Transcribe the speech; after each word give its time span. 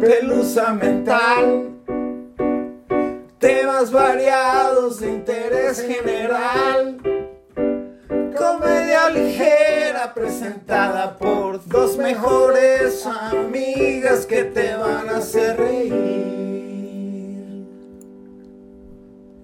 pelusa 0.00 0.72
mental. 0.72 1.70
Temas 3.38 3.92
variados 3.92 5.00
de 5.00 5.08
interés 5.08 5.82
general. 5.86 6.96
Comedia 8.36 9.10
ligera 9.10 10.14
presentada 10.14 11.16
por 11.18 11.66
dos 11.68 11.96
mejores 11.98 13.06
amigas 13.06 14.24
que 14.26 14.44
te 14.44 14.74
van 14.76 15.08
a 15.10 15.18
hacer 15.18 15.58
reír. 15.58 16.00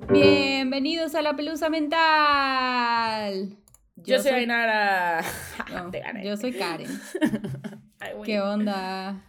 Bienvenidos 0.08 1.14
a 1.14 1.22
la 1.22 1.36
pelusa 1.36 1.68
mental. 1.68 3.56
Yo, 3.96 4.22
soy 4.22 4.32
Ainara. 4.32 5.22
No, 5.72 5.90
Te 5.90 6.00
gané. 6.00 6.24
yo 6.26 6.36
soy 6.36 6.52
Karen. 6.52 6.88
Ay. 8.00 8.12
¿Qué 8.24 8.40
onda? 8.40 9.22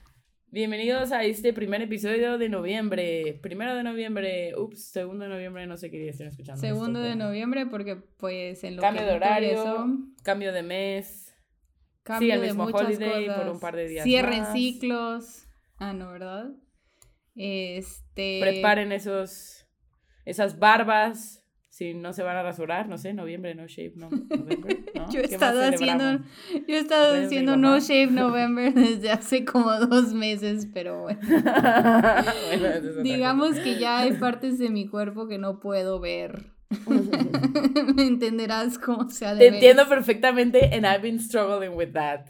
Bienvenidos 0.49 1.11
a 1.11 1.23
este 1.23 1.51
primer 1.51 1.81
episodio 1.81 2.37
de 2.37 2.47
noviembre. 2.47 3.37
Primero 3.41 3.75
de 3.75 3.83
noviembre. 3.83 4.53
Ups, 4.57 4.81
segundo 4.91 5.25
de 5.25 5.29
noviembre, 5.29 5.67
no 5.67 5.75
sé 5.75 5.91
qué 5.91 5.97
día 5.99 6.11
estén 6.11 6.27
escuchando. 6.27 6.61
Segundo 6.61 6.99
esto, 6.99 7.09
de 7.09 7.15
pero- 7.15 7.25
noviembre 7.25 7.65
porque 7.65 7.97
pues 8.17 8.63
en 8.63 8.77
lo 8.77 8.81
Cambio 8.81 9.01
que 9.03 9.07
de 9.09 9.15
horario, 9.15 9.51
eso, 9.51 9.87
cambio 10.23 10.53
de 10.53 10.63
mes. 10.63 11.35
cambio 12.03 12.33
el 12.35 12.41
de 12.41 12.47
mismo 12.47 12.63
muchas 12.65 12.81
holiday 12.87 13.25
cosas. 13.27 13.41
por 13.43 13.53
un 13.53 13.59
par 13.59 13.75
de 13.75 13.87
días 13.89 14.03
Cierren 14.05 14.39
más. 14.43 14.53
ciclos. 14.53 15.47
Ah, 15.79 15.91
no, 15.93 16.11
¿verdad? 16.11 16.49
Este 17.35 18.39
Preparen 18.41 18.93
esos, 18.93 19.67
esas 20.25 20.57
barbas. 20.59 21.43
Si 21.77 21.93
no 21.93 22.11
se 22.11 22.23
van 22.23 22.35
a 22.35 22.41
rasurar, 22.41 22.89
no 22.89 22.97
sé, 22.97 23.13
noviembre, 23.13 23.53
no 23.53 23.67
shape, 23.67 23.93
no, 23.97 24.09
¿no? 24.95 25.11
Yo 25.11 25.19
he 25.19 25.27
¿Qué 25.29 25.37
más 25.37 25.53
estado 25.53 25.61
haciendo, 25.61 26.25
yo 26.67 26.75
he 26.75 26.79
estado 26.79 27.23
haciendo. 27.23 27.55
No 27.55 27.79
Shave 27.79 28.07
November 28.13 28.73
desde 28.73 29.11
hace 29.11 29.45
como 29.45 29.71
dos 29.75 30.11
meses, 30.11 30.67
pero 30.73 31.03
bueno. 31.03 31.19
Bueno, 32.47 33.03
Digamos 33.03 33.59
que 33.59 33.77
ya 33.77 33.99
hay 33.99 34.13
partes 34.13 34.57
de 34.57 34.71
mi 34.71 34.87
cuerpo 34.87 35.27
que 35.27 35.37
no 35.37 35.59
puedo 35.59 35.99
ver. 35.99 36.47
Me 37.95 38.07
entenderás 38.07 38.79
cómo 38.79 39.07
sea 39.11 39.35
de 39.35 39.41
Te 39.41 39.47
entiendo 39.55 39.87
perfectamente 39.87 40.71
and 40.73 40.83
I've 40.83 41.03
been 41.03 41.19
struggling 41.19 41.75
with 41.75 41.91
that. 41.93 42.21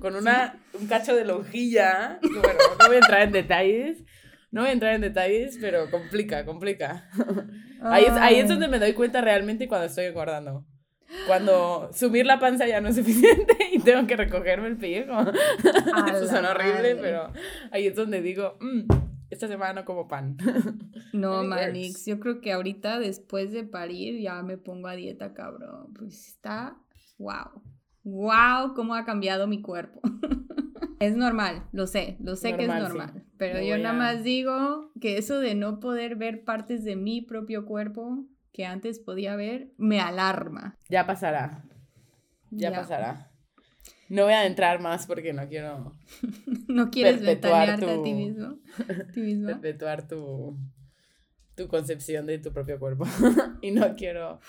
Con 0.00 0.16
una, 0.16 0.58
un 0.72 0.86
cacho 0.86 1.14
de 1.14 1.26
lonjilla. 1.26 2.18
Bueno, 2.22 2.60
no 2.80 2.86
voy 2.86 2.96
a 2.96 3.00
entrar 3.00 3.20
en 3.20 3.32
detalles. 3.32 4.04
No 4.56 4.62
voy 4.62 4.70
a 4.70 4.72
entrar 4.72 4.94
en 4.94 5.02
detalles, 5.02 5.58
pero 5.60 5.90
complica, 5.90 6.46
complica. 6.46 7.10
Ahí 7.82 8.04
es, 8.04 8.12
ahí 8.12 8.36
es 8.36 8.44
Ay. 8.44 8.48
donde 8.48 8.68
me 8.68 8.78
doy 8.78 8.94
cuenta 8.94 9.20
realmente 9.20 9.68
cuando 9.68 9.86
estoy 9.86 10.06
engordando. 10.06 10.64
Cuando 11.26 11.90
sumir 11.92 12.24
la 12.24 12.38
panza 12.40 12.66
ya 12.66 12.80
no 12.80 12.88
es 12.88 12.96
suficiente 12.96 13.54
y 13.72 13.80
tengo 13.80 14.06
que 14.06 14.16
recogerme 14.16 14.68
el 14.68 14.78
pellejo. 14.78 15.12
Eso 16.10 16.26
suena 16.26 16.52
horrible, 16.52 16.94
madre. 16.94 16.96
pero 17.02 17.32
ahí 17.70 17.86
es 17.86 17.94
donde 17.94 18.22
digo, 18.22 18.56
"Mm, 18.60 18.90
esta 19.28 19.46
semana 19.46 19.74
no 19.74 19.84
como 19.84 20.08
pan. 20.08 20.38
No, 21.12 21.44
Manix, 21.44 22.06
yo 22.06 22.18
creo 22.18 22.40
que 22.40 22.52
ahorita 22.52 22.98
después 22.98 23.52
de 23.52 23.64
parir 23.64 24.20
ya 24.22 24.42
me 24.42 24.56
pongo 24.56 24.88
a 24.88 24.94
dieta, 24.96 25.34
cabrón. 25.34 25.92
Pues 25.98 26.28
está, 26.28 26.78
wow. 27.18 27.62
Wow, 28.04 28.72
cómo 28.74 28.94
ha 28.94 29.04
cambiado 29.04 29.46
mi 29.46 29.60
cuerpo. 29.60 30.00
Es 31.00 31.16
normal, 31.16 31.64
lo 31.72 31.86
sé, 31.86 32.16
lo 32.20 32.36
sé 32.36 32.56
que 32.56 32.62
es 32.64 32.68
Normal, 32.68 33.12
sí. 33.14 33.20
Pero 33.38 33.58
Me 33.58 33.66
yo 33.66 33.76
nada 33.78 33.90
a- 33.90 33.92
más 33.98 34.24
digo 34.24 34.92
que 35.00 35.18
eso 35.18 35.40
de 35.40 35.54
no 35.54 35.78
poder 35.80 36.16
ver 36.16 36.44
partes 36.44 36.84
de 36.84 36.96
mi 36.96 37.20
propio 37.22 37.66
cuerpo 37.66 38.24
que 38.52 38.64
antes 38.64 38.98
podía 38.98 39.36
ver, 39.36 39.72
me 39.76 40.00
alarma. 40.00 40.78
Ya 40.88 41.06
pasará, 41.06 41.64
ya, 42.50 42.72
pasará. 42.72 43.30
No 44.08 44.24
voy 44.24 44.32
a 44.32 44.46
entrar 44.46 44.80
más 44.80 45.06
porque 45.06 45.32
no 45.32 45.46
quiero 45.48 45.92
¿No 46.68 46.90
quieres 46.90 47.18
Perpetuar 47.18 47.70
a 47.70 47.76
ti 48.02 48.14
mismo? 48.14 48.58
¿Ti 49.12 49.20
misma? 49.20 49.48
perpetuar 49.60 50.06
tu, 50.08 50.56
tu 51.56 51.68
concepción 51.68 52.24
de 52.26 52.38
tu 52.38 52.52
propio 52.52 52.78
cuerpo. 52.78 53.04
y 53.62 53.70
no 53.72 53.94
quiero. 53.96 54.40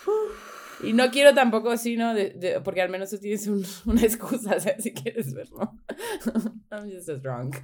Y 0.84 0.92
no 0.92 1.10
quiero 1.10 1.34
tampoco, 1.34 1.76
sino 1.76 2.14
de, 2.14 2.30
de- 2.30 2.60
porque 2.60 2.82
al 2.82 2.88
menos 2.90 3.10
tú 3.10 3.18
tienes 3.18 3.46
un- 3.48 3.64
una 3.86 4.02
excusa, 4.02 4.54
o 4.56 4.60
sea, 4.60 4.78
si 4.78 4.92
quieres 4.94 5.34
verlo. 5.34 5.72
I'm 6.70 6.90
just 6.90 7.08
as 7.08 7.20
drunk. 7.22 7.56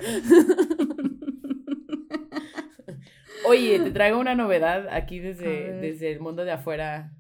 Oye, 3.47 3.79
te 3.79 3.91
traigo 3.91 4.19
una 4.19 4.35
novedad 4.35 4.89
aquí 4.91 5.19
desde, 5.21 5.73
desde 5.81 6.13
el 6.13 6.21
mundo 6.21 6.45
de 6.45 6.53
afuera. 6.53 7.13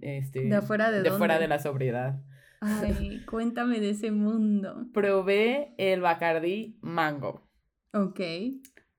Este, 0.00 0.44
¿De 0.44 0.56
afuera 0.56 0.90
de 0.90 1.02
fuera 1.10 1.34
dónde? 1.34 1.40
de 1.44 1.48
la 1.48 1.58
sobriedad. 1.58 2.22
Ay, 2.60 3.22
cuéntame 3.26 3.78
de 3.80 3.90
ese 3.90 4.10
mundo. 4.10 4.86
Probé 4.94 5.74
el 5.76 6.00
Bacardi 6.00 6.78
Mango. 6.80 7.46
Ok. 7.92 8.20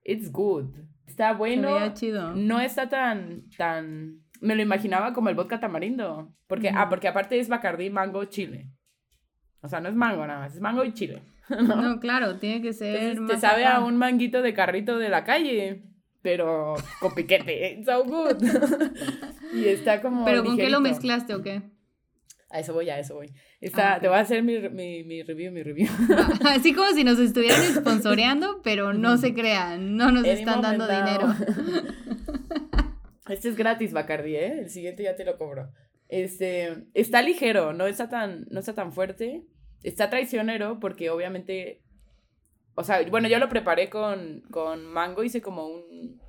It's 0.04 0.30
good. 0.30 0.72
Está 1.06 1.32
Se 1.32 1.36
bueno. 1.38 1.74
veía 1.74 1.94
chido. 1.94 2.34
No 2.34 2.60
está 2.60 2.88
tan, 2.88 3.48
tan... 3.56 4.20
Me 4.40 4.54
lo 4.54 4.62
imaginaba 4.62 5.12
como 5.12 5.28
el 5.28 5.34
vodka 5.34 5.60
tamarindo. 5.60 6.32
Porque, 6.46 6.68
ah, 6.70 6.82
Ujú. 6.82 6.90
porque 6.90 7.08
aparte 7.08 7.38
es 7.38 7.48
Bacardi 7.48 7.90
mango 7.90 8.24
chile. 8.26 8.68
O 9.62 9.68
sea, 9.68 9.80
no 9.80 9.88
es 9.88 9.94
mango 9.94 10.26
nada 10.26 10.40
más, 10.40 10.54
es 10.54 10.60
mango 10.60 10.84
y 10.84 10.92
chile. 10.92 11.22
¿no? 11.48 11.76
No, 11.82 12.00
claro, 12.00 12.38
tiene 12.38 12.60
que 12.62 12.72
ser 12.72 12.96
Entonces, 12.96 13.20
más 13.20 13.30
te 13.32 13.40
sabe 13.40 13.64
acá. 13.64 13.76
a 13.76 13.84
un 13.84 13.96
manguito 13.96 14.42
de 14.42 14.52
carrito 14.54 14.98
de 14.98 15.08
la 15.08 15.24
calle, 15.24 15.82
pero 16.22 16.74
con 17.00 17.14
piquete. 17.14 17.72
It's 17.78 17.86
so 17.90 18.04
good. 18.04 18.36
y 19.54 19.66
está 19.66 20.00
como 20.02 20.24
¿Pero 20.24 20.44
con 20.44 20.56
qué 20.56 20.68
lo 20.70 20.80
ligerito. 20.80 20.80
mezclaste 20.80 21.34
o 21.34 21.42
qué? 21.42 21.62
A 22.48 22.60
eso 22.60 22.72
voy, 22.74 22.88
a 22.90 22.98
eso 22.98 23.14
voy. 23.16 23.32
Está, 23.60 23.94
Ah, 23.94 23.96
ok. 23.96 24.02
Te 24.02 24.08
voy 24.08 24.16
a 24.18 24.20
hacer 24.20 24.42
mi, 24.44 24.58
mi, 24.70 25.02
mi 25.02 25.22
review, 25.24 25.50
mi 25.52 25.62
review. 25.64 25.88
Así 26.48 26.72
como 26.74 26.90
si 26.92 27.02
nos 27.02 27.18
estuvieran 27.18 27.60
sponsoreando, 27.74 28.60
pero 28.62 28.92
no 28.92 29.16
se 29.16 29.34
crean, 29.34 29.96
no 29.96 30.12
nos 30.12 30.24
están 30.24 30.62
dando 30.62 30.86
dinero. 30.86 31.34
Este 33.28 33.48
es 33.48 33.56
gratis, 33.56 33.92
Bacardi, 33.92 34.36
¿eh? 34.36 34.60
El 34.60 34.70
siguiente 34.70 35.02
ya 35.02 35.16
te 35.16 35.24
lo 35.24 35.36
cobro. 35.36 35.72
Este, 36.08 36.86
está 36.94 37.22
ligero, 37.22 37.72
no 37.72 37.86
está 37.86 38.08
tan, 38.08 38.46
no 38.50 38.60
está 38.60 38.74
tan 38.74 38.92
fuerte. 38.92 39.44
Está 39.82 40.10
traicionero 40.10 40.78
porque 40.80 41.10
obviamente, 41.10 41.82
o 42.74 42.84
sea, 42.84 43.02
bueno, 43.10 43.28
yo 43.28 43.38
lo 43.38 43.48
preparé 43.48 43.90
con, 43.90 44.42
con 44.50 44.84
mango, 44.86 45.22
hice 45.24 45.40
como 45.42 45.66
un 45.66 46.20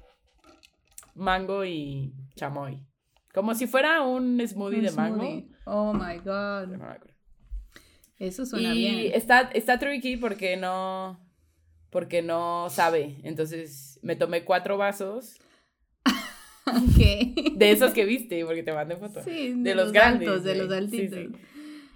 mango 1.16 1.66
y 1.66 2.14
chamoy. 2.36 2.86
Como 3.34 3.54
si 3.54 3.68
fuera 3.68 4.02
un 4.02 4.42
smoothie 4.48 4.80
Un 4.80 4.86
de 4.86 4.92
mango. 4.92 5.16
smoothie. 5.18 5.50
Oh 5.66 5.94
my 5.94 6.18
god. 6.20 6.70
Eso 8.18 8.46
suena 8.46 8.74
y 8.74 8.78
bien. 8.78 9.12
está, 9.14 9.42
está 9.54 9.78
tricky 9.78 10.18
porque 10.18 10.58
no, 10.58 11.20
porque 11.92 12.24
no 12.24 12.68
sabe. 12.72 13.18
Entonces 13.24 14.00
me 14.02 14.16
tomé 14.16 14.44
cuatro 14.44 14.78
vasos 14.78 15.40
De 17.56 17.72
esos 17.72 17.94
que 17.94 18.06
viste, 18.06 18.44
porque 18.46 18.64
te 18.64 18.74
mandé 18.74 18.96
fotos. 18.98 19.24
Sí, 19.24 19.54
de 19.58 19.76
los 19.76 19.92
grandes, 19.92 20.28
altos, 20.28 20.44
de 20.44 20.56
los 20.56 20.72
altitos. 20.72 21.20
sí. 21.20 21.30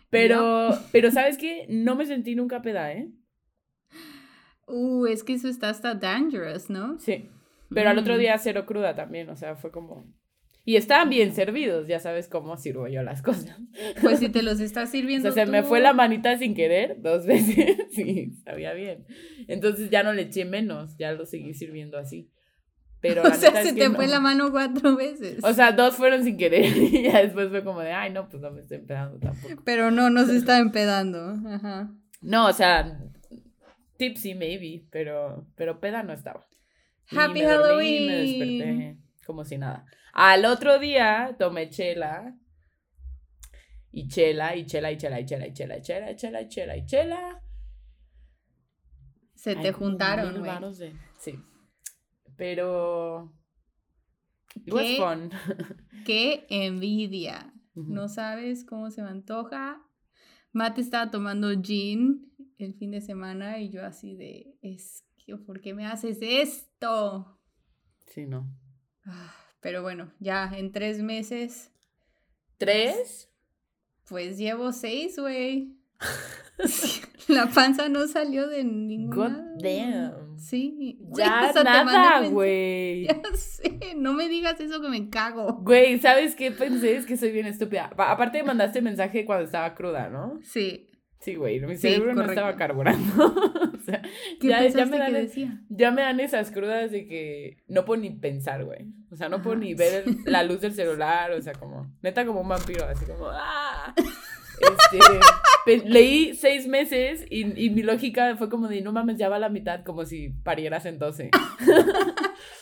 Pero, 0.09 0.77
pero 0.91 1.09
¿sabes 1.11 1.37
qué? 1.37 1.65
No 1.69 1.95
me 1.95 2.05
sentí 2.05 2.35
nunca 2.35 2.61
peda, 2.61 2.91
¿eh? 2.93 3.09
Uh, 4.67 5.05
es 5.07 5.23
que 5.23 5.33
eso 5.33 5.47
está 5.47 5.69
hasta 5.69 5.95
dangerous, 5.95 6.69
¿no? 6.69 6.99
Sí. 6.99 7.29
Pero 7.73 7.89
al 7.89 7.97
otro 7.97 8.15
Mm. 8.15 8.19
día 8.19 8.37
cero 8.37 8.65
cruda 8.65 8.95
también, 8.95 9.29
o 9.29 9.35
sea, 9.35 9.55
fue 9.55 9.71
como... 9.71 10.05
Y 10.63 10.75
estaban 10.75 11.09
bien 11.09 11.33
servidos, 11.33 11.87
ya 11.87 11.99
sabes 11.99 12.27
cómo 12.27 12.55
sirvo 12.57 12.87
yo 12.87 13.01
las 13.01 13.21
cosas. 13.23 13.57
Pues 14.01 14.19
si 14.19 14.29
te 14.29 14.43
los 14.43 14.59
estás 14.59 14.89
O 14.89 14.91
sirviendo 14.91 15.31
sea, 15.31 15.45
se 15.45 15.51
me 15.51 15.63
fue 15.63 15.79
la 15.79 15.93
manita 15.93 16.37
sin 16.37 16.53
querer 16.53 17.01
dos 17.01 17.25
veces. 17.27 17.77
Sí, 17.91 18.31
sabía 18.43 18.73
bien. 18.73 19.05
Entonces 19.47 19.89
ya 19.89 20.03
no 20.03 20.13
le 20.13 20.23
eché 20.23 20.45
menos, 20.45 20.95
ya 20.97 21.13
lo 21.13 21.25
seguí 21.25 21.53
sirviendo 21.53 21.97
así. 21.97 22.29
Pero 23.01 23.23
O 23.27 23.33
sea, 23.33 23.49
es 23.49 23.67
se 23.69 23.75
que 23.75 23.81
te 23.81 23.89
no. 23.89 23.95
fue 23.95 24.07
la 24.07 24.19
mano 24.19 24.51
cuatro 24.51 24.95
veces. 24.95 25.43
O 25.43 25.53
sea, 25.53 25.71
dos 25.71 25.95
fueron 25.95 26.23
sin 26.23 26.37
querer 26.37 26.65
y 26.77 27.03
ya 27.03 27.21
después 27.21 27.49
fue 27.49 27.63
como 27.63 27.81
de, 27.81 27.91
ay, 27.91 28.11
no, 28.11 28.29
pues 28.29 28.41
no 28.41 28.51
me 28.51 28.61
estoy 28.61 28.77
empezando 28.77 29.17
tampoco. 29.19 29.61
Pero 29.65 29.91
no, 29.91 30.09
no 30.09 30.25
se 30.25 30.37
está 30.37 30.59
empedando. 30.59 31.33
Ajá. 31.49 31.91
No, 32.21 32.47
o 32.47 32.53
sea, 32.53 32.99
tipsy 33.97 34.35
maybe, 34.35 34.85
pero, 34.91 35.47
pero 35.55 35.79
peda 35.79 36.03
no 36.03 36.13
estaba. 36.13 36.45
Y 37.09 37.17
Happy 37.17 37.41
me 37.41 37.45
dormí 37.45 37.87
y 37.87 38.07
Halloween. 38.07 38.07
me 38.07 38.15
desperté 38.17 38.97
como 39.25 39.43
si 39.43 39.57
nada. 39.57 39.85
Al 40.13 40.45
otro 40.45 40.77
día 40.79 41.35
tomé 41.39 41.69
chela. 41.69 42.35
Y 43.93 44.07
chela, 44.07 44.55
y 44.55 44.65
chela, 44.65 44.91
y 44.91 44.97
chela, 44.97 45.19
y 45.19 45.25
chela, 45.25 45.47
y 45.47 45.51
chela, 45.53 45.77
y 45.77 45.81
chela, 45.81 46.11
y 46.11 46.15
chela, 46.15 46.41
y 46.41 46.47
chela, 46.47 46.77
y 46.77 46.85
chela. 46.85 47.41
Se 49.35 49.55
te 49.55 49.71
juntaron, 49.73 50.37
güey. 50.39 50.51
de- 50.77 50.93
Sí. 51.19 51.39
Pero... 52.41 53.31
It 54.65 54.73
was 54.73 54.81
¿Qué? 54.83 54.97
fun. 54.97 55.29
Qué 56.07 56.47
envidia. 56.49 57.53
No 57.75 58.09
sabes 58.09 58.65
cómo 58.65 58.89
se 58.89 59.03
me 59.03 59.09
antoja. 59.09 59.79
Mate 60.51 60.81
estaba 60.81 61.11
tomando 61.11 61.49
gin 61.61 62.33
el 62.57 62.73
fin 62.73 62.89
de 62.89 63.01
semana 63.01 63.59
y 63.59 63.69
yo 63.69 63.85
así 63.85 64.15
de, 64.15 64.57
es 64.63 65.05
que, 65.23 65.37
¿por 65.37 65.61
qué 65.61 65.75
me 65.75 65.85
haces 65.85 66.17
esto? 66.19 67.39
Sí, 68.07 68.25
no. 68.25 68.51
Ah, 69.05 69.35
Pero 69.59 69.83
bueno, 69.83 70.11
ya 70.19 70.51
en 70.57 70.71
tres 70.71 70.99
meses, 71.03 71.71
¿Tres? 72.57 73.29
pues 74.09 74.39
llevo 74.39 74.71
seis, 74.73 75.19
güey. 75.19 75.77
La 77.27 77.51
panza 77.51 77.87
no 77.87 78.07
salió 78.07 78.47
de 78.47 78.63
ningún 78.63 79.15
God 79.15 79.29
lado. 79.29 79.57
damn. 79.61 80.30
Sí. 80.41 80.97
Ya 81.15 81.47
O 81.49 81.53
sea, 81.53 81.63
nada, 81.63 82.27
güey. 82.27 83.05
Ya 83.07 83.21
sé, 83.35 83.93
no 83.95 84.13
me 84.13 84.27
digas 84.27 84.59
eso 84.59 84.81
que 84.81 84.89
me 84.89 85.09
cago. 85.09 85.53
Güey, 85.61 85.99
¿sabes 85.99 86.35
qué 86.35 86.51
pensé? 86.51 86.95
Es 86.95 87.05
que 87.05 87.15
soy 87.17 87.31
bien 87.31 87.45
estúpida. 87.45 87.89
Pa- 87.95 88.11
Aparte 88.11 88.43
mandaste 88.43 88.81
mensaje 88.81 89.25
cuando 89.25 89.45
estaba 89.45 89.73
cruda, 89.75 90.09
¿no? 90.09 90.39
Sí. 90.43 90.87
Sí, 91.19 91.35
güey, 91.35 91.59
mi 91.59 91.75
Sí, 91.75 91.81
cerebro 91.83 92.15
no 92.15 92.23
estaba 92.23 92.55
carburando. 92.55 93.25
o 93.75 93.77
sea, 93.85 94.01
¿Qué 94.39 94.47
ya, 94.47 94.57
ya 94.57 94.63
pensaste 94.63 94.89
me 94.89 94.97
dan, 94.97 95.13
que 95.13 95.19
decía? 95.19 95.61
ya 95.69 95.91
me 95.91 96.01
dan 96.01 96.19
esas 96.19 96.49
crudas 96.49 96.89
de 96.91 97.05
que 97.05 97.57
no 97.67 97.85
puedo 97.85 98.01
ni 98.01 98.09
pensar, 98.09 98.65
güey. 98.65 98.87
O 99.11 99.15
sea, 99.15 99.29
no 99.29 99.43
puedo 99.43 99.55
ni 99.57 99.75
ver 99.75 100.03
el- 100.07 100.17
la 100.25 100.41
luz 100.43 100.61
del 100.61 100.73
celular, 100.73 101.31
o 101.33 101.41
sea, 101.41 101.53
como, 101.53 101.93
neta 102.01 102.25
como 102.25 102.41
un 102.41 102.49
vampiro, 102.49 102.85
así 102.85 103.05
como, 103.05 103.27
¡ah! 103.31 103.93
Este, 104.61 105.89
leí 105.89 106.35
seis 106.35 106.67
meses 106.67 107.25
y, 107.29 107.65
y 107.65 107.69
mi 107.69 107.83
lógica 107.83 108.35
fue 108.37 108.49
como 108.49 108.67
de, 108.67 108.81
no 108.81 108.91
mames, 108.91 109.17
ya 109.17 109.29
va 109.29 109.35
a 109.37 109.39
la 109.39 109.49
mitad, 109.49 109.83
como 109.83 110.05
si 110.05 110.29
parieras 110.29 110.85
en 110.85 110.99
12. 110.99 111.31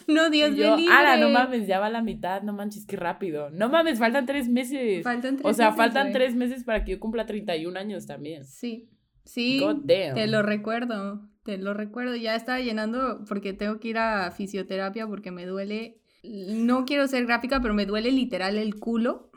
No, 0.07 0.29
Dios 0.29 0.51
libre. 0.51 0.85
ala, 0.91 1.17
no 1.17 1.29
mames, 1.29 1.67
ya 1.67 1.79
va 1.79 1.85
a 1.85 1.89
la 1.91 2.01
mitad, 2.01 2.41
no 2.41 2.51
manches, 2.51 2.85
qué 2.85 2.95
rápido. 2.95 3.49
No 3.51 3.69
mames, 3.69 3.99
faltan 3.99 4.25
tres 4.25 4.49
meses. 4.49 5.03
Faltan 5.03 5.37
tres 5.37 5.45
o 5.45 5.53
sea, 5.53 5.67
meses, 5.67 5.77
faltan 5.77 6.03
güey. 6.07 6.13
tres 6.13 6.35
meses 6.35 6.63
para 6.63 6.83
que 6.83 6.93
yo 6.93 6.99
cumpla 6.99 7.25
31 7.25 7.79
años 7.79 8.07
también. 8.07 8.43
Sí. 8.43 8.89
Sí. 9.23 9.59
God 9.59 9.81
damn. 9.83 10.15
Te 10.15 10.27
lo 10.27 10.41
recuerdo. 10.41 11.21
Te 11.43 11.57
lo 11.57 11.73
recuerdo. 11.75 12.15
Ya 12.15 12.35
estaba 12.35 12.59
llenando 12.59 13.23
porque 13.27 13.53
tengo 13.53 13.79
que 13.79 13.89
ir 13.89 13.97
a 13.99 14.31
fisioterapia 14.31 15.05
porque 15.07 15.31
me 15.31 15.45
duele. 15.45 16.01
No 16.23 16.85
quiero 16.85 17.07
ser 17.07 17.25
gráfica, 17.25 17.61
pero 17.61 17.73
me 17.75 17.85
duele 17.85 18.11
literal 18.11 18.57
el 18.57 18.75
culo. 18.79 19.31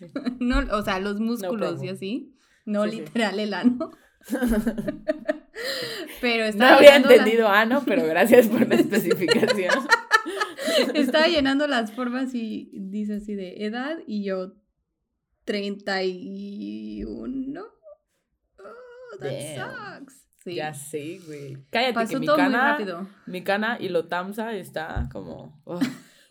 No, 0.40 0.58
o 0.76 0.82
sea, 0.82 0.98
los 1.00 1.18
músculos 1.20 1.82
y 1.82 1.88
así. 1.88 2.34
No 2.64 2.84
Sí, 2.84 2.90
sí. 2.90 2.96
literal 3.00 3.40
el 3.40 3.54
ano. 3.54 3.90
pero 6.20 6.44
No 6.44 6.48
estaba 6.50 6.76
había 6.76 6.90
llenando 6.90 7.08
la- 7.08 7.14
entendido 7.16 7.48
ano, 7.48 7.82
pero 7.86 8.06
gracias 8.06 8.46
por 8.48 8.66
la 8.68 8.74
especificación. 8.76 9.74
Estaba 10.94 11.26
llenando 11.26 11.66
las 11.66 11.92
formas 11.92 12.34
y 12.34 12.70
dice 12.72 13.16
así 13.16 13.34
de 13.34 13.64
edad 13.64 13.96
y 14.06 14.22
yo 14.24 14.52
31. 15.44 17.62
Oh, 18.58 19.18
that 19.20 19.30
Damn. 19.30 20.00
sucks. 20.04 20.24
Sí. 20.44 20.54
Ya 20.54 20.72
sé, 20.74 21.20
güey. 21.26 21.56
Cállate 21.70 21.92
que 21.92 21.94
Pasó 21.94 22.20
mi 22.20 22.26
todo 22.26 22.36
muy 22.36 22.44
cana, 22.46 22.70
rápido. 22.72 23.08
mi 23.26 23.42
cana 23.42 23.76
y 23.80 23.88
lo 23.88 24.04
tamsa 24.06 24.52
está 24.52 25.08
como... 25.12 25.60
ugh. 25.64 25.82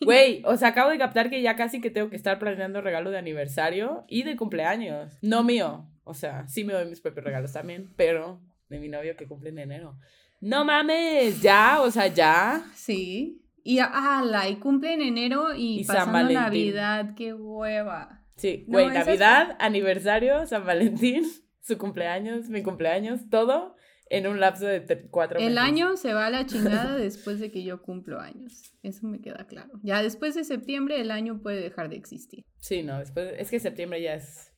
Güey, 0.02 0.42
o 0.46 0.58
sea, 0.58 0.70
acabo 0.70 0.90
de 0.92 0.98
captar 0.98 1.30
que 1.30 1.42
ya 1.42 1.56
casi 1.56 1.82
que 1.82 1.90
tengo 1.90 2.10
que 2.10 2.16
estar 2.16 2.38
planeando 2.40 2.82
regalo 2.82 3.10
de 3.12 3.18
aniversario 3.18 4.06
y 4.08 4.24
de 4.24 4.36
cumpleaños. 4.36 5.18
No 5.22 5.44
mío. 5.44 5.90
O 6.04 6.14
sea, 6.14 6.48
sí 6.48 6.64
me 6.64 6.74
doy 6.74 6.86
mis 6.86 7.02
propios 7.02 7.26
regalos 7.26 7.52
también, 7.54 7.92
pero 7.96 8.40
de 8.70 8.80
mi 8.80 8.90
novio 8.90 9.16
que 9.18 9.28
cumple 9.28 9.50
en 9.50 9.60
enero. 9.60 9.98
No 10.40 10.64
mames, 10.66 11.42
ya, 11.42 11.82
o 11.82 11.90
sea, 11.90 12.08
ya. 12.08 12.64
Sí. 12.76 13.42
Y 13.64 13.80
ala, 13.80 14.48
y 14.48 14.58
cumple 14.58 14.94
en 14.94 15.02
enero 15.02 15.54
y, 15.56 15.80
Y 15.80 15.84
San 15.84 15.98
pasando. 16.12 16.32
Navidad, 16.34 17.16
qué 17.16 17.34
hueva. 17.34 18.22
Sí, 18.36 18.66
No, 18.68 18.74
güey, 18.74 18.86
esas- 18.92 19.06
Navidad, 19.08 19.56
aniversario, 19.60 20.46
San 20.46 20.64
Valentín, 20.66 21.24
su 21.62 21.78
cumpleaños, 21.80 22.50
mi 22.50 22.62
cumpleaños, 22.62 23.30
todo 23.30 23.76
en 24.10 24.28
un 24.28 24.40
lapso 24.40 24.66
de 24.66 25.08
cuatro 25.10 25.40
meses. 25.40 25.52
El 25.52 25.58
año 25.58 25.98
se 25.98 26.14
va 26.14 26.28
a 26.28 26.30
la 26.30 26.46
chingada 26.48 26.98
después 26.98 27.40
de 27.40 27.52
que 27.52 27.64
yo 27.64 27.82
cumplo 27.82 28.20
años. 28.20 28.74
Eso 28.84 29.08
me 29.08 29.22
queda 29.22 29.46
claro. 29.48 29.72
Ya 29.84 30.02
después 30.02 30.36
de 30.36 30.44
septiembre 30.44 31.00
el 31.02 31.12
año 31.12 31.42
puede 31.42 31.62
dejar 31.62 31.90
de 31.90 31.98
existir. 31.98 32.46
Sí, 32.60 32.84
no, 32.84 33.00
después, 33.00 33.34
es 33.38 33.50
que 33.50 33.60
septiembre 33.60 34.02
ya 34.02 34.16
es 34.16 34.54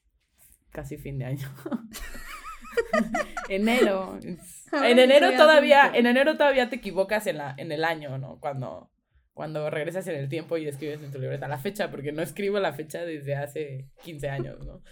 casi 0.71 0.97
fin 0.97 1.17
de 1.17 1.25
año. 1.25 1.47
enero. 3.49 4.19
En 4.71 4.99
enero 4.99 5.31
todavía, 5.35 5.85
adulto. 5.85 5.99
en 5.99 6.05
enero 6.05 6.37
todavía 6.37 6.69
te 6.69 6.75
equivocas 6.75 7.25
en, 7.25 7.37
la, 7.39 7.55
en 7.57 7.71
el 7.71 7.83
año, 7.83 8.19
¿no? 8.19 8.39
Cuando, 8.39 8.91
cuando 9.33 9.67
regresas 9.71 10.07
en 10.07 10.15
el 10.15 10.29
tiempo 10.29 10.57
y 10.57 10.67
escribes 10.67 11.01
en 11.01 11.11
tu 11.11 11.17
libreta 11.17 11.47
la 11.47 11.57
fecha, 11.57 11.89
porque 11.89 12.11
no 12.11 12.21
escribo 12.21 12.59
la 12.59 12.73
fecha 12.73 13.03
desde 13.03 13.33
hace 13.33 13.89
15 14.03 14.29
años, 14.29 14.63
¿no? 14.63 14.83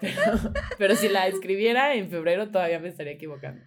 Pero, 0.00 0.52
pero 0.76 0.96
si 0.96 1.08
la 1.08 1.28
escribiera 1.28 1.94
en 1.94 2.10
febrero 2.10 2.50
todavía 2.50 2.80
me 2.80 2.88
estaría 2.88 3.12
equivocando. 3.12 3.62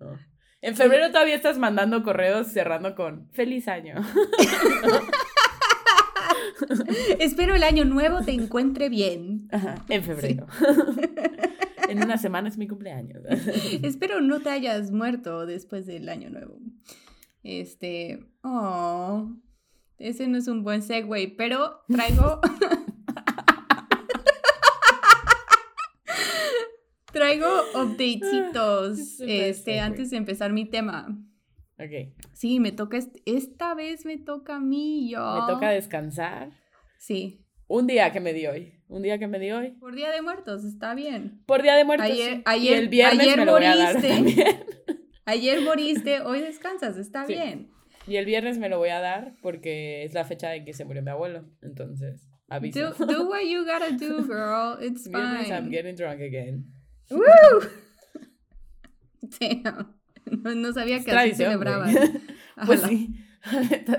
¿No? 0.00 0.18
En 0.62 0.76
febrero 0.76 1.08
todavía 1.08 1.36
estás 1.36 1.58
mandando 1.58 2.02
correos 2.02 2.48
cerrando 2.48 2.94
con 2.94 3.30
feliz 3.32 3.66
año. 3.68 3.94
Espero 7.18 7.54
el 7.54 7.62
año 7.62 7.84
nuevo 7.84 8.22
te 8.22 8.32
encuentre 8.32 8.88
bien. 8.88 9.48
Ajá, 9.50 9.76
en 9.88 10.04
febrero. 10.04 10.46
en 11.88 12.02
una 12.02 12.18
semana 12.18 12.48
es 12.48 12.58
mi 12.58 12.68
cumpleaños. 12.68 13.22
Espero 13.82 14.20
no 14.20 14.40
te 14.40 14.50
hayas 14.50 14.90
muerto 14.90 15.46
después 15.46 15.86
del 15.86 16.08
año 16.08 16.30
nuevo. 16.30 16.58
Este, 17.42 18.26
oh, 18.42 19.30
ese 19.98 20.28
no 20.28 20.38
es 20.38 20.46
un 20.46 20.62
buen 20.62 20.82
segue, 20.82 21.34
pero 21.36 21.80
traigo 21.88 22.40
traigo 27.38 27.62
updatecitos 27.74 29.16
Super 29.16 29.30
este 29.44 29.80
antes 29.80 30.10
de 30.10 30.16
empezar 30.16 30.52
mi 30.52 30.64
tema. 30.68 31.06
Ok. 31.78 32.14
Sí, 32.34 32.60
me 32.60 32.72
toca 32.72 32.98
est- 32.98 33.16
esta 33.24 33.74
vez 33.74 34.04
me 34.04 34.18
toca 34.18 34.56
a 34.56 34.60
mí, 34.60 35.10
yo. 35.10 35.46
Me 35.46 35.52
toca 35.52 35.70
descansar. 35.70 36.50
Sí. 36.98 37.46
Un 37.68 37.86
día 37.86 38.12
que 38.12 38.20
me 38.20 38.32
di 38.32 38.46
hoy. 38.46 38.74
Un 38.88 39.02
día 39.02 39.18
que 39.18 39.28
me 39.28 39.38
di 39.38 39.50
hoy. 39.52 39.70
Por 39.78 39.94
Día 39.94 40.10
de 40.10 40.20
Muertos, 40.22 40.64
está 40.64 40.94
bien. 40.94 41.42
Por 41.46 41.62
Día 41.62 41.76
de 41.76 41.84
Muertos. 41.84 42.10
Ayer- 42.10 42.36
sí. 42.38 42.42
ayer- 42.44 42.72
y 42.72 42.74
el 42.82 42.88
viernes 42.88 43.20
ayer 43.20 43.38
me 43.38 43.44
lo 43.46 43.52
voy 43.52 43.64
a 43.64 43.76
dar 43.76 43.94
moriste. 43.94 44.08
también. 44.14 44.46
Ayer 45.26 45.60
moriste, 45.60 46.20
hoy 46.22 46.40
descansas, 46.40 46.96
está 46.96 47.24
Sí. 47.24 47.34
bien. 47.34 47.70
Y 48.08 48.16
el 48.16 48.24
viernes 48.24 48.58
me 48.58 48.68
lo 48.68 48.78
voy 48.78 48.88
a 48.88 48.98
dar 49.00 49.34
porque 49.42 50.02
es 50.02 50.12
la 50.12 50.24
fecha 50.24 50.56
en 50.56 50.64
que 50.64 50.72
se 50.72 50.84
murió 50.84 51.02
mi 51.02 51.10
abuelo. 51.10 51.44
Entonces, 51.62 52.28
aviso. 52.48 52.92
Do, 52.98 53.06
do 53.06 53.28
what 53.28 53.42
you 53.42 53.60
gotta 53.64 53.90
do, 53.92 54.22
girl. 54.26 54.82
It's 54.84 55.08
Viernes 55.08 55.48
I'm 55.50 55.64
fine. 55.66 55.70
getting 55.70 55.94
drunk 55.94 56.20
again. 56.20 56.64
Woo! 57.10 57.60
Damn. 59.40 59.94
No, 60.42 60.54
no 60.54 60.72
sabía 60.72 60.96
Es 60.98 61.04
que 61.04 61.12
así 61.12 61.34
celebraban. 61.34 61.94
Pues 62.66 62.82
sí. 62.82 63.16
Está 63.70 63.96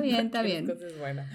bien, 0.00 0.26
está 0.26 0.42
bien. 0.42 0.66
cosas 0.66 0.98
buenas. 0.98 1.30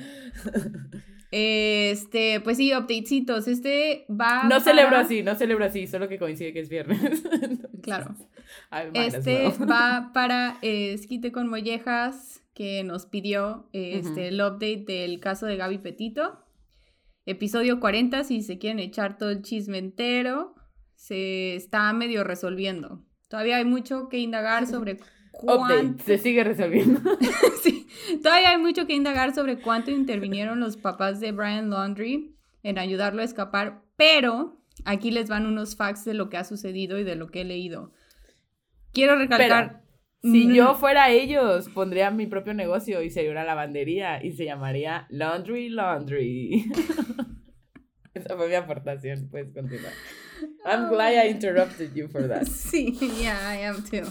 Este, 1.31 2.41
pues 2.41 2.57
sí, 2.57 2.73
updatecitos. 2.73 3.47
Este 3.47 4.05
va. 4.09 4.43
No 4.43 4.59
celebro 4.59 4.97
así, 4.97 5.23
no 5.23 5.35
celebro 5.35 5.63
así, 5.65 5.87
solo 5.87 6.09
que 6.09 6.19
coincide 6.19 6.51
que 6.51 6.59
es 6.59 6.67
viernes. 6.69 7.01
Entonces, 7.31 7.69
Claro. 7.81 8.15
Este 8.93 9.47
well. 9.47 9.71
va 9.71 10.11
para 10.13 10.57
eh, 10.61 10.91
Esquite 10.93 11.31
con 11.31 11.47
Mollejas, 11.49 12.43
que 12.53 12.83
nos 12.83 13.05
pidió 13.05 13.69
este, 13.71 14.27
el 14.27 14.41
update 14.41 14.83
del 14.85 15.19
caso 15.21 15.45
de 15.45 15.55
Gaby 15.55 15.77
Petito. 15.77 16.43
Episodio 17.25 17.79
40, 17.79 18.23
si 18.23 18.41
se 18.41 18.57
quieren 18.57 18.79
echar 18.79 19.17
todo 19.17 19.29
el 19.29 19.41
chisme 19.41 19.77
entero, 19.77 20.55
se 20.95 21.55
está 21.55 21.91
medio 21.93 22.23
resolviendo. 22.23 23.03
Todavía 23.27 23.57
hay 23.57 23.65
mucho 23.65 24.09
que 24.09 24.17
indagar 24.17 24.67
sobre 24.67 24.99
cuánto... 25.31 25.63
Update, 25.63 26.03
se 26.03 26.17
sigue 26.17 26.43
resolviendo. 26.43 27.01
Sí, 27.61 27.87
todavía 28.23 28.51
hay 28.51 28.57
mucho 28.57 28.87
que 28.87 28.93
indagar 28.93 29.35
sobre 29.35 29.59
cuánto 29.59 29.91
intervinieron 29.91 30.59
los 30.59 30.77
papás 30.77 31.19
de 31.19 31.31
Brian 31.31 31.69
Laundry 31.69 32.35
en 32.63 32.79
ayudarlo 32.79 33.21
a 33.21 33.25
escapar, 33.25 33.83
pero 33.95 34.59
aquí 34.83 35.11
les 35.11 35.29
van 35.29 35.45
unos 35.45 35.75
facts 35.75 36.05
de 36.05 36.15
lo 36.15 36.29
que 36.29 36.37
ha 36.37 36.43
sucedido 36.43 36.97
y 36.97 37.03
de 37.03 37.15
lo 37.15 37.29
que 37.29 37.41
he 37.41 37.45
leído. 37.45 37.91
Quiero 38.93 39.15
recalcar... 39.15 39.80
Si 40.21 40.47
Mm. 40.47 40.53
yo 40.53 40.75
fuera 40.75 41.09
ellos, 41.09 41.67
pondría 41.69 42.11
mi 42.11 42.27
propio 42.27 42.53
negocio 42.53 43.01
y 43.01 43.09
sería 43.09 43.31
una 43.31 43.43
lavandería 43.43 44.23
y 44.23 44.33
se 44.33 44.45
llamaría 44.45 45.07
Laundry 45.09 45.69
Laundry. 45.69 46.65
Esa 48.13 48.35
fue 48.37 48.47
mi 48.49 48.55
aportación, 48.55 49.29
puedes 49.31 49.51
continuar. 49.53 49.93
I'm 50.65 50.89
glad 50.89 51.13
I 51.25 51.29
interrupted 51.29 51.93
you 51.95 52.07
for 52.07 52.27
that. 52.27 52.43
Sí, 52.47 52.97
yeah, 53.19 53.55
I 53.55 53.63
am 53.63 53.83
too. 53.83 54.05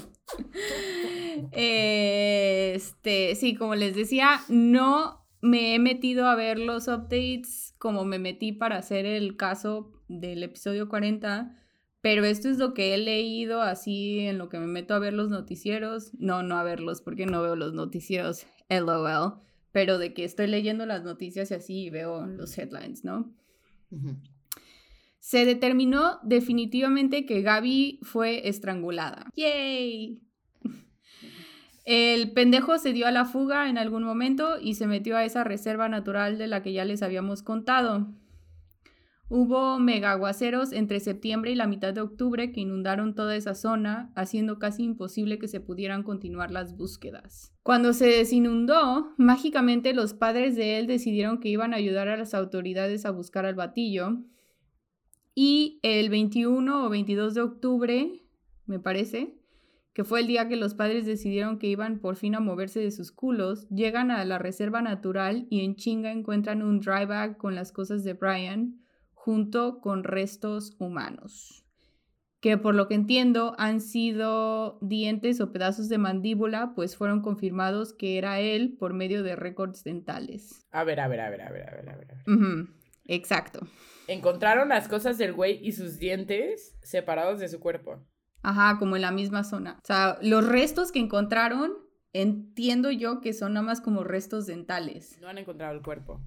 Este, 2.72 3.34
sí, 3.36 3.54
como 3.54 3.74
les 3.74 3.94
decía, 3.94 4.40
no 4.48 5.26
me 5.42 5.74
he 5.74 5.78
metido 5.78 6.26
a 6.26 6.34
ver 6.34 6.58
los 6.58 6.88
updates 6.88 7.74
como 7.78 8.04
me 8.04 8.18
metí 8.18 8.52
para 8.52 8.76
hacer 8.76 9.06
el 9.06 9.36
caso 9.36 9.92
del 10.08 10.42
episodio 10.42 10.88
40, 10.88 11.56
pero 12.00 12.24
esto 12.24 12.48
es 12.48 12.58
lo 12.58 12.72
que 12.72 12.94
he 12.94 12.98
leído 12.98 13.60
así 13.60 14.20
en 14.20 14.38
lo 14.38 14.48
que 14.48 14.58
me 14.58 14.66
meto 14.66 14.94
a 14.94 14.98
ver 14.98 15.12
los 15.12 15.28
noticieros. 15.28 16.12
No, 16.18 16.42
no 16.42 16.56
a 16.56 16.62
verlos 16.62 17.02
porque 17.02 17.26
no 17.26 17.42
veo 17.42 17.56
los 17.56 17.74
noticieros, 17.74 18.46
LOL, 18.68 19.34
pero 19.72 19.98
de 19.98 20.14
que 20.14 20.24
estoy 20.24 20.46
leyendo 20.46 20.86
las 20.86 21.04
noticias 21.04 21.50
y 21.50 21.54
así 21.54 21.90
veo 21.90 22.26
los 22.26 22.56
headlines, 22.56 23.04
¿no? 23.04 23.34
Se 25.18 25.44
determinó 25.44 26.18
definitivamente 26.22 27.26
que 27.26 27.42
Gaby 27.42 28.00
fue 28.02 28.48
estrangulada. 28.48 29.26
¡Yay! 29.36 30.22
El 31.84 32.32
pendejo 32.32 32.78
se 32.78 32.92
dio 32.92 33.06
a 33.06 33.10
la 33.10 33.26
fuga 33.26 33.68
en 33.68 33.76
algún 33.76 34.04
momento 34.04 34.58
y 34.58 34.74
se 34.74 34.86
metió 34.86 35.16
a 35.16 35.24
esa 35.24 35.44
reserva 35.44 35.88
natural 35.88 36.38
de 36.38 36.46
la 36.46 36.62
que 36.62 36.72
ya 36.72 36.84
les 36.84 37.02
habíamos 37.02 37.42
contado. 37.42 38.14
Hubo 39.32 39.78
megaguaceros 39.78 40.72
entre 40.72 40.98
septiembre 40.98 41.52
y 41.52 41.54
la 41.54 41.68
mitad 41.68 41.94
de 41.94 42.00
octubre 42.00 42.50
que 42.50 42.62
inundaron 42.62 43.14
toda 43.14 43.36
esa 43.36 43.54
zona, 43.54 44.10
haciendo 44.16 44.58
casi 44.58 44.82
imposible 44.82 45.38
que 45.38 45.46
se 45.46 45.60
pudieran 45.60 46.02
continuar 46.02 46.50
las 46.50 46.76
búsquedas. 46.76 47.54
Cuando 47.62 47.92
se 47.92 48.06
desinundó, 48.06 49.14
mágicamente 49.18 49.94
los 49.94 50.14
padres 50.14 50.56
de 50.56 50.80
él 50.80 50.88
decidieron 50.88 51.38
que 51.38 51.48
iban 51.48 51.72
a 51.72 51.76
ayudar 51.76 52.08
a 52.08 52.16
las 52.16 52.34
autoridades 52.34 53.06
a 53.06 53.12
buscar 53.12 53.46
al 53.46 53.54
batillo. 53.54 54.18
Y 55.32 55.78
el 55.84 56.10
21 56.10 56.86
o 56.86 56.88
22 56.88 57.34
de 57.34 57.40
octubre, 57.40 58.24
me 58.66 58.80
parece, 58.80 59.38
que 59.92 60.02
fue 60.02 60.22
el 60.22 60.26
día 60.26 60.48
que 60.48 60.56
los 60.56 60.74
padres 60.74 61.06
decidieron 61.06 61.60
que 61.60 61.68
iban 61.68 62.00
por 62.00 62.16
fin 62.16 62.34
a 62.34 62.40
moverse 62.40 62.80
de 62.80 62.90
sus 62.90 63.12
culos, 63.12 63.68
llegan 63.68 64.10
a 64.10 64.24
la 64.24 64.38
reserva 64.38 64.82
natural 64.82 65.46
y 65.50 65.64
en 65.64 65.76
chinga 65.76 66.10
encuentran 66.10 66.62
un 66.62 66.80
dry 66.80 67.06
bag 67.06 67.36
con 67.36 67.54
las 67.54 67.70
cosas 67.70 68.02
de 68.02 68.14
Brian, 68.14 68.79
junto 69.20 69.82
con 69.82 70.02
restos 70.02 70.74
humanos, 70.78 71.66
que 72.40 72.56
por 72.56 72.74
lo 72.74 72.88
que 72.88 72.94
entiendo 72.94 73.54
han 73.58 73.82
sido 73.82 74.78
dientes 74.80 75.42
o 75.42 75.52
pedazos 75.52 75.90
de 75.90 75.98
mandíbula, 75.98 76.72
pues 76.74 76.96
fueron 76.96 77.20
confirmados 77.20 77.92
que 77.92 78.16
era 78.16 78.40
él 78.40 78.76
por 78.78 78.94
medio 78.94 79.22
de 79.22 79.36
récords 79.36 79.84
dentales. 79.84 80.66
A 80.70 80.84
ver, 80.84 81.00
a 81.00 81.08
ver, 81.08 81.20
a 81.20 81.28
ver, 81.28 81.42
a 81.42 81.50
ver, 81.50 81.68
a 81.68 81.74
ver, 81.74 81.88
a 81.90 81.96
ver. 81.96 82.06
Exacto. 83.04 83.60
Encontraron 84.08 84.70
las 84.70 84.88
cosas 84.88 85.18
del 85.18 85.34
güey 85.34 85.60
y 85.62 85.72
sus 85.72 85.98
dientes 85.98 86.78
separados 86.82 87.40
de 87.40 87.50
su 87.50 87.60
cuerpo. 87.60 88.02
Ajá, 88.42 88.78
como 88.78 88.96
en 88.96 89.02
la 89.02 89.10
misma 89.10 89.44
zona. 89.44 89.80
O 89.82 89.86
sea, 89.86 90.16
los 90.22 90.48
restos 90.48 90.92
que 90.92 90.98
encontraron, 90.98 91.72
entiendo 92.14 92.90
yo 92.90 93.20
que 93.20 93.34
son 93.34 93.52
nada 93.52 93.66
más 93.66 93.82
como 93.82 94.02
restos 94.02 94.46
dentales. 94.46 95.18
No 95.20 95.28
han 95.28 95.36
encontrado 95.36 95.74
el 95.74 95.82
cuerpo 95.82 96.22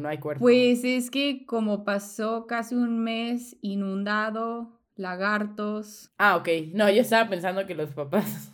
no 0.00 0.08
hay 0.08 0.18
cuerpo? 0.18 0.40
Pues 0.40 0.84
es 0.84 1.10
que 1.10 1.44
como 1.46 1.84
pasó 1.84 2.46
casi 2.46 2.74
un 2.74 2.98
mes 3.02 3.56
inundado, 3.60 4.80
lagartos. 4.96 6.12
Ah, 6.18 6.36
ok. 6.36 6.48
No, 6.72 6.90
yo 6.90 7.02
estaba 7.02 7.28
pensando 7.28 7.66
que 7.66 7.74
los 7.74 7.90
papás 7.92 8.52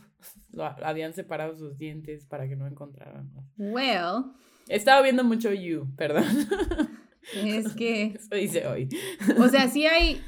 habían 0.83 1.15
separado 1.15 1.57
sus 1.57 1.79
dientes 1.79 2.27
para 2.27 2.49
que 2.49 2.57
no 2.57 2.67
encontraran. 2.67 3.31
Well. 3.57 4.33
He 4.69 4.77
estado 4.77 5.03
viendo 5.03 5.25
mucho 5.25 5.53
You, 5.53 5.89
perdón. 5.97 6.25
Es 7.35 7.73
que. 7.75 8.15
Eso 8.17 8.35
dice 8.35 8.67
hoy. 8.67 8.89
O 9.39 9.49
sea, 9.49 9.69
sí 9.69 9.87
hay. 9.87 10.21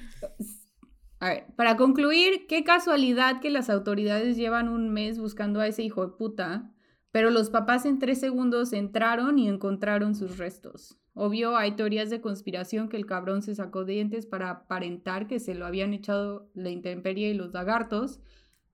A 1.18 1.28
ver, 1.28 1.46
para 1.56 1.76
concluir, 1.76 2.46
qué 2.48 2.64
casualidad 2.64 3.40
que 3.40 3.50
las 3.50 3.70
autoridades 3.70 4.36
llevan 4.36 4.68
un 4.68 4.90
mes 4.90 5.18
buscando 5.18 5.60
a 5.60 5.66
ese 5.66 5.82
hijo 5.82 6.06
de 6.06 6.12
puta, 6.16 6.72
pero 7.10 7.30
los 7.30 7.50
papás 7.50 7.84
en 7.84 7.98
tres 7.98 8.20
segundos 8.20 8.72
entraron 8.72 9.38
y 9.38 9.48
encontraron 9.48 10.14
sus 10.14 10.38
restos. 10.38 11.00
Obvio, 11.14 11.56
hay 11.56 11.72
teorías 11.72 12.10
de 12.10 12.20
conspiración 12.20 12.88
que 12.88 12.96
el 12.96 13.06
cabrón 13.06 13.42
se 13.42 13.54
sacó 13.54 13.84
dientes 13.84 14.26
para 14.26 14.50
aparentar 14.50 15.28
que 15.28 15.38
se 15.38 15.54
lo 15.54 15.64
habían 15.64 15.94
echado 15.94 16.50
la 16.54 16.70
intemperie 16.70 17.30
y 17.30 17.34
los 17.34 17.52
lagartos, 17.52 18.20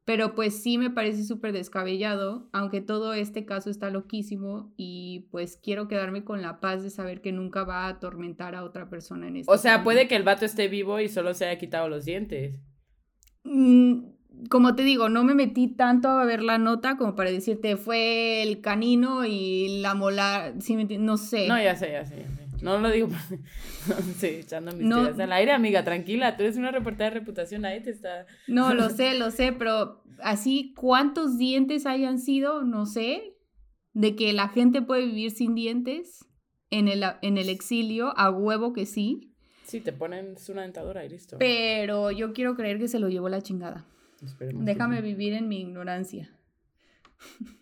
pero 0.06 0.34
pues 0.34 0.62
sí 0.62 0.78
me 0.78 0.88
parece 0.88 1.24
súper 1.24 1.52
descabellado, 1.52 2.48
aunque 2.52 2.80
todo 2.80 3.12
este 3.12 3.44
caso 3.44 3.68
está 3.68 3.90
loquísimo 3.90 4.72
y 4.78 5.28
pues 5.30 5.58
quiero 5.62 5.86
quedarme 5.86 6.24
con 6.24 6.40
la 6.40 6.60
paz 6.60 6.82
de 6.82 6.88
saber 6.88 7.20
que 7.20 7.30
nunca 7.30 7.64
va 7.64 7.84
a 7.84 7.88
atormentar 7.88 8.54
a 8.54 8.64
otra 8.64 8.88
persona 8.88 9.28
en 9.28 9.36
este 9.36 9.52
O 9.52 9.58
sea, 9.58 9.84
puede 9.84 10.08
que 10.08 10.16
el 10.16 10.22
vato 10.22 10.46
esté 10.46 10.68
vivo 10.68 10.98
y 10.98 11.10
solo 11.10 11.34
se 11.34 11.44
haya 11.44 11.58
quitado 11.58 11.90
los 11.90 12.06
dientes. 12.06 12.58
Mm, 13.44 14.00
como 14.48 14.74
te 14.74 14.82
digo, 14.82 15.08
no 15.08 15.24
me 15.24 15.34
metí 15.34 15.68
tanto 15.68 16.08
a 16.08 16.24
ver 16.24 16.42
la 16.42 16.58
nota 16.58 16.96
como 16.96 17.14
para 17.14 17.30
decirte 17.30 17.76
fue 17.76 18.42
el 18.42 18.60
canino 18.60 19.24
y 19.26 19.80
la 19.80 19.94
molar, 19.94 20.54
no 20.98 21.16
sé. 21.16 21.48
No, 21.48 21.60
ya 21.60 21.76
sé, 21.76 21.92
ya 21.92 22.06
sé, 22.06 22.24
No 22.62 22.78
lo 22.78 22.90
digo, 22.90 23.08
sí, 24.16 24.26
echando 24.26 24.72
mis 24.72 24.86
no, 24.86 25.00
al 25.00 25.32
aire, 25.32 25.52
amiga, 25.52 25.84
tranquila, 25.84 26.36
tú 26.36 26.44
eres 26.44 26.56
una 26.56 26.70
reportera 26.70 27.10
de 27.10 27.20
reputación, 27.20 27.64
ahí 27.64 27.82
te 27.82 27.90
está... 27.90 28.26
No, 28.46 28.74
lo 28.74 28.88
sé, 28.90 29.14
lo 29.18 29.30
sé, 29.30 29.52
pero 29.52 30.02
así, 30.22 30.72
¿cuántos 30.76 31.36
dientes 31.36 31.86
hayan 31.86 32.18
sido? 32.18 32.62
No 32.64 32.86
sé, 32.86 33.36
de 33.92 34.16
que 34.16 34.32
la 34.32 34.48
gente 34.48 34.80
puede 34.82 35.06
vivir 35.06 35.32
sin 35.32 35.54
dientes 35.54 36.26
en 36.70 36.88
el, 36.88 37.04
en 37.22 37.36
el 37.36 37.48
exilio, 37.48 38.16
a 38.16 38.30
huevo 38.30 38.72
que 38.72 38.86
sí. 38.86 39.34
Sí, 39.64 39.80
te 39.80 39.92
ponen 39.92 40.34
una 40.48 40.62
dentadura 40.62 41.04
y 41.04 41.08
listo. 41.08 41.36
Pero 41.38 42.10
yo 42.10 42.32
quiero 42.32 42.56
creer 42.56 42.78
que 42.78 42.88
se 42.88 42.98
lo 42.98 43.08
llevó 43.08 43.28
la 43.28 43.42
chingada. 43.42 43.86
Déjame 44.20 45.00
vivir 45.00 45.32
en 45.34 45.48
mi 45.48 45.60
ignorancia. 45.60 46.30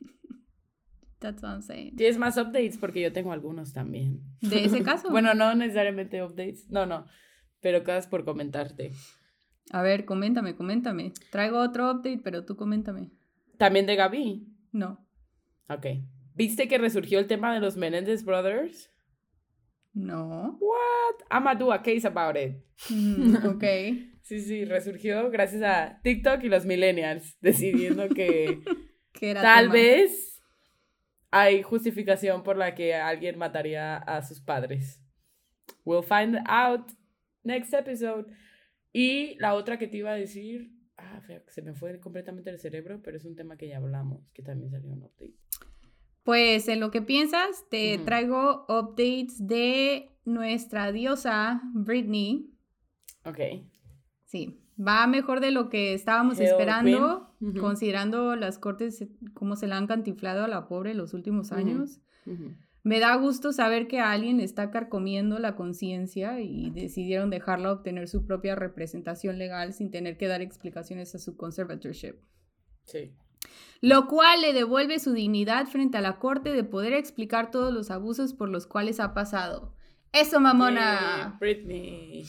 That's 1.20 1.42
what 1.42 1.50
I'm 1.50 1.62
saying. 1.62 1.96
¿Tienes 1.96 2.18
más 2.18 2.36
updates? 2.36 2.78
Porque 2.78 3.00
yo 3.00 3.12
tengo 3.12 3.32
algunos 3.32 3.72
también. 3.72 4.22
¿De 4.40 4.64
ese 4.64 4.82
caso? 4.84 5.10
bueno, 5.10 5.34
no 5.34 5.54
necesariamente 5.54 6.22
updates. 6.22 6.70
No, 6.70 6.86
no. 6.86 7.06
Pero 7.60 7.82
cosas 7.82 8.06
por 8.06 8.24
comentarte. 8.24 8.92
A 9.70 9.82
ver, 9.82 10.04
coméntame, 10.04 10.54
coméntame. 10.54 11.12
Traigo 11.30 11.58
otro 11.58 11.90
update, 11.90 12.20
pero 12.22 12.44
tú 12.44 12.56
coméntame. 12.56 13.10
¿También 13.58 13.86
de 13.86 13.96
Gaby? 13.96 14.46
No. 14.72 15.04
Ok. 15.68 15.86
¿Viste 16.34 16.68
que 16.68 16.78
resurgió 16.78 17.18
el 17.18 17.26
tema 17.26 17.52
de 17.52 17.60
los 17.60 17.76
Menendez 17.76 18.24
Brothers? 18.24 18.90
No. 19.92 20.56
What? 20.60 21.26
I'm 21.30 21.42
gonna 21.42 21.58
do 21.58 21.72
a 21.72 21.82
case 21.82 22.06
about 22.06 22.36
it. 22.36 22.64
Mm, 22.90 23.44
ok. 23.44 23.64
Sí, 24.28 24.40
sí, 24.40 24.66
resurgió 24.66 25.30
gracias 25.30 25.62
a 25.62 26.02
TikTok 26.02 26.44
y 26.44 26.50
los 26.50 26.66
millennials 26.66 27.38
decidiendo 27.40 28.10
que 28.10 28.60
tal 29.40 29.70
vez 29.70 30.42
hay 31.30 31.62
justificación 31.62 32.42
por 32.42 32.58
la 32.58 32.74
que 32.74 32.94
alguien 32.94 33.38
mataría 33.38 33.96
a 33.96 34.22
sus 34.22 34.42
padres. 34.42 35.02
We'll 35.86 36.02
find 36.02 36.40
out 36.46 36.90
next 37.42 37.72
episode. 37.72 38.26
Y 38.92 39.36
la 39.38 39.54
otra 39.54 39.78
que 39.78 39.88
te 39.88 39.96
iba 39.96 40.10
a 40.10 40.16
decir, 40.16 40.74
ah, 40.98 41.22
se 41.48 41.62
me 41.62 41.72
fue 41.72 41.98
completamente 41.98 42.50
el 42.50 42.58
cerebro, 42.58 43.00
pero 43.02 43.16
es 43.16 43.24
un 43.24 43.34
tema 43.34 43.56
que 43.56 43.68
ya 43.68 43.78
hablamos, 43.78 44.30
que 44.32 44.42
también 44.42 44.70
salió 44.70 44.92
en 44.92 45.04
update. 45.04 45.38
Pues 46.22 46.68
en 46.68 46.80
lo 46.80 46.90
que 46.90 47.00
piensas, 47.00 47.64
te 47.70 47.96
traigo 48.04 48.66
updates 48.68 49.46
de 49.46 50.10
nuestra 50.26 50.92
diosa 50.92 51.62
Britney. 51.72 52.50
Ok. 53.24 53.40
Sí, 54.28 54.60
va 54.78 55.06
mejor 55.06 55.40
de 55.40 55.50
lo 55.50 55.70
que 55.70 55.94
estábamos 55.94 56.38
esperando, 56.38 57.34
considerando 57.58 58.36
las 58.36 58.58
cortes, 58.58 59.06
cómo 59.32 59.56
se 59.56 59.66
la 59.66 59.78
han 59.78 59.86
cantiflado 59.86 60.44
a 60.44 60.48
la 60.48 60.68
pobre 60.68 60.92
los 60.92 61.14
últimos 61.14 61.50
años. 61.50 62.02
Me 62.82 63.00
da 63.00 63.16
gusto 63.16 63.52
saber 63.52 63.88
que 63.88 64.00
alguien 64.00 64.40
está 64.40 64.70
carcomiendo 64.70 65.38
la 65.38 65.56
conciencia 65.56 66.40
y 66.40 66.70
decidieron 66.70 67.30
dejarla 67.30 67.72
obtener 67.72 68.06
su 68.06 68.26
propia 68.26 68.54
representación 68.54 69.38
legal 69.38 69.72
sin 69.72 69.90
tener 69.90 70.18
que 70.18 70.28
dar 70.28 70.42
explicaciones 70.42 71.14
a 71.14 71.18
su 71.18 71.38
conservatorship. 71.38 72.16
Sí. 72.84 73.14
Lo 73.80 74.08
cual 74.08 74.42
le 74.42 74.52
devuelve 74.52 74.98
su 74.98 75.14
dignidad 75.14 75.68
frente 75.68 75.96
a 75.96 76.02
la 76.02 76.18
corte 76.18 76.52
de 76.52 76.64
poder 76.64 76.92
explicar 76.92 77.50
todos 77.50 77.72
los 77.72 77.90
abusos 77.90 78.34
por 78.34 78.50
los 78.50 78.66
cuales 78.66 79.00
ha 79.00 79.14
pasado. 79.14 79.74
¡Eso, 80.12 80.38
mamona! 80.38 81.38
Britney. 81.40 82.26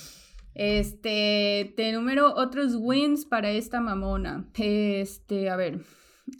Este, 0.59 1.73
te 1.77 1.93
número 1.93 2.35
otros 2.35 2.75
wins 2.75 3.23
para 3.25 3.49
esta 3.49 3.79
mamona. 3.79 4.45
Este, 4.55 5.49
a 5.49 5.55
ver. 5.55 5.85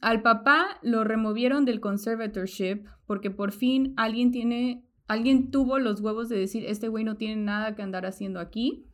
Al 0.02 0.22
papá 0.22 0.78
lo 0.82 1.06
removieron 1.06 1.64
del 1.64 1.80
conservatorship 1.80 2.84
porque 3.06 3.32
por 3.32 3.54
fin 3.54 3.94
alguien 3.96 4.32
tiene, 4.32 4.84
alguien 5.08 5.52
tuvo 5.52 5.80
los 5.80 6.02
huevos 6.02 6.28
de 6.28 6.38
decir, 6.38 6.66
este 6.66 6.90
güey 6.90 7.06
no 7.06 7.16
tiene 7.16 7.42
nada 7.42 7.76
que 7.76 7.82
andar 7.82 8.06
haciendo 8.06 8.42
aquí. 8.42 8.90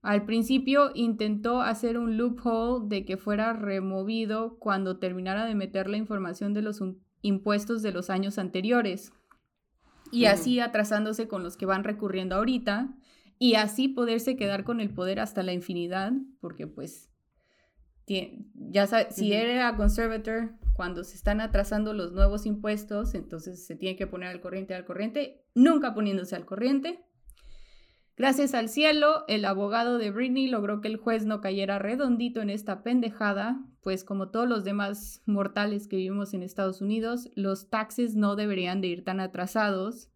Al 0.00 0.24
principio 0.24 0.90
intentó 0.94 1.60
hacer 1.60 1.98
un 1.98 2.16
loophole 2.16 2.86
de 2.88 3.04
que 3.04 3.18
fuera 3.18 3.52
removido 3.52 4.56
cuando 4.58 5.00
terminara 5.00 5.44
de 5.44 5.54
meter 5.54 5.90
la 5.90 5.98
información 5.98 6.54
de 6.54 6.62
los 6.62 6.82
impuestos 7.20 7.82
de 7.82 7.92
los 7.92 8.08
años 8.08 8.38
anteriores. 8.38 9.12
Y 10.10 10.24
así 10.24 10.60
atrasándose 10.60 11.28
con 11.28 11.42
los 11.42 11.58
que 11.58 11.66
van 11.66 11.84
recurriendo 11.84 12.36
ahorita 12.36 12.96
y 13.42 13.56
así 13.56 13.88
poderse 13.88 14.36
quedar 14.36 14.62
con 14.62 14.80
el 14.80 14.94
poder 14.94 15.18
hasta 15.18 15.42
la 15.42 15.52
infinidad, 15.52 16.12
porque 16.38 16.68
pues 16.68 17.10
ya 18.06 18.86
sabes, 18.86 19.16
si 19.16 19.32
era 19.32 19.76
conservator, 19.76 20.52
cuando 20.74 21.02
se 21.02 21.16
están 21.16 21.40
atrasando 21.40 21.92
los 21.92 22.12
nuevos 22.12 22.46
impuestos, 22.46 23.16
entonces 23.16 23.66
se 23.66 23.74
tiene 23.74 23.96
que 23.96 24.06
poner 24.06 24.28
al 24.28 24.40
corriente 24.40 24.76
al 24.76 24.84
corriente, 24.84 25.44
nunca 25.56 25.92
poniéndose 25.92 26.36
al 26.36 26.46
corriente. 26.46 27.04
Gracias 28.16 28.54
al 28.54 28.68
cielo, 28.68 29.24
el 29.26 29.44
abogado 29.44 29.98
de 29.98 30.12
Britney 30.12 30.46
logró 30.46 30.80
que 30.80 30.86
el 30.86 30.96
juez 30.96 31.26
no 31.26 31.40
cayera 31.40 31.80
redondito 31.80 32.42
en 32.42 32.50
esta 32.50 32.84
pendejada, 32.84 33.60
pues 33.80 34.04
como 34.04 34.30
todos 34.30 34.48
los 34.48 34.62
demás 34.62 35.20
mortales 35.26 35.88
que 35.88 35.96
vivimos 35.96 36.32
en 36.32 36.44
Estados 36.44 36.80
Unidos, 36.80 37.28
los 37.34 37.70
taxes 37.70 38.14
no 38.14 38.36
deberían 38.36 38.80
de 38.80 38.86
ir 38.86 39.02
tan 39.02 39.18
atrasados 39.18 40.11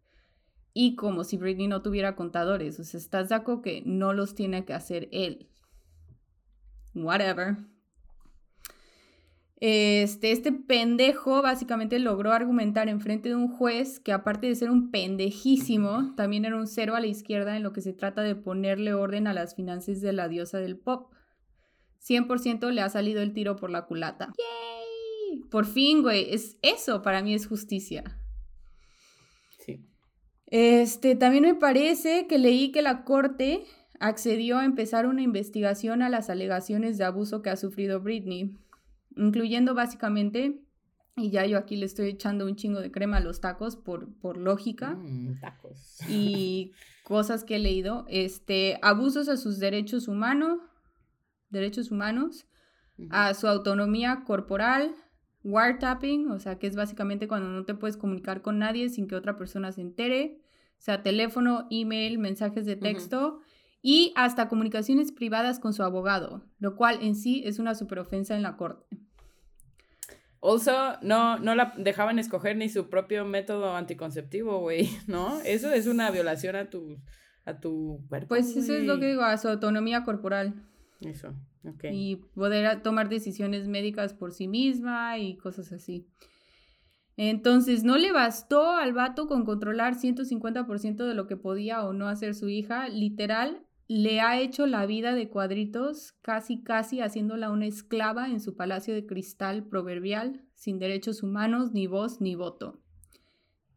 y 0.73 0.95
como 0.95 1.23
si 1.23 1.37
Britney 1.37 1.67
no 1.67 1.81
tuviera 1.81 2.15
contadores. 2.15 2.79
O 2.79 2.83
sea, 2.83 2.99
estás 2.99 3.29
de 3.29 3.35
acuerdo 3.35 3.61
que 3.61 3.83
no 3.85 4.13
los 4.13 4.35
tiene 4.35 4.65
que 4.65 4.73
hacer 4.73 5.09
él. 5.11 5.47
Whatever. 6.93 7.57
Este, 9.59 10.31
este 10.31 10.51
pendejo 10.51 11.41
básicamente 11.41 11.97
logró 11.97 12.31
argumentar 12.31 12.89
en 12.89 13.01
frente 13.01 13.29
de 13.29 13.35
un 13.35 13.47
juez 13.47 13.99
que 13.99 14.13
aparte 14.13 14.45
de 14.45 14.53
ser 14.53 14.69
un 14.69 14.91
pendejísimo, 14.91 16.13
también 16.15 16.45
era 16.45 16.57
un 16.57 16.67
cero 16.67 16.95
a 16.95 16.99
la 16.99 17.07
izquierda 17.07 17.57
en 17.57 17.63
lo 17.63 17.73
que 17.73 17.81
se 17.81 17.93
trata 17.93 18.21
de 18.21 18.35
ponerle 18.35 18.93
orden 18.93 19.25
a 19.25 19.33
las 19.33 19.55
finanzas 19.55 19.99
de 20.01 20.13
la 20.13 20.27
diosa 20.27 20.59
del 20.59 20.77
pop. 20.77 21.11
100% 22.07 22.71
le 22.71 22.81
ha 22.81 22.89
salido 22.89 23.21
el 23.21 23.33
tiro 23.33 23.55
por 23.55 23.71
la 23.71 23.85
culata. 23.85 24.31
¡Yay! 24.37 25.39
Por 25.49 25.65
fin, 25.65 26.03
güey, 26.03 26.33
es 26.33 26.57
eso 26.61 27.01
para 27.01 27.23
mí 27.23 27.33
es 27.33 27.47
justicia. 27.47 28.03
Este, 30.47 31.15
también 31.15 31.43
me 31.43 31.55
parece 31.55 32.27
que 32.27 32.37
leí 32.37 32.71
que 32.71 32.81
la 32.81 33.03
corte 33.03 33.65
accedió 33.99 34.57
a 34.59 34.65
empezar 34.65 35.05
una 35.05 35.21
investigación 35.21 36.01
a 36.01 36.09
las 36.09 36.29
alegaciones 36.29 36.97
de 36.97 37.03
abuso 37.03 37.41
que 37.41 37.49
ha 37.49 37.55
sufrido 37.55 38.01
Britney 38.01 38.57
incluyendo 39.17 39.73
básicamente, 39.73 40.61
y 41.15 41.31
ya 41.31 41.45
yo 41.45 41.57
aquí 41.57 41.75
le 41.75 41.85
estoy 41.85 42.09
echando 42.09 42.45
un 42.45 42.55
chingo 42.55 42.79
de 42.79 42.91
crema 42.91 43.17
a 43.17 43.21
los 43.21 43.41
tacos 43.41 43.75
por, 43.75 44.13
por 44.19 44.37
lógica. 44.37 44.95
Mm, 44.95 45.39
tacos. 45.39 45.97
Y 46.09 46.73
cosas 47.03 47.43
que 47.43 47.55
he 47.55 47.59
leído, 47.59 48.05
este, 48.07 48.79
abusos 48.81 49.27
a 49.29 49.37
sus 49.37 49.59
derechos 49.59 50.07
humanos, 50.07 50.59
derechos 51.49 51.91
humanos, 51.91 52.45
a 53.11 53.33
su 53.33 53.47
autonomía 53.47 54.23
corporal, 54.25 54.93
wiretapping, 55.47 56.29
o 56.29 56.39
sea, 56.39 56.59
que 56.59 56.67
es 56.67 56.75
básicamente 56.75 57.27
cuando 57.27 57.49
no 57.49 57.65
te 57.65 57.73
puedes 57.73 57.97
comunicar 57.97 58.41
con 58.41 58.59
nadie 58.59 58.89
sin 58.89 59.07
que 59.07 59.15
otra 59.15 59.37
persona 59.37 59.71
se 59.71 59.81
entere, 59.81 60.41
o 60.77 60.81
sea, 60.81 61.01
teléfono, 61.01 61.67
email, 61.71 62.19
mensajes 62.19 62.65
de 62.65 62.75
texto, 62.75 63.39
y 63.81 64.11
hasta 64.15 64.49
comunicaciones 64.49 65.11
privadas 65.11 65.59
con 65.59 65.73
su 65.73 65.83
abogado, 65.83 66.43
lo 66.59 66.75
cual 66.75 66.99
en 67.01 67.15
sí 67.15 67.43
es 67.45 67.59
una 67.59 67.75
superofensa 67.75 68.35
en 68.35 68.43
la 68.43 68.57
corte. 68.57 68.85
Also, 70.41 70.97
no, 71.01 71.39
no 71.39 71.55
la 71.55 71.73
dejaban 71.77 72.19
escoger 72.19 72.57
ni 72.57 72.69
su 72.69 72.89
propio 72.89 73.25
método 73.25 73.75
anticonceptivo, 73.75 74.59
güey, 74.59 74.89
¿no? 75.07 75.39
Eso 75.41 75.71
es 75.71 75.87
una 75.87 76.11
violación 76.11 76.55
a 76.55 76.69
tu, 76.69 76.97
a 77.45 77.59
tu 77.59 78.03
cuerpo. 78.09 78.27
Pues 78.27 78.55
eso 78.55 78.73
es 78.73 78.83
lo 78.83 78.99
que 78.99 79.07
digo, 79.07 79.23
a 79.23 79.37
su 79.37 79.47
autonomía 79.47 80.03
corporal. 80.03 80.53
Eso, 81.01 81.35
ok. 81.63 81.85
Y 81.91 82.15
poder 82.35 82.81
tomar 82.81 83.09
decisiones 83.09 83.67
médicas 83.67 84.13
por 84.13 84.31
sí 84.33 84.47
misma 84.47 85.17
y 85.17 85.37
cosas 85.37 85.71
así. 85.71 86.07
Entonces, 87.17 87.83
no 87.83 87.97
le 87.97 88.11
bastó 88.11 88.71
al 88.71 88.93
vato 88.93 89.27
con 89.27 89.43
controlar 89.43 89.95
150% 89.95 91.05
de 91.05 91.15
lo 91.15 91.25
que 91.25 91.35
podía 91.35 91.83
o 91.83 91.93
no 91.93 92.07
hacer 92.07 92.35
su 92.35 92.47
hija. 92.47 92.89
Literal, 92.89 93.65
le 93.87 94.21
ha 94.21 94.39
hecho 94.39 94.67
la 94.67 94.85
vida 94.85 95.15
de 95.15 95.29
cuadritos, 95.29 96.13
casi 96.21 96.61
casi 96.61 97.01
haciéndola 97.01 97.49
una 97.49 97.65
esclava 97.65 98.27
en 98.27 98.39
su 98.39 98.55
palacio 98.55 98.93
de 98.93 99.05
cristal 99.07 99.65
proverbial, 99.67 100.45
sin 100.53 100.77
derechos 100.77 101.23
humanos, 101.23 101.71
ni 101.71 101.87
voz, 101.87 102.21
ni 102.21 102.35
voto. 102.35 102.83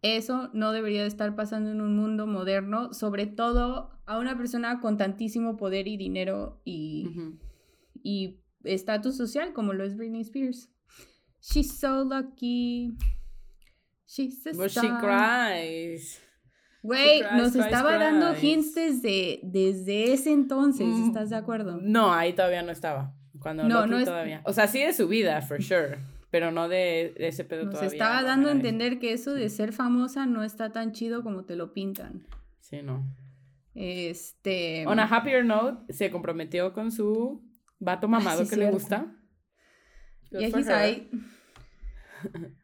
Eso 0.03 0.51
no 0.55 0.73
debería 0.73 1.03
de 1.03 1.09
estar 1.09 1.37
pasando 1.37 1.71
en 1.71 1.81
un 1.81 1.95
mundo 1.95 2.27
moderno, 2.27 2.95
sobre 2.95 3.27
todo 3.27 3.91
a 4.07 4.19
una 4.19 4.37
persona 4.37 4.81
con 4.81 4.97
tantísimo 4.97 5.57
poder 5.57 5.89
y 5.89 5.97
dinero 5.97 6.63
y 6.65 8.41
estatus 8.65 9.17
social 9.17 9.53
como 9.53 9.73
lo 9.73 9.85
es 9.85 9.97
Britney 9.97 10.23
Spears. 10.23 10.71
She's 11.41 11.79
so 11.79 12.05
lucky. 12.05 12.97
She's 14.07 14.47
a 14.47 14.53
But 14.53 14.71
she 14.71 14.89
cries. 15.01 16.21
Güey, 16.83 17.23
nos 17.37 17.55
estaba 17.55 17.99
dando 17.99 18.35
hints 18.35 18.75
desde, 18.75 19.41
desde 19.43 20.15
ese 20.15 20.33
entonces, 20.33 20.87
mm, 20.87 21.09
¿estás 21.09 21.29
de 21.31 21.37
acuerdo? 21.37 21.79
No, 21.83 22.13
ahí 22.13 22.33
todavía 22.33 22.63
no 22.63 22.73
estaba. 22.73 23.15
Cuando 23.39 23.65
no, 23.65 23.87
no 23.87 24.03
todavía. 24.03 24.41
O 24.45 24.53
sea, 24.53 24.67
sí 24.67 24.81
de 24.81 24.93
su 24.93 25.07
vida, 25.07 25.41
for 25.43 25.63
sure. 25.63 25.99
Pero 26.31 26.53
no 26.53 26.69
de, 26.69 27.15
ese 27.17 27.45
pedo 27.45 27.65
nos 27.65 27.75
todavía. 27.75 27.93
Estaba 27.93 28.23
dando 28.23 28.49
a 28.49 28.53
entender 28.53 28.99
que 28.99 29.13
eso 29.13 29.35
de 29.35 29.49
ser 29.49 29.73
famosa 29.73 30.27
no 30.27 30.45
está 30.45 30.71
tan 30.73 30.93
chido 30.93 31.23
como 31.23 31.45
te 31.45 31.57
lo 31.57 31.73
pintan. 31.73 32.27
Sí, 32.61 32.83
no. 32.83 33.05
Este. 33.75 34.87
On 34.87 34.99
a 34.99 35.05
happier 35.05 35.45
note, 35.45 35.93
se 35.93 36.11
comprometió 36.11 36.73
con 36.73 36.93
su 36.93 37.43
vato 37.79 38.07
ah, 38.07 38.11
mamado 38.11 38.49
que 38.49 38.57
le 38.57 38.71
gusta. 38.71 39.17
Y 40.31 40.45
ahí. 40.71 41.11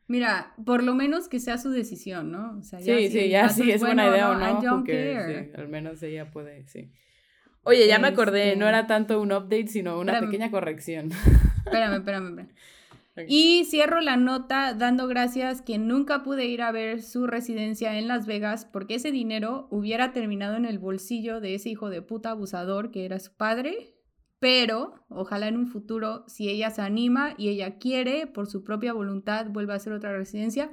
Mira, 0.08 0.54
por 0.64 0.84
lo 0.84 0.94
menos 0.94 1.28
que 1.28 1.40
sea 1.40 1.58
su 1.58 1.70
decisión, 1.70 2.30
¿no? 2.30 2.62
sí, 2.62 3.08
sí, 3.08 3.28
ya 3.28 3.48
sí, 3.48 3.70
es 3.70 3.80
buena 3.80 4.06
idea 4.08 4.30
o 4.30 4.34
no. 4.34 4.84
al 5.56 5.68
menos 5.68 6.02
ella 6.02 6.30
puede, 6.30 6.66
sí. 6.68 6.92
Oye, 7.62 7.88
ya 7.88 7.98
me 7.98 8.06
acordé, 8.06 8.54
no 8.54 8.66
este 8.66 8.78
era 8.78 8.86
tanto 8.86 9.20
un 9.20 9.32
update, 9.32 9.66
sino 9.66 9.98
una 9.98 10.20
pequeña 10.20 10.52
corrección. 10.52 11.10
Espérame, 11.64 11.96
espérame, 11.96 12.28
espérame. 12.28 12.54
Y 13.28 13.64
cierro 13.64 14.00
la 14.00 14.16
nota 14.16 14.74
dando 14.74 15.06
gracias 15.06 15.62
que 15.62 15.78
nunca 15.78 16.22
pude 16.22 16.46
ir 16.46 16.62
a 16.62 16.72
ver 16.72 17.02
su 17.02 17.26
residencia 17.26 17.98
en 17.98 18.08
Las 18.08 18.26
Vegas 18.26 18.64
porque 18.64 18.96
ese 18.96 19.10
dinero 19.10 19.68
hubiera 19.70 20.12
terminado 20.12 20.56
en 20.56 20.64
el 20.64 20.78
bolsillo 20.78 21.40
de 21.40 21.54
ese 21.54 21.70
hijo 21.70 21.88
de 21.88 22.02
puta 22.02 22.30
abusador 22.30 22.90
que 22.90 23.04
era 23.04 23.18
su 23.18 23.34
padre 23.34 23.96
pero 24.38 24.94
ojalá 25.08 25.48
en 25.48 25.56
un 25.56 25.66
futuro, 25.66 26.24
si 26.28 26.48
ella 26.48 26.70
se 26.70 26.82
anima 26.82 27.34
y 27.38 27.48
ella 27.48 27.78
quiere, 27.78 28.26
por 28.26 28.46
su 28.46 28.64
propia 28.64 28.92
voluntad, 28.92 29.46
vuelva 29.48 29.74
a 29.74 29.76
hacer 29.76 29.92
otra 29.92 30.16
residencia, 30.16 30.72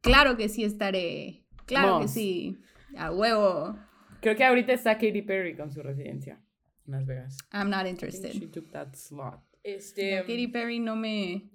claro 0.00 0.36
que 0.36 0.48
sí 0.48 0.64
estaré, 0.64 1.44
claro 1.66 2.00
que 2.00 2.08
sí, 2.08 2.58
a 2.96 3.10
huevo. 3.10 3.76
Creo 4.20 4.36
que 4.36 4.44
ahorita 4.44 4.72
está 4.72 4.94
Katy 4.94 5.22
Perry 5.22 5.56
con 5.56 5.72
su 5.72 5.82
residencia 5.82 6.40
en 6.86 6.92
Las 6.92 7.06
Vegas. 7.06 7.38
I'm 7.52 7.70
not 7.70 7.86
interested. 7.86 8.32
She 8.32 8.46
took 8.46 8.70
that 8.70 8.94
slot. 8.94 9.40
Este, 9.62 10.20
Katy 10.20 10.48
Perry 10.48 10.78
no 10.78 10.94
me... 10.96 11.50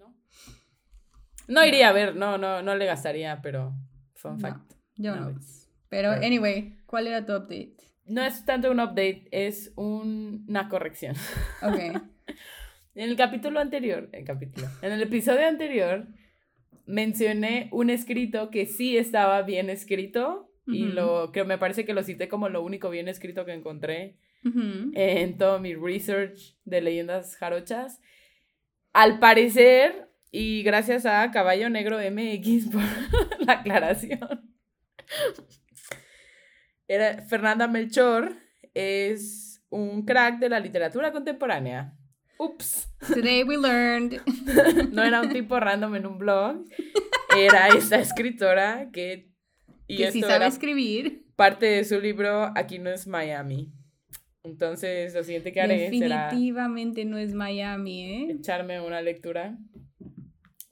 ¿No? 1.47 1.65
iría 1.65 1.89
a 1.89 1.93
ver, 1.93 2.15
no, 2.15 2.38
no, 2.38 2.62
no 2.62 2.75
le 2.75 2.86
gastaría, 2.86 3.41
pero 3.41 3.73
fun 4.15 4.39
fact. 4.39 4.73
Yo 4.95 5.15
no. 5.15 5.38
Pero, 5.89 6.12
anyway, 6.12 6.77
¿cuál 6.86 7.08
era 7.08 7.25
tu 7.25 7.34
update? 7.34 7.75
no 8.05 8.23
es 8.23 8.45
tanto 8.45 8.71
un 8.71 8.79
update, 8.79 9.27
es 9.31 9.73
una 9.75 10.69
corrección. 10.69 11.15
Ok. 11.62 11.79
en 12.95 13.10
el 13.10 13.15
capítulo 13.15 13.60
anterior, 13.60 14.10
el 14.12 14.23
capítulo, 14.23 14.67
en 14.81 14.91
el 14.91 15.01
episodio 15.01 15.47
anterior, 15.47 16.08
mencioné 16.86 17.69
un 17.71 17.89
escrito 17.89 18.51
que 18.51 18.65
sí 18.65 18.97
estaba 18.97 19.41
bien 19.41 19.69
escrito 19.69 20.51
y 20.67 20.86
lo 20.86 21.31
que 21.31 21.43
me 21.43 21.60
parece 21.60 21.86
que 21.86 21.93
lo 21.93 22.01
cité 22.01 22.27
como 22.27 22.49
lo 22.49 22.63
único 22.63 22.89
bien 22.89 23.08
escrito 23.08 23.45
que 23.45 23.53
encontré 23.53 24.17
en 24.43 25.38
todo 25.38 25.60
mi 25.60 25.75
research 25.75 26.55
de 26.65 26.81
leyendas 26.81 27.36
jarochas. 27.38 28.01
Al 28.93 29.19
parecer, 29.19 30.05
y 30.36 30.63
gracias 30.63 31.06
a 31.06 31.32
Caballo 31.32 31.69
Negro 31.69 31.98
MX 31.98 32.67
por 32.67 32.82
la 33.39 33.54
aclaración, 33.54 34.54
era, 36.89 37.21
Fernanda 37.21 37.69
Melchor 37.69 38.34
es 38.74 39.63
un 39.69 40.04
crack 40.04 40.39
de 40.39 40.50
la 40.50 40.60
literatura 40.60 41.13
contemporánea. 41.13 41.93
Ups. 42.38 42.89
Today 43.08 43.43
we 43.43 43.56
learned. 43.56 44.19
no 44.91 45.04
era 45.04 45.21
un 45.21 45.30
tipo 45.32 45.58
random 45.58 45.95
en 45.95 46.06
un 46.06 46.17
blog. 46.17 46.65
Era 47.38 47.69
esta 47.69 47.98
escritora 47.98 48.89
que. 48.91 49.32
Y 49.88 49.98
que 49.98 50.12
sí 50.12 50.21
sabe 50.21 50.48
escribir. 50.48 51.24
Parte 51.38 51.65
de 51.65 51.86
su 51.86 52.00
libro 52.02 52.52
Aquí 52.56 52.78
no 52.78 52.89
es 52.89 53.08
Miami. 53.08 53.71
Entonces, 54.43 55.13
lo 55.13 55.24
siguiente 55.24 55.54
que 55.54 55.62
haré 55.62 55.89
será. 55.91 56.26
Definitivamente 56.26 57.06
no 57.06 57.17
es 57.17 57.34
Miami, 57.34 58.04
¿eh? 58.04 58.32
Echarme 58.32 58.82
una 58.82 59.02
lectura. 59.02 59.58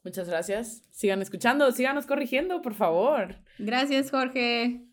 Muchas 0.04 0.28
gracias. 0.28 0.82
Sigan 0.90 1.22
escuchando, 1.22 1.72
síganos 1.72 2.06
corrigiendo, 2.06 2.60
por 2.60 2.74
favor. 2.74 3.36
Gracias, 3.58 4.10
Jorge. 4.10 4.86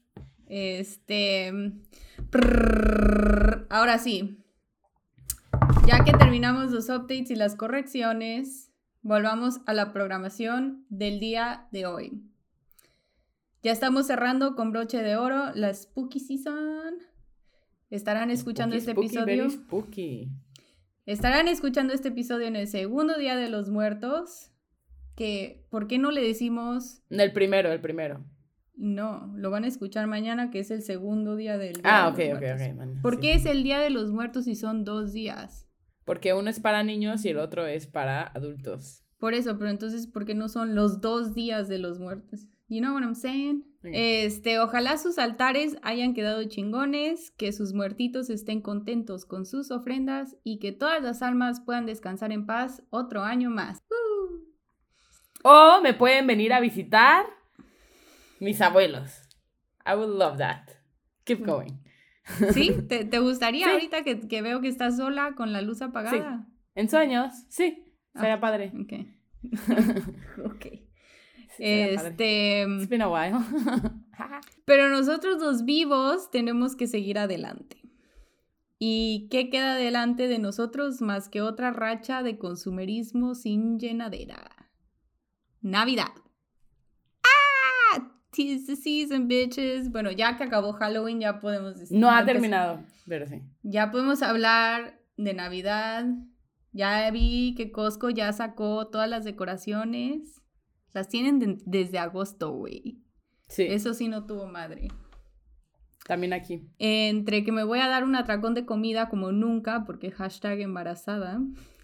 Este. 0.48 1.52
ahora 3.70 3.98
sí. 4.00 4.38
Ya 5.86 6.04
que 6.06 6.14
terminamos 6.14 6.72
los 6.72 6.90
updates 6.90 7.30
y 7.30 7.36
las 7.36 7.56
correcciones, 7.56 8.72
volvamos 9.02 9.60
a 9.66 9.74
la 9.74 9.92
programación 9.92 10.86
del 10.90 11.20
día 11.20 11.68
de 11.72 11.86
hoy. 11.86 12.24
Ya 13.64 13.72
estamos 13.72 14.08
cerrando 14.08 14.56
con 14.56 14.72
broche 14.72 15.04
de 15.04 15.18
oro 15.18 15.52
la 15.54 15.74
Spooky 15.74 16.20
Season. 16.20 16.96
Estarán 17.90 18.32
escuchando 18.32 18.76
este 18.78 18.92
episodio. 18.92 19.50
spooky. 19.50 20.30
Estarán 21.06 21.50
escuchando 21.50 21.94
este 21.94 22.08
episodio 22.08 22.48
en 22.48 22.56
el 22.56 22.68
segundo 22.68 23.18
día 23.18 23.36
de 23.36 23.50
los 23.50 23.70
muertos. 23.70 24.51
Que, 25.16 25.66
¿por 25.70 25.88
qué 25.88 25.98
no 25.98 26.12
le 26.12 26.22
decimos? 26.22 27.02
El 27.10 27.34
primero, 27.34 27.72
el 27.72 27.82
primero. 27.82 28.26
No, 28.76 29.32
lo 29.36 29.52
van 29.52 29.64
a 29.64 29.68
escuchar 29.68 30.08
mañana, 30.08 30.50
que 30.50 30.60
es 30.60 30.72
el 30.72 30.82
segundo 30.82 31.36
día 31.36 31.58
del 31.58 31.74
día 31.74 31.84
Ah, 31.84 32.08
ok, 32.08 32.20
ok, 32.36 32.44
ok. 32.56 33.02
¿Por 33.02 33.20
qué 33.20 33.34
es 33.34 33.46
el 33.46 33.64
Día 33.64 33.80
de 33.80 33.92
los 33.92 34.12
Muertos 34.12 34.48
y 34.48 34.56
son 34.56 34.84
dos 34.84 35.14
días? 35.14 35.68
Porque 36.06 36.34
uno 36.34 36.50
es 36.50 36.60
para 36.60 36.84
niños 36.84 37.24
y 37.26 37.30
el 37.30 37.38
otro 37.38 37.68
es 37.68 37.86
para 37.86 38.24
adultos. 38.24 39.04
Por 39.20 39.36
eso, 39.36 39.58
pero 39.60 39.70
entonces, 39.70 40.08
¿por 40.08 40.26
qué 40.26 40.34
no 40.34 40.50
son 40.50 40.74
los 40.74 41.00
dos 41.00 41.36
días 41.36 41.68
de 41.68 41.78
los 41.78 42.00
muertos? 42.00 42.48
You 42.70 42.80
know 42.80 42.96
what 42.96 43.04
I'm 43.04 43.16
saying? 43.16 43.66
Este, 43.84 44.60
ojalá 44.60 44.98
sus 44.98 45.20
altares 45.20 45.78
hayan 45.84 46.14
quedado 46.14 46.44
chingones, 46.46 47.32
que 47.32 47.52
sus 47.52 47.74
muertitos 47.74 48.30
estén 48.30 48.62
contentos 48.62 49.26
con 49.26 49.46
sus 49.46 49.72
ofrendas 49.72 50.38
y 50.44 50.58
que 50.60 50.72
todas 50.72 51.04
las 51.04 51.22
almas 51.22 51.62
puedan 51.62 51.86
descansar 51.86 52.32
en 52.32 52.46
paz 52.46 52.82
otro 52.90 53.24
año 53.24 53.50
más. 53.50 53.80
O 55.44 55.82
me 55.82 55.94
pueden 55.94 56.28
venir 56.28 56.54
a 56.54 56.60
visitar 56.60 57.26
mis 58.40 58.62
abuelos. 58.62 59.12
I 59.86 59.96
would 59.96 60.18
love 60.18 60.38
that. 60.38 60.68
Keep 61.24 61.46
going. 61.46 61.80
¿Sí? 62.54 62.72
¿Te, 62.90 63.06
te 63.06 63.20
gustaría 63.20 63.66
Sí. 63.68 63.72
ahorita 63.74 64.04
que, 64.04 64.20
que 64.28 64.42
veo 64.42 64.62
que 64.62 64.68
estás 64.68 64.98
sola 64.98 65.34
con 65.36 65.54
la 65.54 65.62
luz 65.62 65.82
apagada? 65.82 66.48
En 66.76 66.90
sueños, 66.90 67.34
sí. 67.50 67.86
Sería 68.16 68.36
Ah. 68.36 68.40
padre. 68.40 68.72
Ok. 68.80 68.94
ok. 70.46 70.66
Sí, 71.58 71.64
padre. 71.64 71.94
Este, 71.96 72.62
It's 72.64 72.88
been 72.90 73.02
a 73.02 73.10
while. 73.10 73.40
pero 74.66 74.90
nosotros 74.90 75.42
los 75.42 75.66
vivos 75.66 76.30
tenemos 76.32 76.76
que 76.76 76.88
seguir 76.88 77.18
adelante. 77.18 77.78
¿Y 78.80 79.28
qué 79.30 79.50
queda 79.50 79.76
delante 79.76 80.28
de 80.28 80.40
nosotros 80.40 81.02
más 81.02 81.30
que 81.30 81.42
otra 81.42 81.72
racha 81.72 82.24
de 82.24 82.38
consumerismo 82.38 83.36
sin 83.36 83.80
llenadera? 83.80 84.61
Navidad. 85.62 86.12
¡Ah! 87.24 88.12
Tis 88.32 88.66
the 88.66 88.76
season, 88.76 89.28
bitches. 89.28 89.92
Bueno, 89.92 90.12
ya 90.12 90.38
que 90.38 90.44
acabó 90.44 90.74
Halloween, 90.74 91.20
ya 91.20 91.40
podemos 91.40 91.78
decir. 91.80 91.98
no 91.98 92.10
ha 92.10 92.26
terminado, 92.26 92.84
pero 93.08 93.28
sí. 93.28 93.42
Ya 93.64 93.92
podemos 93.92 94.22
hablar 94.22 95.00
de 95.18 95.34
Navidad. 95.34 96.06
Ya 96.72 97.10
vi 97.12 97.54
que 97.56 97.72
Costco 97.72 98.10
ya 98.10 98.32
sacó 98.32 98.88
todas 98.88 99.10
las 99.10 99.26
decoraciones. 99.26 100.42
Las 100.94 101.10
tienen 101.10 101.40
de- 101.40 101.58
desde 101.66 102.00
agosto, 102.00 102.52
güey. 102.54 103.02
Sí, 103.50 103.64
Eso 103.70 103.94
sí 103.94 104.08
no 104.08 104.26
tuvo 104.26 104.48
madre. 104.48 104.88
también 106.08 106.34
aquí. 106.34 106.68
Entre 106.80 107.44
que 107.44 107.52
me 107.52 107.64
voy 107.64 107.80
a 107.80 107.88
dar 107.88 108.04
un 108.04 108.16
atracón 108.16 108.54
de 108.54 108.66
comida 108.66 109.08
como 109.10 109.32
nunca, 109.32 109.84
porque 109.86 110.12
hashtag 110.12 110.60
embarazada, 110.62 111.40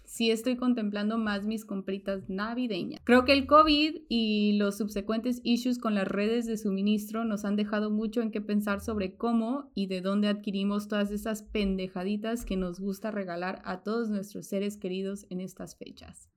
sí 0.08 0.30
estoy 0.30 0.56
contemplando 0.56 1.18
más 1.18 1.44
mis 1.44 1.66
compritas 1.66 2.28
navideñas. 2.28 3.00
Creo 3.04 3.26
que 3.26 3.34
el 3.34 3.46
COVID 3.46 4.04
y 4.08 4.56
los 4.56 4.78
subsecuentes 4.78 5.40
issues 5.44 5.78
con 5.78 5.94
las 5.94 6.08
redes 6.08 6.46
de 6.46 6.56
suministro 6.56 7.24
nos 7.24 7.44
han 7.44 7.56
dejado 7.56 7.90
mucho 7.90 8.22
en 8.22 8.30
qué 8.30 8.40
pensar 8.40 8.80
sobre 8.80 9.16
cómo 9.16 9.70
y 9.74 9.86
de 9.86 10.00
dónde 10.00 10.28
adquirimos 10.28 10.88
todas 10.88 11.10
esas 11.10 11.42
pendejaditas 11.42 12.46
que 12.46 12.56
nos 12.56 12.80
gusta 12.80 13.10
regalar 13.10 13.60
a 13.64 13.82
todos 13.82 14.08
nuestros 14.08 14.46
seres 14.46 14.78
queridos 14.78 15.26
en 15.28 15.40
estas 15.42 15.76
fechas. 15.76 16.30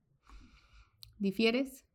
¿Difieres? 1.18 1.86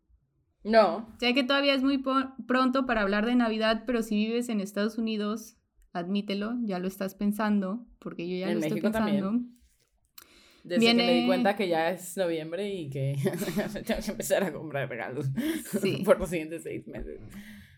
No. 0.63 1.07
Sé 1.19 1.35
que 1.35 1.43
todavía 1.43 1.75
es 1.75 1.83
muy 1.83 2.03
pronto 2.47 2.87
para 2.87 3.01
hablar 3.01 3.27
de 3.27 3.35
Navidad, 3.35 3.83
pero 3.85 4.01
si 4.01 4.15
vives 4.15 4.49
en 4.49 4.61
Estados 4.61 4.97
Unidos, 4.97 5.57
admítelo, 5.93 6.55
ya 6.63 6.79
lo 6.79 6.87
estás 6.87 7.13
pensando, 7.13 7.85
porque 7.99 8.27
yo 8.27 8.35
ya 8.35 8.47
En 8.49 8.55
lo 8.55 8.61
México 8.61 8.87
estoy 8.87 8.91
también. 8.91 9.56
Desde 10.67 10.85
que 10.85 10.93
me 10.93 11.03
Viene- 11.03 11.21
di 11.21 11.25
cuenta 11.27 11.55
que 11.55 11.67
ya 11.67 11.89
es 11.91 12.17
noviembre 12.17 12.69
y 12.69 12.89
que 12.89 13.15
tengo 13.85 14.01
que 14.01 14.11
empezar 14.11 14.43
a 14.43 14.51
comprar 14.51 14.89
regalos 14.89 15.27
Sí. 15.81 16.01
por 16.05 16.19
los 16.19 16.29
siguientes 16.29 16.63
seis 16.63 16.85
meses. 16.87 17.19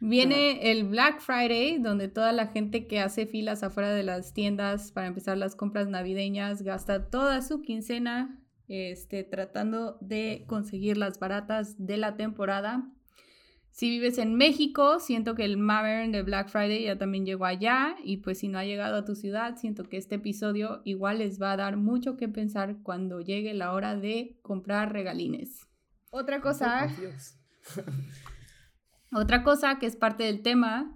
Viene 0.02 0.72
el 0.72 0.86
Black 0.86 1.20
Friday, 1.20 1.78
donde 1.78 2.08
toda 2.08 2.32
la 2.32 2.48
gente 2.48 2.88
que 2.88 3.00
hace 3.00 3.26
filas 3.26 3.64
afuera 3.64 3.94
de 3.94 4.04
las 4.04 4.34
tiendas 4.34 4.92
para 4.94 5.08
empezar 5.08 5.38
las 5.38 5.56
compras 5.56 5.88
navideñas 5.90 6.62
gasta 6.62 7.10
toda 7.10 7.42
su 7.42 7.62
quincena 7.62 8.40
este, 8.70 9.24
tratando 9.24 9.98
de 10.00 10.44
conseguir 10.48 10.96
las 10.96 11.20
baratas 11.20 11.76
de 11.86 11.98
la 11.98 12.16
temporada. 12.16 12.90
Si 13.80 13.90
vives 13.90 14.18
en 14.18 14.36
México, 14.36 15.00
siento 15.00 15.36
que 15.36 15.46
el 15.46 15.56
Maverick 15.56 16.12
de 16.12 16.22
Black 16.22 16.50
Friday 16.50 16.84
ya 16.84 16.98
también 16.98 17.26
llegó 17.26 17.46
allá 17.46 17.96
y 18.04 18.18
pues 18.18 18.40
si 18.40 18.50
no 18.50 18.60
ha 18.60 18.66
llegado 18.66 18.98
a 18.98 19.06
tu 19.06 19.16
ciudad, 19.16 19.56
siento 19.56 19.86
que 19.86 19.96
este 19.96 20.16
episodio 20.16 20.82
igual 20.84 21.20
les 21.20 21.42
va 21.42 21.54
a 21.54 21.56
dar 21.56 21.78
mucho 21.78 22.18
que 22.18 22.28
pensar 22.28 22.80
cuando 22.84 23.22
llegue 23.22 23.54
la 23.54 23.72
hora 23.72 23.96
de 23.96 24.38
comprar 24.42 24.92
regalines. 24.92 25.66
Otra 26.10 26.42
cosa 26.42 26.90
Oh, 29.14 29.22
otra 29.22 29.44
cosa 29.44 29.80
que 29.80 29.86
es 29.86 29.96
parte 29.96 30.26
del 30.26 30.42
tema, 30.42 30.94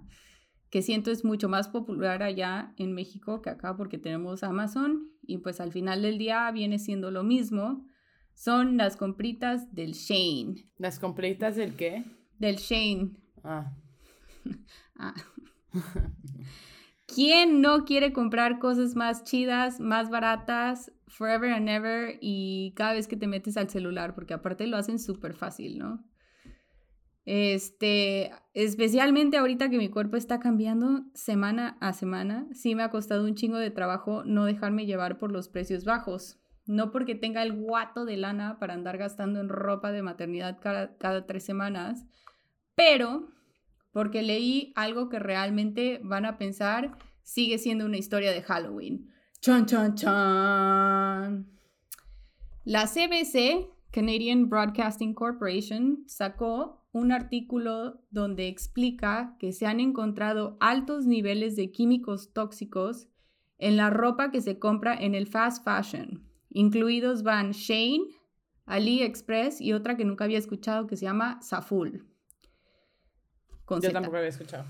que 0.68 0.82
siento 0.82 1.10
es 1.10 1.24
mucho 1.24 1.48
más 1.48 1.68
popular 1.68 2.22
allá 2.22 2.74
en 2.76 2.92
México 2.92 3.40
que 3.40 3.48
acá 3.48 3.78
porque 3.78 3.96
tenemos 3.96 4.42
Amazon 4.42 5.10
y 5.22 5.38
pues 5.38 5.58
al 5.58 5.72
final 5.72 6.02
del 6.02 6.18
día 6.18 6.50
viene 6.50 6.78
siendo 6.78 7.10
lo 7.10 7.22
mismo, 7.22 7.86
son 8.34 8.76
las 8.76 8.98
compritas 8.98 9.74
del 9.74 9.92
Shane. 9.92 10.68
¿Las 10.76 10.98
completas 10.98 11.56
del 11.56 11.76
qué? 11.76 12.04
Del 12.44 12.56
Shane. 12.56 13.10
Ah. 13.42 13.72
Ah. 14.96 15.14
¿Quién 17.08 17.60
no 17.60 17.84
quiere 17.84 18.12
comprar 18.12 18.60
cosas 18.60 18.94
más 18.94 19.24
chidas, 19.24 19.80
más 19.80 20.08
baratas, 20.08 20.92
forever 21.08 21.50
and 21.50 21.68
ever 21.68 22.16
y 22.20 22.74
cada 22.76 22.92
vez 22.92 23.08
que 23.08 23.16
te 23.16 23.26
metes 23.26 23.56
al 23.56 23.70
celular? 23.70 24.14
Porque 24.14 24.34
aparte 24.34 24.68
lo 24.68 24.76
hacen 24.76 25.00
súper 25.00 25.34
fácil, 25.34 25.78
¿no? 25.78 26.04
Este, 27.24 28.30
especialmente 28.52 29.36
ahorita 29.38 29.68
que 29.68 29.78
mi 29.78 29.88
cuerpo 29.88 30.16
está 30.16 30.38
cambiando 30.38 31.02
semana 31.14 31.76
a 31.80 31.92
semana, 31.92 32.46
sí 32.52 32.76
me 32.76 32.84
ha 32.84 32.90
costado 32.90 33.24
un 33.24 33.34
chingo 33.34 33.58
de 33.58 33.70
trabajo 33.70 34.22
no 34.24 34.44
dejarme 34.44 34.86
llevar 34.86 35.18
por 35.18 35.32
los 35.32 35.48
precios 35.48 35.84
bajos. 35.84 36.38
No 36.66 36.92
porque 36.92 37.16
tenga 37.16 37.42
el 37.42 37.52
guato 37.52 38.04
de 38.04 38.16
lana 38.16 38.58
para 38.60 38.74
andar 38.74 38.96
gastando 38.96 39.40
en 39.40 39.48
ropa 39.48 39.90
de 39.90 40.02
maternidad 40.02 40.58
cada, 40.60 40.96
cada 40.98 41.26
tres 41.26 41.44
semanas, 41.44 42.06
pero 42.74 43.28
porque 43.92 44.22
leí 44.22 44.72
algo 44.74 45.08
que 45.08 45.18
realmente 45.18 46.00
van 46.02 46.24
a 46.24 46.36
pensar 46.36 46.96
sigue 47.22 47.58
siendo 47.58 47.86
una 47.86 47.96
historia 47.96 48.32
de 48.32 48.42
Halloween. 48.42 49.10
Chan, 49.40 49.66
chan, 49.66 49.94
chan. 49.94 51.46
La 52.64 52.86
CBC, 52.86 53.68
Canadian 53.90 54.48
Broadcasting 54.48 55.14
Corporation, 55.14 56.04
sacó 56.06 56.84
un 56.92 57.12
artículo 57.12 58.00
donde 58.10 58.48
explica 58.48 59.36
que 59.38 59.52
se 59.52 59.66
han 59.66 59.80
encontrado 59.80 60.56
altos 60.60 61.06
niveles 61.06 61.56
de 61.56 61.70
químicos 61.72 62.32
tóxicos 62.32 63.08
en 63.58 63.76
la 63.76 63.90
ropa 63.90 64.30
que 64.30 64.40
se 64.40 64.58
compra 64.58 64.94
en 64.94 65.14
el 65.14 65.26
fast 65.26 65.64
fashion. 65.64 66.24
Incluidos 66.50 67.22
van 67.22 67.52
Shane, 67.52 68.06
AliExpress 68.66 69.60
y 69.60 69.72
otra 69.72 69.96
que 69.96 70.04
nunca 70.04 70.24
había 70.24 70.38
escuchado 70.38 70.86
que 70.86 70.96
se 70.96 71.04
llama 71.04 71.40
Saful. 71.42 72.13
Con 73.64 73.80
Yo 73.80 73.88
Z. 73.88 73.92
tampoco 73.92 74.16
había 74.16 74.28
escuchado. 74.28 74.64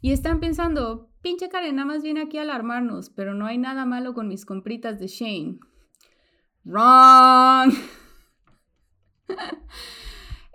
Y 0.00 0.12
están 0.12 0.38
pensando, 0.38 1.08
pinche 1.22 1.48
Karen, 1.48 1.76
nada 1.76 1.86
más 1.86 2.02
viene 2.02 2.20
aquí 2.20 2.36
a 2.38 2.42
alarmarnos, 2.42 3.08
pero 3.10 3.34
no 3.34 3.46
hay 3.46 3.56
nada 3.56 3.86
malo 3.86 4.12
con 4.12 4.28
mis 4.28 4.44
compritas 4.44 4.98
de 4.98 5.06
Shane. 5.06 5.58
Wrong. 6.64 7.72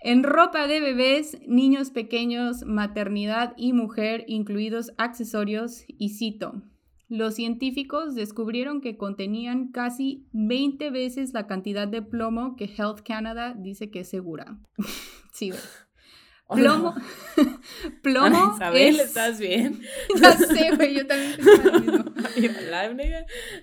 en 0.04 0.24
ropa 0.24 0.68
de 0.68 0.80
bebés, 0.80 1.40
niños 1.48 1.90
pequeños, 1.90 2.64
maternidad 2.64 3.54
y 3.58 3.74
mujer, 3.74 4.24
incluidos 4.28 4.92
accesorios, 4.98 5.84
y 5.88 6.10
cito. 6.10 6.62
Los 7.08 7.34
científicos 7.34 8.14
descubrieron 8.14 8.82
que 8.82 8.98
contenían 8.98 9.72
casi 9.72 10.28
20 10.32 10.92
veces 10.92 11.34
la 11.34 11.48
cantidad 11.48 11.88
de 11.88 12.04
plomo 12.04 12.56
que 12.56 12.66
Health 12.66 13.02
Canada 13.04 13.56
dice 13.58 13.90
que 13.90 14.02
es 14.02 14.10
segura. 14.10 14.60
sí, 15.34 15.50
güey. 15.50 15.62
Plomo. 16.56 16.96
Plomo. 18.02 18.54
Isabel, 18.56 18.96
es- 18.96 19.08
¿estás 19.08 19.40
bien? 19.40 19.82
Ya 20.22 20.34
sé, 20.38 20.72
güey, 20.76 20.96
yo 20.96 21.08
también 21.08 21.36
lo 21.64 21.80
mismo. 21.80 22.06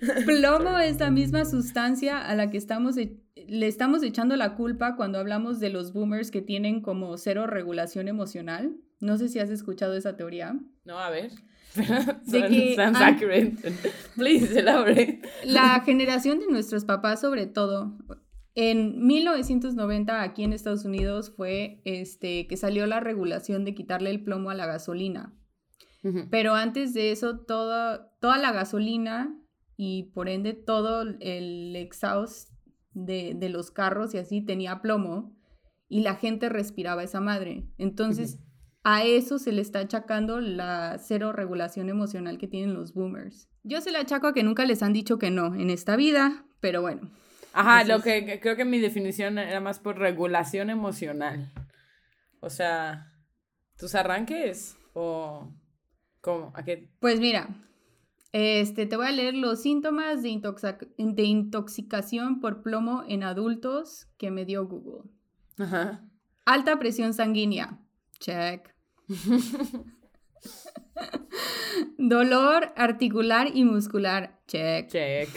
Plomo 0.27 0.79
es 0.79 0.99
la 1.01 1.11
misma 1.11 1.45
sustancia 1.45 2.21
a 2.25 2.35
la 2.35 2.51
que 2.51 2.57
estamos 2.59 2.97
e- 2.97 3.17
le 3.49 3.67
estamos 3.69 4.03
echando 4.03 4.35
la 4.37 4.55
culpa 4.55 4.97
cuando 4.97 5.19
hablamos 5.19 5.61
de 5.61 5.69
los 5.71 5.93
boomers 5.93 6.31
que 6.31 6.43
tienen 6.43 6.81
como 6.81 7.17
cero 7.17 7.47
regulación 7.47 8.09
emocional. 8.09 8.77
No 8.99 9.19
sé 9.19 9.29
si 9.29 9.39
has 9.39 9.51
escuchado 9.51 9.95
esa 9.95 10.17
teoría. 10.17 10.57
No, 10.85 10.99
a 10.99 11.11
ver. 11.11 11.31
De 12.25 12.41
que. 12.49 12.75
Please 14.17 14.59
elaborate. 14.59 15.21
La 15.45 15.81
generación 15.85 16.41
de 16.41 16.47
nuestros 16.47 16.85
papás, 16.87 17.21
sobre 17.21 17.47
todo, 17.47 17.97
en 18.57 19.07
1990 19.07 20.23
aquí 20.23 20.43
en 20.43 20.55
Estados 20.55 20.87
Unidos 20.87 21.33
fue 21.37 21.83
este 21.85 22.47
que 22.47 22.57
salió 22.57 22.87
la 22.87 23.01
regulación 23.01 23.65
de 23.65 23.75
quitarle 23.75 24.11
el 24.11 24.25
plomo 24.25 24.51
a 24.51 24.55
la 24.55 24.67
gasolina. 24.67 25.33
Pero 26.31 26.55
antes 26.55 26.95
de 26.95 27.11
eso, 27.11 27.41
toda, 27.41 28.13
toda 28.21 28.39
la 28.39 28.53
gasolina 28.53 29.37
y 29.77 30.05
por 30.15 30.29
ende 30.29 30.53
todo 30.53 31.03
el 31.03 31.75
exhaust 31.75 32.53
de, 32.93 33.35
de 33.35 33.49
los 33.49 33.73
carros 33.73 34.15
y 34.15 34.19
así 34.19 34.41
tenía 34.41 34.81
plomo 34.81 35.37
y 35.89 36.03
la 36.03 36.15
gente 36.15 36.49
respiraba 36.49 37.03
esa 37.03 37.21
madre. 37.21 37.69
Entonces, 37.77 38.39
a 38.85 39.03
eso 39.03 39.41
se 39.41 39.51
le 39.51 39.61
está 39.61 39.81
achacando 39.81 40.41
la 40.41 40.97
cero 41.01 41.33
regulación 41.33 41.89
emocional 41.89 42.39
que 42.39 42.47
tienen 42.47 42.75
los 42.75 42.95
boomers. 42.95 43.49
Yo 43.65 43.81
se 43.81 43.91
la 43.91 43.99
achaco 43.99 44.29
a 44.29 44.33
que 44.33 44.45
nunca 44.45 44.65
les 44.65 44.85
han 44.85 44.93
dicho 44.93 45.19
que 45.19 45.33
no 45.33 45.57
en 45.57 45.71
esta 45.71 45.97
vida, 45.97 46.47
pero 46.61 46.83
bueno. 46.83 47.11
Ajá, 47.57 47.85
lo 47.85 48.03
que, 48.03 48.27
que 48.27 48.39
creo 48.39 48.55
que 48.55 48.67
mi 48.67 48.79
definición 48.79 49.39
era 49.39 49.61
más 49.61 49.79
por 49.79 49.99
regulación 49.99 50.69
emocional. 50.69 51.51
O 52.41 52.51
sea, 52.51 53.15
tus 53.79 53.95
arranques 53.95 54.77
o 54.93 55.55
cómo, 56.21 56.53
a 56.55 56.63
qué 56.65 56.91
Pues 57.01 57.19
mira, 57.19 57.49
este, 58.33 58.85
te 58.85 58.97
voy 58.99 59.07
a 59.07 59.13
leer 59.13 59.33
los 59.33 59.63
síntomas 59.63 60.23
de, 60.23 60.39
de 60.99 61.23
intoxicación 61.23 62.41
por 62.41 62.63
plomo 62.63 63.05
en 63.09 63.23
adultos 63.23 64.07
que 64.19 64.31
me 64.31 64.45
dio 64.45 64.67
Google. 64.67 65.11
Ajá. 65.59 66.05
Alta 66.45 66.79
presión 66.79 67.15
sanguínea. 67.15 67.79
Check. 68.21 68.75
Dolor 71.97 72.75
articular 72.77 73.49
y 73.55 73.65
muscular. 73.65 74.43
Check. 74.47 74.89
Check. 74.89 75.31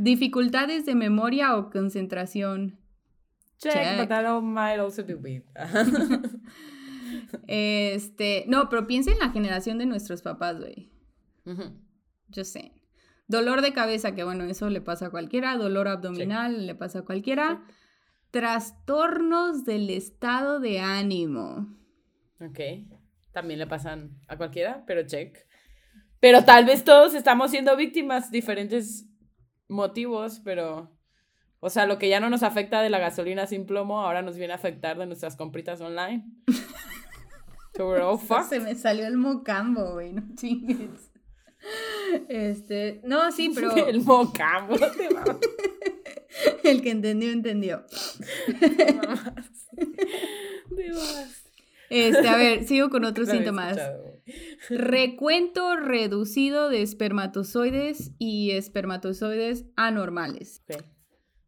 Dificultades 0.00 0.86
de 0.86 0.94
memoria 0.94 1.56
o 1.56 1.70
concentración. 1.70 2.78
Check, 3.58 3.72
Check. 3.72 3.98
but 3.98 4.08
that 4.08 4.24
all 4.24 4.40
might 4.40 4.78
also 4.78 5.04
be 5.04 5.14
weed. 5.14 5.42
Este, 7.48 8.44
no, 8.46 8.68
pero 8.68 8.86
piensa 8.86 9.10
en 9.10 9.18
la 9.18 9.30
generación 9.30 9.78
de 9.78 9.86
nuestros 9.86 10.22
papás, 10.22 10.60
güey. 10.60 10.92
Yo 12.28 12.44
sé. 12.44 12.72
Dolor 13.26 13.60
de 13.60 13.72
cabeza, 13.72 14.14
que 14.14 14.22
bueno, 14.22 14.44
eso 14.44 14.70
le 14.70 14.80
pasa 14.80 15.06
a 15.06 15.10
cualquiera. 15.10 15.56
Dolor 15.56 15.88
abdominal, 15.88 16.66
le 16.66 16.76
pasa 16.76 17.00
a 17.00 17.04
cualquiera. 17.04 17.64
Trastornos 18.30 19.64
del 19.64 19.90
estado 19.90 20.60
de 20.60 20.78
ánimo. 20.78 21.74
Ok. 22.40 22.60
También 23.32 23.58
le 23.58 23.66
pasan 23.66 24.20
a 24.28 24.36
cualquiera, 24.36 24.84
pero 24.86 25.04
check. 25.04 25.36
Pero 26.20 26.44
tal 26.44 26.66
vez 26.66 26.84
todos 26.84 27.14
estamos 27.14 27.50
siendo 27.50 27.74
víctimas, 27.76 28.30
diferentes 28.30 29.07
motivos, 29.68 30.40
pero. 30.44 30.90
O 31.60 31.70
sea, 31.70 31.86
lo 31.86 31.98
que 31.98 32.08
ya 32.08 32.20
no 32.20 32.30
nos 32.30 32.44
afecta 32.44 32.82
de 32.82 32.90
la 32.90 32.98
gasolina 33.00 33.46
sin 33.46 33.66
plomo, 33.66 34.00
ahora 34.00 34.22
nos 34.22 34.36
viene 34.36 34.52
a 34.52 34.56
afectar 34.56 34.96
de 34.96 35.06
nuestras 35.06 35.34
compritas 35.36 35.80
online. 35.80 36.24
so 37.76 37.88
we're 37.88 38.00
all 38.02 38.18
fucked. 38.18 38.48
Se 38.48 38.60
me 38.60 38.74
salió 38.76 39.06
el 39.06 39.16
mocambo, 39.16 39.94
güey, 39.94 40.12
no 40.12 40.22
chingues. 40.36 41.10
Este, 42.28 43.00
no, 43.04 43.32
sí, 43.32 43.50
pero 43.54 43.74
El 43.74 44.02
mocambo. 44.02 44.76
te 44.76 45.08
el 46.70 46.82
que 46.82 46.90
entendió, 46.90 47.32
entendió. 47.32 47.84
te 48.60 48.92
mamas. 48.94 49.68
Te 50.76 50.88
mamas. 50.90 51.44
Este, 51.90 52.28
a 52.28 52.36
ver, 52.36 52.66
sigo 52.66 52.90
con 52.90 53.04
otros 53.04 53.28
síntomas. 53.28 53.76
escuchado. 53.78 54.17
Recuento 54.68 55.76
reducido 55.76 56.68
de 56.68 56.82
espermatozoides 56.82 58.12
y 58.18 58.52
espermatozoides 58.52 59.66
anormales. 59.76 60.62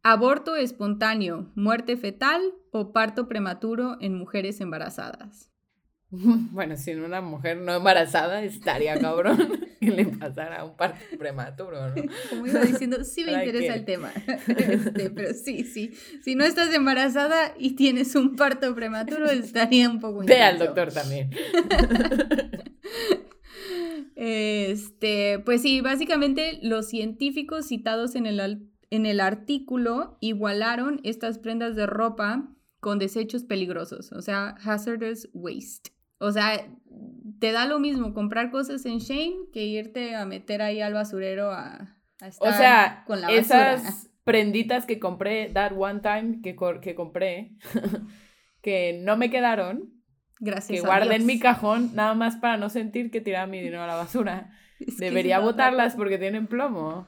Aborto 0.03 0.57
espontáneo, 0.57 1.51
muerte 1.55 1.97
fetal 1.97 2.41
o 2.71 2.93
parto 2.93 3.29
prematuro 3.29 3.99
en 4.01 4.15
mujeres 4.15 4.61
embarazadas. 4.61 5.50
Bueno, 6.53 6.77
si 6.77 6.93
una 6.95 7.21
mujer 7.21 7.59
no 7.59 7.75
embarazada 7.75 8.43
estaría 8.43 8.99
cabrón 8.99 9.61
que 9.81 9.91
le 9.91 10.07
pasara 10.07 10.65
un 10.65 10.77
parto 10.77 10.99
prematuro, 11.19 11.89
¿no? 11.89 12.03
Como 12.29 12.47
iba 12.47 12.61
diciendo, 12.63 13.05
sí 13.05 13.25
me 13.25 13.33
interesa 13.33 13.73
qué- 13.75 13.79
el 13.79 13.85
tema. 13.85 14.13
Este, 14.49 15.11
pero 15.11 15.33
sí, 15.35 15.65
sí. 15.65 15.93
Si 16.23 16.35
no 16.35 16.45
estás 16.45 16.75
embarazada 16.75 17.55
y 17.59 17.77
tienes 17.77 18.15
un 18.17 18.35
parto 18.37 18.75
prematuro, 18.75 19.27
estaría 19.31 19.89
un 19.89 20.01
poco 20.01 20.25
Ve 20.25 20.43
al 20.43 20.59
doctor 20.59 20.93
también. 20.93 21.31
Este, 24.17 25.39
pues 25.45 25.63
sí, 25.63 25.81
básicamente 25.81 26.59
los 26.63 26.89
científicos 26.89 27.67
citados 27.67 28.15
en 28.17 28.27
el, 28.27 28.69
en 28.91 29.07
el 29.07 29.21
artículo 29.21 30.19
igualaron 30.21 31.01
estas 31.05 31.39
prendas 31.39 31.77
de 31.77 31.87
ropa 31.87 32.51
con 32.81 32.99
desechos 32.99 33.45
peligrosos, 33.45 34.13
o 34.13 34.23
sea, 34.23 34.57
hazardous 34.65 35.29
waste. 35.33 35.91
O 36.21 36.31
sea, 36.33 36.67
te 37.41 37.51
da 37.51 37.67
lo 37.67 37.81
mismo 37.81 38.13
comprar 38.15 38.51
cosas 38.51 38.85
en 38.85 38.99
Shane 38.99 39.37
que 39.53 39.65
irte 39.65 40.15
a 40.15 40.27
meter 40.27 40.61
ahí 40.63 40.81
al 40.81 40.93
basurero 40.93 41.51
a, 41.51 41.97
a 42.21 42.29
estar 42.29 42.49
O 42.49 42.57
sea, 42.57 43.05
con 43.07 43.21
la 43.21 43.29
basura. 43.29 43.73
esas 43.75 44.11
prenditas 44.23 44.85
que 44.87 45.01
compré, 45.01 45.49
that 45.49 45.73
one 45.75 46.01
time 46.01 46.41
que, 46.43 46.55
que 46.83 46.95
compré, 46.95 47.57
que 48.63 49.01
no 49.03 49.17
me 49.17 49.31
quedaron, 49.31 49.95
Gracias 50.39 50.81
que 50.81 50.87
guardé 50.87 51.17
en 51.17 51.27
mi 51.27 51.39
cajón, 51.41 51.95
nada 51.95 52.15
más 52.15 52.37
para 52.37 52.57
no 52.59 52.69
sentir 52.69 53.11
que 53.11 53.21
tiraba 53.21 53.47
mi 53.47 53.61
dinero 53.61 53.83
a 53.83 53.87
la 53.87 53.97
basura. 53.97 54.53
Es 54.81 54.97
Debería 54.97 55.41
botarlas 55.41 55.95
porque 55.95 56.17
tienen 56.17 56.47
plomo. 56.47 57.07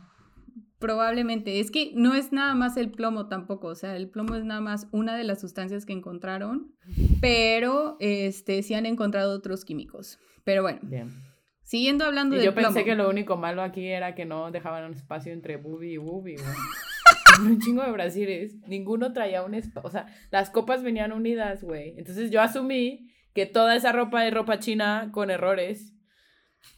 Probablemente. 0.82 1.60
Es 1.60 1.70
que 1.70 1.92
no 1.94 2.14
es 2.14 2.32
nada 2.32 2.54
más 2.54 2.76
el 2.76 2.90
plomo 2.90 3.28
tampoco. 3.28 3.68
O 3.68 3.74
sea, 3.74 3.96
el 3.96 4.10
plomo 4.10 4.34
es 4.34 4.44
nada 4.44 4.60
más 4.60 4.88
una 4.90 5.16
de 5.16 5.24
las 5.24 5.40
sustancias 5.40 5.86
que 5.86 5.92
encontraron. 5.92 6.74
Pero 7.20 7.96
este, 8.00 8.62
sí 8.62 8.74
han 8.74 8.84
encontrado 8.84 9.32
otros 9.32 9.64
químicos. 9.64 10.18
Pero 10.44 10.62
bueno, 10.62 10.80
Bien. 10.82 11.10
siguiendo 11.62 12.04
hablando 12.04 12.34
Y 12.34 12.40
del 12.40 12.46
yo 12.46 12.54
pensé 12.54 12.70
plomo. 12.70 12.84
que 12.84 12.94
lo 12.96 13.08
único 13.08 13.36
malo 13.36 13.62
aquí 13.62 13.86
era 13.86 14.14
que 14.14 14.24
no 14.24 14.50
dejaban 14.50 14.84
un 14.84 14.94
espacio 14.94 15.32
entre 15.32 15.56
boobie 15.56 15.94
y 15.94 15.96
güey. 15.96 16.36
un 17.40 17.60
chingo 17.60 17.82
de 17.84 17.92
brasiles. 17.92 18.56
Ninguno 18.66 19.12
traía 19.12 19.44
un 19.44 19.54
espacio. 19.54 19.88
O 19.88 19.90
sea, 19.90 20.06
las 20.30 20.50
copas 20.50 20.82
venían 20.82 21.12
unidas, 21.12 21.62
güey. 21.62 21.94
Entonces 21.96 22.30
yo 22.30 22.42
asumí 22.42 23.08
que 23.34 23.46
toda 23.46 23.76
esa 23.76 23.92
ropa 23.92 24.26
es 24.26 24.34
ropa 24.34 24.58
china 24.58 25.10
con 25.12 25.30
errores. 25.30 25.94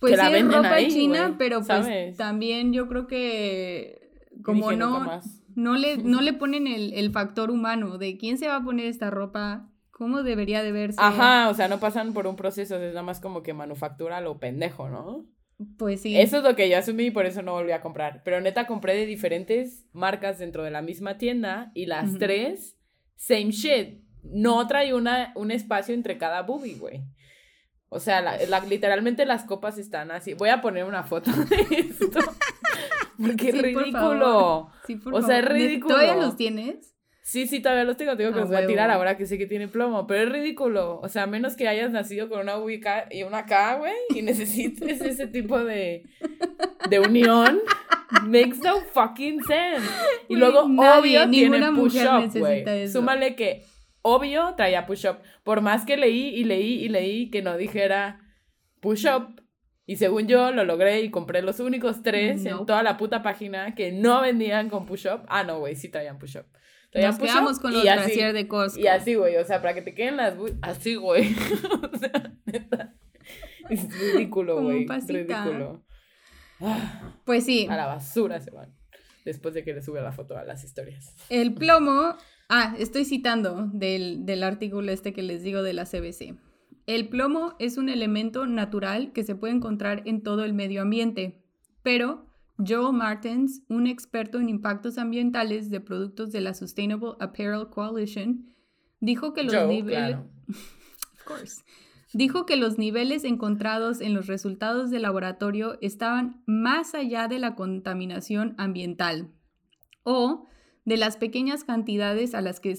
Pues 0.01 0.13
que 0.13 0.17
la 0.17 0.29
sí 0.29 0.35
es 0.35 0.43
venden 0.43 0.63
ropa 0.63 0.75
ahí, 0.75 0.89
china, 0.89 1.35
pero 1.39 1.59
pues 1.59 1.67
¿sabes? 1.67 2.17
también 2.17 2.73
yo 2.73 2.89
creo 2.89 3.07
que 3.07 4.05
como 4.43 4.71
dije, 4.71 4.77
no, 4.77 5.21
no, 5.55 5.75
le, 5.77 5.97
no 6.05 6.21
le 6.21 6.33
ponen 6.33 6.67
el, 6.67 6.93
el 6.95 7.11
factor 7.11 7.51
humano 7.51 7.99
de 7.99 8.17
quién 8.17 8.39
se 8.39 8.49
va 8.49 8.57
a 8.57 8.65
poner 8.65 8.87
esta 8.87 9.11
ropa, 9.11 9.71
cómo 9.91 10.23
debería 10.23 10.63
de 10.63 10.73
verse. 10.73 10.99
Ajá, 11.01 11.49
o 11.49 11.55
sea, 11.55 11.69
no 11.69 11.81
pasan 11.81 12.13
por 12.13 12.27
un 12.27 12.37
proceso, 12.37 12.77
es 12.77 12.89
nada 12.93 13.03
más 13.03 13.21
como 13.21 13.43
que 13.43 13.55
manufactura 13.55 14.21
lo 14.21 14.39
pendejo, 14.39 14.89
¿no? 14.89 15.27
Pues 15.79 16.03
sí. 16.03 16.17
Eso 16.17 16.39
es 16.39 16.43
lo 16.43 16.57
que 16.57 16.69
yo 16.69 16.79
asumí 16.79 17.05
y 17.05 17.11
por 17.11 17.27
eso 17.27 17.43
no 17.43 17.53
volví 17.53 17.73
a 17.73 17.81
comprar. 17.81 18.23
Pero 18.25 18.41
neta 18.41 18.67
compré 18.67 18.95
de 18.95 19.07
diferentes 19.07 19.87
marcas 19.93 20.39
dentro 20.39 20.65
de 20.65 20.71
la 20.71 20.83
misma 20.83 21.17
tienda 21.17 21.71
y 21.75 21.87
las 21.87 22.19
tres, 22.19 22.77
same 23.17 23.51
shit. 23.53 24.03
No 24.25 24.67
trae 24.67 24.95
una, 24.95 25.33
un 25.37 25.51
espacio 25.51 25.95
entre 25.95 26.19
cada 26.19 26.43
boobie, 26.43 26.75
güey. 26.75 27.05
O 27.95 28.01
sea, 28.01 28.21
la- 28.21 28.37
la- 28.49 28.61
literalmente 28.61 29.25
las 29.25 29.45
copas 29.45 29.79
están 29.79 30.11
así. 30.11 30.35
Voy 30.35 30.49
a 30.51 30.61
poner 30.61 30.85
una 30.85 31.05
foto 31.05 31.31
de 31.31 31.57
esto. 31.79 32.09
Porque 33.19 33.49
es 33.51 33.55
por 33.55 33.65
ridículo. 33.65 34.71
Sí, 34.87 34.97
por 34.97 35.15
o 35.15 35.23
sea, 35.23 35.39
es 35.39 35.45
favor. 35.45 35.59
¿De- 35.59 35.67
ridículo. 35.67 35.95
¿Todavía 35.95 36.17
los 36.17 36.37
tienes? 36.37 36.91
Sí, 37.23 37.47
sí, 37.47 37.61
todavía 37.61 37.85
los 37.85 37.97
tengo. 37.97 38.17
Tengo 38.17 38.33
que 38.33 38.39
A 38.39 38.41
los 38.43 38.51
voy 38.51 38.59
a 38.59 38.67
tirar 38.67 38.91
ahora 38.91 39.17
que 39.17 39.25
sé 39.27 39.39
que 39.39 39.47
tiene 39.47 39.69
plomo. 39.69 40.07
Pero 40.07 40.25
es 40.25 40.29
ridículo. 40.33 41.01
O 41.01 41.09
sea, 41.09 41.23
a 41.23 41.27
menos 41.27 41.55
que 41.57 41.69
hayas 41.69 41.91
nacido 41.91 42.29
con 42.29 42.41
una 42.41 42.59
ubica 42.59 43.07
y 43.11 43.23
una 43.23 43.47
K, 43.47 43.77
güey, 43.77 43.95
y 44.15 44.21
necesites 44.23 45.01
ese 45.01 45.27
tipo 45.29 45.63
de, 45.63 46.03
de 46.91 46.99
unión. 47.01 47.61
Makes 48.25 48.59
no 48.63 48.81
fucking 48.93 49.43
sense. 49.45 49.89
Y 50.29 50.37
luego, 50.37 50.69
nadie, 50.69 51.19
obvio, 51.19 51.31
tiene 51.31 51.59
push-up, 51.73 52.21
necesita 52.21 52.39
güey. 52.41 52.65
eso. 52.83 52.99
Súmale 52.99 53.35
que, 53.37 53.65
obvio, 54.05 54.55
traía 54.55 54.87
push-up. 54.87 55.17
Por 55.43 55.63
más 55.63 55.85
que 55.87 55.97
leí 55.97 56.29
y 56.29 56.45
leí 56.45 56.85
y 56.85 56.89
leí 56.91 57.31
que 57.31 57.41
no 57.43 57.57
dijera 57.57 58.21
push-up. 58.81 59.41
Y 59.87 59.97
según 59.97 60.29
yo, 60.29 60.53
lo 60.53 60.65
logré 60.65 61.01
y 61.03 61.11
compré 61.11 61.43
los 61.43 61.59
únicos 61.59 62.03
tres 62.03 62.45
en 62.45 62.53
Nope. 62.53 62.67
toda 62.67 62.83
la 62.83 62.97
puta 62.97 63.23
página 63.23 63.75
que 63.75 63.93
no 63.93 64.21
vendían 64.21 64.69
con 64.69 64.87
push-up. 64.87 65.23
Ah, 65.27 65.43
no, 65.43 65.59
güey, 65.59 65.75
sí 65.75 65.89
traían 65.89 66.19
push-up. 66.19 66.45
Traían 66.91 67.11
Nos 67.11 67.19
push-up 67.19 67.33
quedamos 67.35 67.59
con 67.61 67.73
los 67.73 67.87
así. 67.87 68.21
de 68.21 68.47
Costco. 68.47 68.81
Y 68.81 68.87
así, 68.87 69.15
güey, 69.15 69.37
o 69.37 69.45
sea, 69.45 69.61
para 69.61 69.75
que 69.75 69.83
te 69.83 69.95
queden 69.95 70.17
las... 70.19 70.35
Así, 70.63 70.97
güey. 70.97 71.35
o 71.93 71.99
sea, 71.99 72.33
neta. 72.45 72.95
Es 73.71 73.89
ridículo, 73.99 74.61
güey. 74.63 74.87
Ridículo. 74.87 75.83
Ah, 76.61 77.15
Pues 77.25 77.45
sí, 77.45 77.67
a 77.71 77.77
la 77.77 77.87
basura 77.87 78.41
se 78.41 78.51
van. 78.51 78.75
Después 79.25 79.55
de 79.55 79.65
que 79.65 79.73
le 79.73 79.83
sube 79.83 80.03
la 80.03 80.13
foto 80.13 80.37
a 80.37 80.45
las 80.45 80.63
historias. 80.63 81.15
el 81.31 81.55
plomo... 81.55 82.17
Ah, 82.57 82.77
estoy 82.79 83.05
citando 83.05 83.69
del, 83.73 84.25
del 84.27 84.45
artículo 84.45 84.93
este 84.93 85.13
que 85.13 85.25
les 85.25 85.43
digo 85.43 85.65
de 85.65 85.73
la 85.73 85.87
CBC. 85.87 86.37
El 86.87 87.09
plomo 87.09 87.57
es 87.59 87.79
un 87.79 87.89
elemento 87.89 88.47
natural 88.47 89.11
que 89.13 89.25
se 89.25 89.35
puede 89.35 89.55
encontrar 89.55 90.03
en 90.05 90.23
todo 90.23 90.45
el 90.45 90.55
medio 90.55 90.83
ambiente, 90.83 91.43
pero 91.83 92.29
Joel 92.65 92.97
Martens, 92.97 93.65
un 93.69 93.89
experto 93.89 94.39
en 94.39 94.49
impactos 94.49 94.99
ambientales 94.99 95.69
de 95.69 95.81
productos 95.81 96.31
de 96.31 96.43
la 96.43 96.55
Sustainable 96.55 97.15
Apparel 97.19 97.71
Coalition, 97.71 98.55
dijo 99.01 99.33
que 99.33 99.43
los 99.43 99.53
Joe, 99.53 99.67
niveles... 99.67 100.11
claro. 100.11 100.31
Of 100.47 101.25
course. 101.25 101.63
Dijo 102.13 102.47
que 102.47 102.55
los 102.55 102.79
niveles 102.79 103.25
encontrados 103.25 104.01
en 104.01 104.15
los 104.15 104.29
resultados 104.29 104.93
de 104.93 105.01
laboratorio 105.01 105.77
estaban 105.81 106.41
más 106.47 106.95
allá 106.95 107.27
de 107.27 107.41
la 107.41 107.57
contaminación 107.57 108.55
ambiental 108.59 109.33
o 110.05 110.47
de 110.85 110.97
las 110.97 111.17
pequeñas 111.17 111.65
cantidades 111.65 112.35
a 112.35 112.41
las 112.41 112.61
que, 112.61 112.77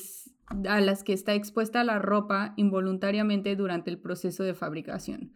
a 0.68 0.82
las 0.82 1.04
que 1.04 1.14
está 1.14 1.34
expuesta 1.34 1.84
la 1.84 2.00
ropa 2.00 2.54
involuntariamente 2.58 3.56
durante 3.56 3.90
el 3.90 4.00
proceso 4.00 4.44
de 4.44 4.54
fabricación. 4.54 5.34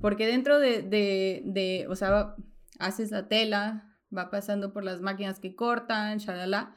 Porque 0.00 0.26
dentro 0.26 0.58
de, 0.58 0.82
de, 0.82 1.42
de, 1.44 1.86
o 1.88 1.96
sea, 1.96 2.34
haces 2.78 3.10
la 3.10 3.28
tela, 3.28 3.96
va 4.16 4.30
pasando 4.30 4.72
por 4.72 4.84
las 4.84 5.00
máquinas 5.00 5.40
que 5.40 5.54
cortan, 5.54 6.18
shalala, 6.18 6.76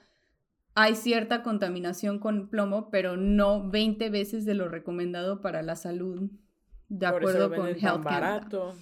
hay 0.74 0.96
cierta 0.96 1.44
contaminación 1.44 2.20
con 2.20 2.50
plomo, 2.50 2.90
pero 2.90 3.18
no 3.18 3.70
20 3.70 4.10
veces 4.10 4.46
de 4.46 4.54
lo 4.54 4.70
recomendado 4.70 5.42
para 5.42 5.62
la 5.62 5.76
salud, 5.76 6.32
de 6.88 7.10
Por 7.10 7.24
eso 7.24 7.30
acuerdo 7.30 7.50
lo 7.50 7.56
con 7.56 7.68
Health 7.68 7.82
tan 7.82 8.04
Canada. 8.04 8.20
barato. 8.40 8.76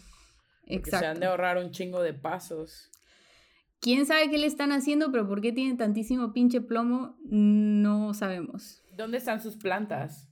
Porque 0.68 0.90
se 0.90 0.96
han 0.98 1.02
Exacto. 1.04 1.20
de 1.22 1.26
ahorrar 1.26 1.58
un 1.58 1.72
chingo 1.72 2.04
de 2.04 2.14
pasos. 2.14 2.92
Quién 3.82 4.06
sabe 4.06 4.30
qué 4.30 4.38
le 4.38 4.48
están 4.48 4.72
haciendo, 4.72 5.12
pero 5.12 5.28
por 5.28 5.42
qué 5.42 5.52
tiene 5.52 5.76
tantísimo 5.76 6.34
pinche 6.34 6.62
plomo, 6.62 7.18
no 7.30 8.14
sabemos. 8.14 8.84
¿Dónde 8.96 9.18
están 9.18 9.42
sus 9.42 9.56
plantas? 9.56 10.30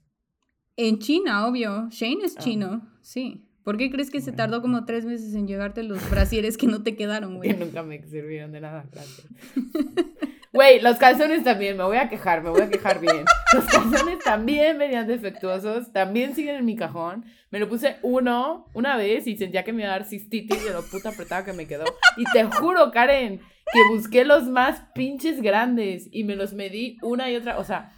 En 0.76 0.98
China, 0.98 1.46
obvio. 1.46 1.88
Shane 1.90 2.24
es 2.24 2.36
Ah. 2.36 2.40
chino, 2.40 2.88
sí. 3.02 3.44
¿Por 3.64 3.76
qué 3.76 3.90
crees 3.90 4.10
que 4.10 4.20
se 4.20 4.32
tardó 4.32 4.62
como 4.62 4.84
tres 4.86 5.04
meses 5.04 5.34
en 5.34 5.46
llegarte 5.46 5.82
los 5.82 6.08
brasieres 6.10 6.56
que 6.56 6.66
no 6.66 6.82
te 6.82 6.96
quedaron, 6.96 7.32
Que 7.42 7.52
güey? 7.52 7.58
nunca 7.58 7.82
me 7.82 8.02
sirvieron 8.06 8.52
de 8.52 8.60
nada, 8.60 8.88
gracias. 8.90 9.26
Güey, 10.58 10.80
los 10.80 10.96
calzones 10.96 11.44
también, 11.44 11.76
me 11.76 11.84
voy 11.84 11.98
a 11.98 12.08
quejar, 12.08 12.42
me 12.42 12.50
voy 12.50 12.62
a 12.62 12.68
quejar 12.68 13.00
bien. 13.00 13.24
Los 13.54 13.64
calzones 13.66 14.18
también 14.24 14.76
venían 14.76 15.06
defectuosos, 15.06 15.92
también 15.92 16.34
siguen 16.34 16.56
en 16.56 16.64
mi 16.64 16.74
cajón. 16.74 17.24
Me 17.52 17.60
lo 17.60 17.68
puse 17.68 17.98
uno, 18.02 18.66
una 18.74 18.96
vez, 18.96 19.28
y 19.28 19.36
sentía 19.36 19.62
que 19.62 19.72
me 19.72 19.82
iba 19.84 19.92
a 19.94 19.98
dar 20.00 20.04
cistitis 20.08 20.64
de 20.64 20.72
lo 20.72 20.82
puta 20.82 21.10
apretada 21.10 21.44
que 21.44 21.52
me 21.52 21.68
quedó. 21.68 21.84
Y 22.16 22.24
te 22.32 22.42
juro, 22.42 22.90
Karen, 22.90 23.38
que 23.72 23.84
busqué 23.88 24.24
los 24.24 24.48
más 24.48 24.82
pinches 24.96 25.42
grandes 25.42 26.08
y 26.10 26.24
me 26.24 26.34
los 26.34 26.52
medí 26.54 26.96
una 27.02 27.30
y 27.30 27.36
otra, 27.36 27.56
o 27.60 27.62
sea, 27.62 27.92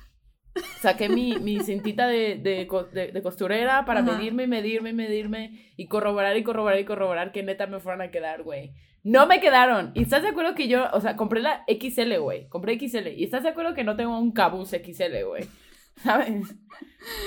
saqué 0.82 1.08
mi, 1.08 1.38
mi 1.38 1.60
cintita 1.60 2.08
de, 2.08 2.36
de, 2.36 2.68
de- 2.92 3.10
de 3.12 3.22
costurera 3.22 3.86
para 3.86 4.00
Ajá. 4.00 4.12
medirme, 4.12 4.46
medirme, 4.46 4.92
medirme 4.92 5.72
y 5.78 5.86
corroborar 5.88 6.36
y 6.36 6.42
corroborar 6.42 6.78
y 6.78 6.84
corroborar 6.84 7.32
que 7.32 7.42
neta 7.42 7.66
me 7.68 7.80
fueran 7.80 8.02
a 8.02 8.10
quedar, 8.10 8.42
güey. 8.42 8.74
No 9.02 9.26
me 9.26 9.40
quedaron. 9.40 9.92
¿Y 9.94 10.02
estás 10.02 10.22
de 10.22 10.28
acuerdo 10.28 10.54
que 10.54 10.68
yo, 10.68 10.84
o 10.92 11.00
sea, 11.00 11.16
compré 11.16 11.40
la 11.40 11.64
XL, 11.68 12.18
güey? 12.18 12.48
Compré 12.48 12.78
XL. 12.78 13.08
¿Y 13.16 13.24
estás 13.24 13.42
de 13.42 13.48
acuerdo 13.48 13.74
que 13.74 13.84
no 13.84 13.96
tengo 13.96 14.18
un 14.18 14.32
cabuz 14.32 14.70
XL, 14.70 15.24
güey? 15.26 15.44
¿Sabes? 16.02 16.54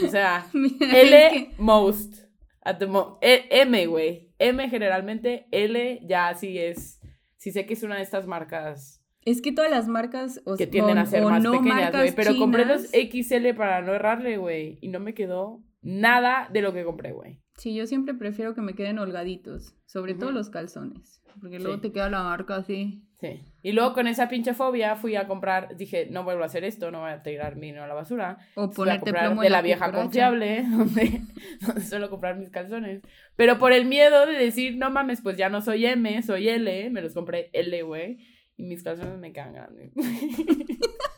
O 0.05 0.07
sea, 0.09 0.45
Mira, 0.53 0.99
L 0.99 1.25
es 1.27 1.33
que- 1.33 1.49
most. 1.57 2.23
At 2.65 2.77
the 2.77 2.85
mo- 2.87 3.17
E- 3.21 3.47
M, 3.49 3.85
güey. 3.87 4.31
M 4.39 4.69
generalmente, 4.69 5.47
L 5.51 5.99
ya 6.07 6.33
sí 6.35 6.57
es. 6.57 6.99
Sí 7.37 7.51
sé 7.51 7.65
que 7.65 7.73
es 7.73 7.83
una 7.83 7.97
de 7.97 8.03
estas 8.03 8.25
marcas 8.25 9.03
Es 9.25 9.41
que 9.41 9.51
todas 9.51 9.69
las 9.69 9.87
marcas 9.89 10.41
o, 10.45 10.55
que 10.55 10.65
tienden 10.67 10.97
o- 10.97 11.01
a 11.01 11.05
ser 11.05 11.23
más 11.23 11.43
no 11.43 11.51
pequeñas, 11.51 11.91
güey. 11.91 12.11
Pero 12.15 12.37
compré 12.37 12.65
los. 12.65 12.83
XL 12.91 13.53
para 13.57 13.81
no 13.81 13.93
errarle, 13.93 14.37
güey. 14.37 14.77
Y 14.81 14.87
no 14.89 14.99
me 15.01 15.13
quedó 15.13 15.61
nada 15.81 16.47
de 16.53 16.61
lo 16.61 16.71
que 16.73 16.85
compré, 16.85 17.11
güey. 17.11 17.41
Sí, 17.57 17.73
yo 17.75 17.85
siempre 17.87 18.13
prefiero 18.13 18.55
que 18.55 18.61
me 18.61 18.73
queden 18.73 18.97
holgaditos, 18.99 19.75
sobre 19.85 20.15
todo 20.15 20.31
los 20.31 20.49
calzones, 20.49 21.21
porque 21.39 21.59
luego 21.59 21.75
Sí. 21.75 21.81
te 21.81 21.91
queda 21.91 22.09
la 22.09 22.23
marca 22.23 22.55
así. 22.55 23.03
Sí. 23.19 23.39
Y 23.61 23.71
luego 23.71 23.93
con 23.93 24.07
esa 24.07 24.27
pinche 24.27 24.53
fobia 24.53 24.95
fui 24.97 25.15
a 25.15 25.27
comprar, 25.27 25.77
dije, 25.77 26.07
no 26.09 26.23
vuelvo 26.25 26.43
a 26.43 26.47
hacer 26.47 26.63
esto, 26.65 26.91
no 26.91 27.01
voy 27.01 27.11
a 27.11 27.23
tirar 27.23 27.55
mi 27.55 27.67
dinero 27.67 27.85
a 27.85 27.87
la 27.87 27.93
basura. 27.93 28.37
O 28.55 28.63
a 28.63 28.69
ponerte 28.71 29.13
plomo 29.13 29.41
de 29.43 29.49
la 29.49 29.61
vieja 29.61 29.85
cucaracha. 29.85 30.03
confiable, 30.03 30.65
donde, 30.69 31.21
donde 31.61 31.81
suelo 31.81 32.09
comprar 32.09 32.37
mis 32.37 32.49
calzones. 32.49 33.01
Pero 33.37 33.59
por 33.59 33.71
el 33.71 33.85
miedo 33.85 34.25
de 34.25 34.33
decir, 34.33 34.75
no 34.75 34.89
mames, 34.89 35.21
pues 35.21 35.37
ya 35.37 35.47
no 35.47 35.61
soy 35.61 35.85
M, 35.85 36.21
soy 36.23 36.49
L, 36.49 36.89
me 36.89 37.01
los 37.01 37.13
compré 37.13 37.49
L, 37.53 37.81
güey. 37.83 38.17
Y 38.57 38.63
mis 38.63 38.83
calzones 38.83 39.17
me 39.19 39.31
quedan 39.31 39.53
grandes. 39.53 39.93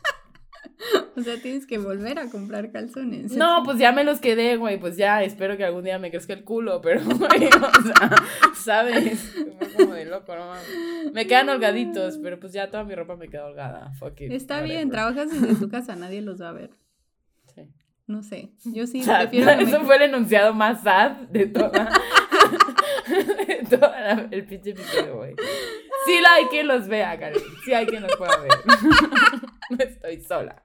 O 1.16 1.22
sea, 1.22 1.40
tienes 1.40 1.66
que 1.66 1.78
volver 1.78 2.18
a 2.18 2.28
comprar 2.28 2.70
calzones. 2.70 3.32
No, 3.32 3.62
pues 3.64 3.78
ya 3.78 3.90
me 3.90 4.04
los 4.04 4.20
quedé, 4.20 4.56
güey. 4.58 4.78
Pues 4.78 4.98
ya, 4.98 5.22
espero 5.22 5.56
que 5.56 5.64
algún 5.64 5.82
día 5.84 5.98
me 5.98 6.10
crezca 6.10 6.34
el 6.34 6.44
culo, 6.44 6.80
pero, 6.82 7.00
güey, 7.04 7.46
o 7.46 7.82
sea, 7.82 8.10
¿sabes? 8.54 9.34
Como 9.76 9.94
de 9.94 10.04
loco, 10.04 10.36
no 10.36 10.46
mames. 10.46 11.12
Me 11.14 11.26
quedan 11.26 11.48
holgaditos, 11.48 12.18
pero 12.22 12.38
pues 12.38 12.52
ya 12.52 12.70
toda 12.70 12.84
mi 12.84 12.94
ropa 12.94 13.16
me 13.16 13.28
queda 13.28 13.46
holgada. 13.46 13.92
Fuck 13.98 14.20
it. 14.20 14.32
Está 14.32 14.56
whatever. 14.56 14.76
bien, 14.76 14.90
trabajas 14.90 15.30
desde 15.32 15.54
tu 15.54 15.70
casa, 15.70 15.96
nadie 15.96 16.20
los 16.20 16.42
va 16.42 16.50
a 16.50 16.52
ver. 16.52 16.70
Sí. 17.54 17.62
No 18.06 18.22
sé, 18.22 18.50
yo 18.66 18.86
sí 18.86 19.00
O 19.02 19.04
sea, 19.04 19.20
prefiero 19.20 19.50
que 19.52 19.56
me- 19.56 19.62
Eso 19.70 19.80
fue 19.84 19.96
el 19.96 20.02
enunciado 20.02 20.52
más 20.52 20.82
sad 20.82 21.12
de 21.30 21.46
toda. 21.46 21.90
de 23.48 23.66
toda 23.70 24.00
la- 24.00 24.28
el 24.30 24.44
pinche 24.44 24.70
episodio, 24.72 25.16
güey. 25.16 25.34
Sí 26.04 26.20
la 26.20 26.34
hay 26.34 26.44
quien 26.46 26.68
los 26.68 26.86
vea, 26.88 27.18
Karen. 27.18 27.40
Sí 27.64 27.72
hay 27.72 27.86
quien 27.86 28.02
los 28.02 28.14
pueda 28.16 28.36
ver. 28.36 28.50
no 29.70 29.84
estoy 29.84 30.20
sola. 30.22 30.62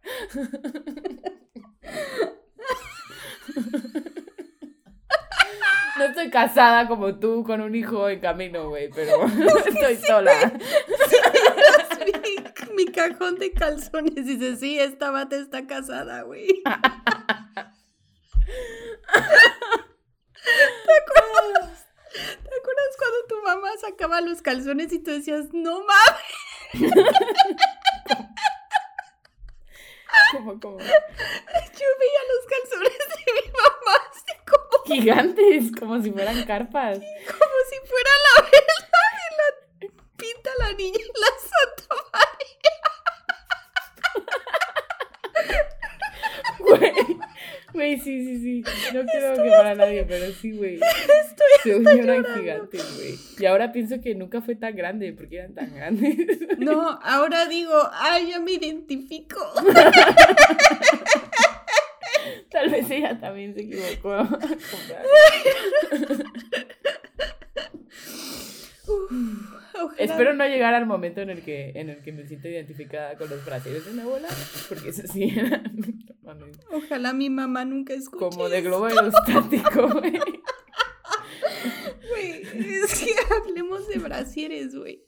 No 5.97 6.05
estoy 6.05 6.29
casada 6.31 6.87
como 6.87 7.19
tú 7.19 7.43
con 7.43 7.61
un 7.61 7.75
hijo 7.75 8.09
en 8.09 8.19
camino, 8.19 8.69
güey, 8.69 8.89
pero 8.89 9.25
estoy 9.67 9.97
sola. 9.97 10.31
mi, 12.05 12.11
mi 12.73 12.85
cajón 12.91 13.35
de 13.37 13.51
calzones 13.51 14.25
dice, 14.25 14.55
sí, 14.55 14.79
esta 14.79 15.11
bata 15.11 15.35
está 15.35 15.67
casada, 15.67 16.23
güey. 16.23 16.47
¿Te 20.43 20.93
acuerdas? 20.97 21.87
¿Te 22.13 22.55
acuerdas 22.57 22.97
cuando 22.97 23.27
tu 23.29 23.41
mamá 23.43 23.69
sacaba 23.79 24.21
los 24.21 24.41
calzones 24.41 24.91
y 24.93 24.99
tú 24.99 25.11
decías, 25.11 25.53
no 25.53 25.83
mames? 25.85 26.91
Como, 30.31 30.59
como 30.59 30.77
Yo 30.79 30.85
veía 31.99 32.23
los 32.29 32.45
calzones 32.49 32.97
de 33.09 33.33
mi 33.33 33.45
mamá 33.51 33.95
así 34.11 34.33
como, 34.49 34.83
gigantes, 34.85 35.71
como 35.77 36.01
si 36.01 36.11
fueran 36.11 36.43
carpas. 36.45 36.99
como 36.99 37.57
si 37.69 37.77
fuera 37.87 38.11
la 38.25 38.43
vela 38.43 38.77
de 39.79 39.87
la 39.87 39.93
pinta 40.17 40.49
la 40.59 40.73
niña 40.73 40.99
en 40.99 41.13
la 41.21 41.31
Santa 41.49 41.95
María. 42.13 42.81
Güey, 46.59 47.10
güey, 47.73 47.99
sí, 47.99 48.25
sí, 48.25 48.41
sí. 48.41 48.63
No 48.93 49.05
quiero 49.05 49.35
quemar 49.35 49.67
a 49.67 49.75
nadie, 49.75 50.03
pero 50.07 50.31
sí, 50.33 50.51
güey. 50.51 50.79
Se 51.63 51.75
unieron 51.75 52.25
gigantes, 52.35 52.95
güey. 52.95 53.15
Y 53.39 53.45
ahora 53.45 53.71
pienso 53.71 54.01
que 54.01 54.15
nunca 54.15 54.41
fue 54.41 54.55
tan 54.55 54.75
grande, 54.75 55.13
porque 55.13 55.37
eran 55.37 55.53
tan 55.53 55.73
grandes. 55.75 56.17
No, 56.57 56.99
ahora 57.01 57.45
digo, 57.47 57.73
ay, 57.93 58.31
ya 58.31 58.39
me 58.39 58.51
identifico. 58.51 59.39
Tal 62.51 62.69
vez 62.69 62.91
ella 62.91 63.19
también 63.19 63.55
se 63.55 63.61
equivocó. 63.61 64.13
a 64.13 64.27
Espero 69.97 70.33
no 70.33 70.45
llegar 70.45 70.73
al 70.73 70.85
momento 70.85 71.21
en 71.21 71.29
el 71.29 71.41
que 71.41 71.71
en 71.75 71.89
el 71.89 72.01
que 72.01 72.11
me 72.11 72.27
siento 72.27 72.47
identificada 72.47 73.15
con 73.17 73.29
los 73.29 73.43
brasileños 73.45 73.85
de 73.85 73.93
mi 73.93 74.01
abuela, 74.01 74.27
porque 74.69 74.89
eso 74.89 75.03
sí 75.11 75.33
era 75.35 75.57
no 75.73 76.15
mames, 76.21 76.59
Ojalá 76.71 77.13
mi 77.13 77.29
mamá 77.29 77.65
nunca 77.65 77.93
escuche. 77.93 78.19
como 78.19 78.49
de 78.49 78.61
globo 78.61 78.85
aerostático, 78.85 79.87
güey. 79.99 80.13
Güey, 82.09 82.41
es 82.83 82.99
que 82.99 83.13
hablemos 83.33 83.87
de 83.87 83.99
brasieres, 83.99 84.75
güey. 84.75 85.05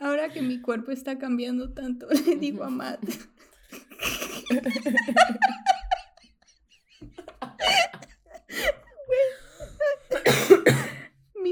Ahora 0.00 0.28
que 0.30 0.42
mi 0.42 0.60
cuerpo 0.60 0.90
está 0.90 1.18
cambiando 1.18 1.72
tanto, 1.72 2.08
le 2.26 2.36
digo 2.36 2.64
a 2.64 2.70
Matt. 2.70 3.00
Güey. 9.06 9.18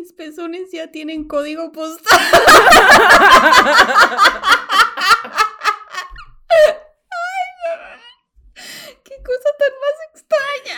Mis 0.02 0.12
pezones 0.14 0.72
ya 0.72 0.90
tienen 0.90 1.28
código 1.28 1.70
postal. 1.70 2.18
Qué 9.04 9.14
cosa 9.22 9.50
tan 9.60 9.72
más 9.78 9.94
extraña. 10.10 10.76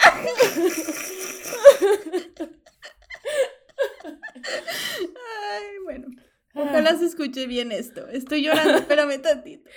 Bueno. 5.85 6.09
Ojalá 6.55 6.99
se 6.99 7.07
escuche 7.07 7.47
bien 7.47 7.73
esto. 7.73 8.07
Estoy 8.09 8.43
llorando, 8.43 8.75
espérame 8.75 9.23
tantito. 9.23 9.71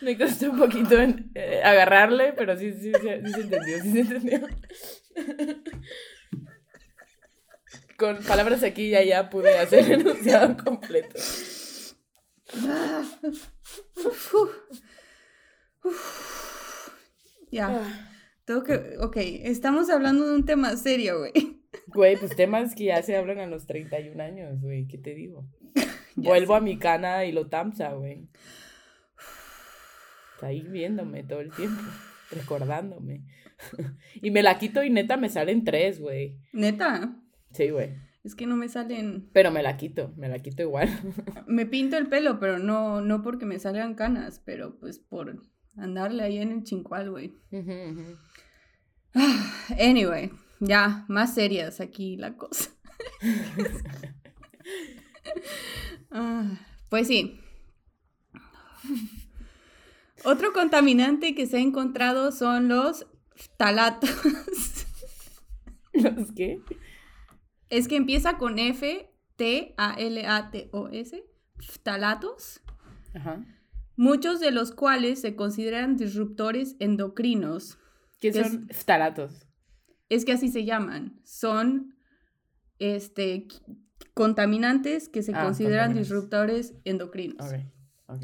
Me 0.00 0.16
costó 0.16 0.50
un 0.50 0.58
poquito 0.58 0.98
en, 0.98 1.30
eh, 1.34 1.60
agarrarle, 1.62 2.32
pero 2.32 2.56
sí, 2.56 2.72
sí, 2.72 2.90
sí, 2.94 3.08
sí 3.26 3.32
se 3.34 3.40
entendió, 3.42 3.82
sí 3.82 3.92
se 3.92 4.00
entendió. 4.00 4.48
Con 7.98 8.22
palabras 8.22 8.62
aquí 8.62 8.84
y 8.84 8.94
allá 8.94 9.28
pude 9.28 9.58
hacer 9.58 9.90
el 9.90 10.02
enunciado 10.02 10.56
completo. 10.64 11.16
Ah. 12.54 13.02
Uf, 13.96 14.34
uf. 14.34 14.52
Ya, 17.50 17.82
tengo 18.44 18.62
que... 18.62 18.96
Ok, 19.00 19.16
estamos 19.16 19.90
hablando 19.90 20.28
de 20.28 20.36
un 20.36 20.44
tema 20.44 20.76
serio, 20.76 21.18
güey. 21.18 21.58
Güey, 21.88 22.16
pues 22.16 22.36
temas 22.36 22.76
que 22.76 22.84
ya 22.84 23.02
se 23.02 23.16
hablan 23.16 23.40
a 23.40 23.46
los 23.46 23.66
31 23.66 24.22
años, 24.22 24.60
güey, 24.60 24.86
¿qué 24.86 24.98
te 24.98 25.14
digo? 25.14 25.48
Vuelvo 26.14 26.54
a 26.54 26.60
mi 26.60 26.78
cana 26.78 27.24
y 27.24 27.32
lo 27.32 27.48
tamsa, 27.48 27.94
güey. 27.94 28.28
Está 30.34 30.46
ahí 30.46 30.62
viéndome 30.62 31.24
todo 31.24 31.40
el 31.40 31.50
tiempo, 31.50 31.82
recordándome. 32.30 33.24
y 34.22 34.30
me 34.30 34.44
la 34.44 34.56
quito 34.56 34.84
y 34.84 34.90
neta 34.90 35.16
me 35.16 35.30
salen 35.30 35.64
tres, 35.64 35.98
güey. 35.98 36.38
Neta, 36.52 37.16
Sí, 37.52 37.70
güey. 37.70 37.94
es 38.24 38.34
que 38.34 38.46
no 38.46 38.56
me 38.56 38.68
salen... 38.68 39.28
Pero 39.32 39.50
me 39.50 39.62
la 39.62 39.76
quito, 39.76 40.12
me 40.16 40.28
la 40.28 40.38
quito 40.40 40.62
igual. 40.62 40.88
Me 41.46 41.66
pinto 41.66 41.96
el 41.96 42.08
pelo, 42.08 42.38
pero 42.38 42.58
no, 42.58 43.00
no 43.00 43.22
porque 43.22 43.46
me 43.46 43.58
salgan 43.58 43.94
canas, 43.94 44.40
pero 44.44 44.78
pues 44.78 44.98
por 44.98 45.42
andarle 45.76 46.22
ahí 46.22 46.38
en 46.38 46.52
el 46.52 46.64
chincual, 46.64 47.10
güey. 47.10 47.34
Ah, 49.14 49.68
Anyway, 49.80 50.30
ya, 50.60 51.04
más 51.08 51.34
serias 51.34 51.80
aquí 51.80 52.16
la 52.16 52.36
cosa. 52.36 52.70
Ah, 56.10 56.58
pues 56.88 57.06
sí, 57.06 57.38
Otro 60.24 60.52
contaminante 60.52 61.34
que 61.34 61.46
se 61.46 61.58
ha 61.58 61.60
encontrado 61.60 62.32
son 62.32 62.68
los 62.68 63.06
talatos. 63.56 64.10
¿Los 65.92 66.32
qué? 66.32 66.60
Es 67.70 67.88
que 67.88 67.96
empieza 67.96 68.38
con 68.38 68.58
F, 68.58 69.10
T, 69.36 69.74
A, 69.76 69.94
L, 69.94 70.26
A, 70.26 70.50
T, 70.50 70.68
O, 70.72 70.88
S. 70.88 71.24
Talatos. 71.82 72.60
Ajá. 73.14 73.44
Muchos 73.96 74.38
de 74.40 74.52
los 74.52 74.72
cuales 74.72 75.20
se 75.20 75.34
consideran 75.34 75.96
disruptores 75.96 76.76
endocrinos. 76.78 77.78
¿Qué 78.20 78.30
¿Qué 78.30 78.44
son 78.44 78.68
ftalatos? 78.70 79.46
Es 80.08 80.24
que 80.24 80.32
así 80.32 80.48
se 80.48 80.64
llaman. 80.64 81.20
Son 81.24 81.94
este, 82.78 83.48
contaminantes 84.14 85.08
que 85.08 85.22
se 85.22 85.32
Ah, 85.34 85.44
consideran 85.44 85.94
disruptores 85.94 86.74
endocrinos. 86.84 87.44